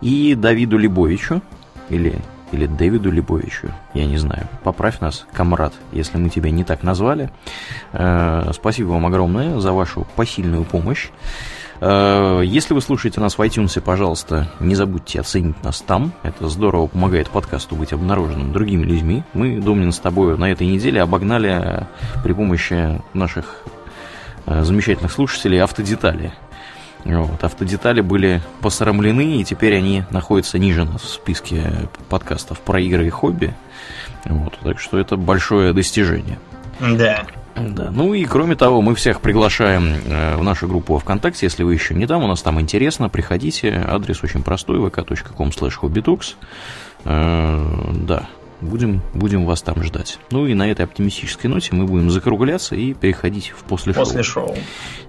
и 0.01 0.35
Давиду 0.35 0.77
Либовичу, 0.77 1.41
или 1.89 2.19
или 2.51 2.65
Дэвиду 2.65 3.11
Либовичу, 3.11 3.69
я 3.93 4.05
не 4.05 4.17
знаю. 4.17 4.47
Поправь 4.63 4.99
нас, 5.01 5.25
комрад, 5.33 5.73
если 5.91 6.17
мы 6.17 6.29
тебя 6.29 6.49
не 6.49 6.63
так 6.63 6.83
назвали. 6.83 7.29
Э, 7.91 8.51
спасибо 8.53 8.89
вам 8.89 9.05
огромное 9.05 9.59
за 9.59 9.73
вашу 9.73 10.07
посильную 10.15 10.63
помощь. 10.63 11.09
Э, 11.81 12.41
если 12.43 12.73
вы 12.73 12.81
слушаете 12.81 13.19
нас 13.19 13.37
в 13.37 13.41
iTunes, 13.41 13.79
пожалуйста, 13.81 14.49
не 14.59 14.75
забудьте 14.75 15.19
оценить 15.19 15.61
нас 15.63 15.81
там. 15.81 16.13
Это 16.23 16.47
здорово 16.47 16.87
помогает 16.87 17.29
подкасту 17.29 17.75
быть 17.75 17.93
обнаруженным 17.93 18.53
другими 18.53 18.83
людьми. 18.83 19.23
Мы, 19.33 19.59
Домнин, 19.59 19.91
с 19.91 19.99
тобой 19.99 20.37
на 20.37 20.51
этой 20.51 20.67
неделе 20.67 21.01
обогнали 21.01 21.85
при 22.23 22.33
помощи 22.33 23.01
наших 23.13 23.63
э, 24.45 24.63
замечательных 24.63 25.11
слушателей 25.11 25.61
автодетали. 25.61 26.33
Вот, 27.07 27.41
автодетали 27.43 28.01
были 28.01 28.41
посрамлены, 28.61 29.37
и 29.37 29.43
теперь 29.45 29.77
они 29.77 30.03
находятся 30.09 30.59
ниже 30.59 30.83
нас 30.83 31.01
в 31.01 31.07
списке 31.07 31.63
подкастов 32.09 32.59
про 32.59 32.81
игры 32.81 33.07
и 33.07 33.09
хобби. 33.09 33.53
Вот, 34.25 34.59
так 34.61 34.79
что 34.79 34.99
это 34.99 35.15
большое 35.15 35.71
достижение. 35.73 36.37
Да. 36.79 37.25
Да. 37.55 37.89
Ну 37.91 38.13
и 38.13 38.23
кроме 38.25 38.55
того, 38.55 38.81
мы 38.81 38.93
всех 38.93 39.19
приглашаем 39.21 39.87
э, 40.05 40.35
в 40.35 40.43
нашу 40.43 40.67
группу 40.67 40.97
ВКонтакте, 40.99 41.47
если 41.47 41.63
вы 41.63 41.73
еще 41.73 41.95
не 41.95 42.05
там, 42.05 42.23
у 42.23 42.27
нас 42.27 42.43
там 42.43 42.61
интересно, 42.61 43.09
приходите, 43.09 43.83
адрес 43.87 44.23
очень 44.23 44.43
простой, 44.43 44.77
vk.com 44.77 45.49
slash 45.49 45.73
hobbytalks. 45.81 46.35
Э, 47.05 47.93
да, 47.93 48.27
Будем, 48.61 49.01
будем 49.13 49.45
вас 49.45 49.61
там 49.61 49.83
ждать. 49.83 50.17
Ну 50.31 50.47
и 50.47 50.55
на 50.55 50.69
этой 50.69 50.85
оптимистической 50.85 51.49
ноте 51.49 51.75
мы 51.75 51.85
будем 51.85 52.09
закругляться 52.09 52.75
и 52.75 52.93
переходить 52.93 53.49
в 53.49 53.63
после 53.63 53.93
шоу. 53.93 54.03
После 54.03 54.23
шоу. 54.23 54.55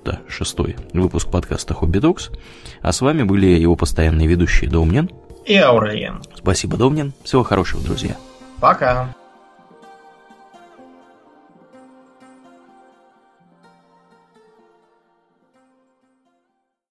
да, 0.06 0.20
шестой 0.28 0.76
выпуск 0.92 1.30
подкаста 1.30 1.74
Хобби 1.74 1.98
Докс. 1.98 2.30
А 2.80 2.92
с 2.92 3.00
вами 3.00 3.24
были 3.24 3.46
его 3.46 3.76
постоянные 3.76 4.28
ведущие 4.28 4.70
Домнин 4.70 5.10
и 5.44 5.56
Аурелиен. 5.56 6.22
Спасибо, 6.34 6.76
Домнин. 6.76 7.12
Всего 7.24 7.42
хорошего, 7.42 7.82
друзья. 7.82 8.16
Пока. 8.60 9.14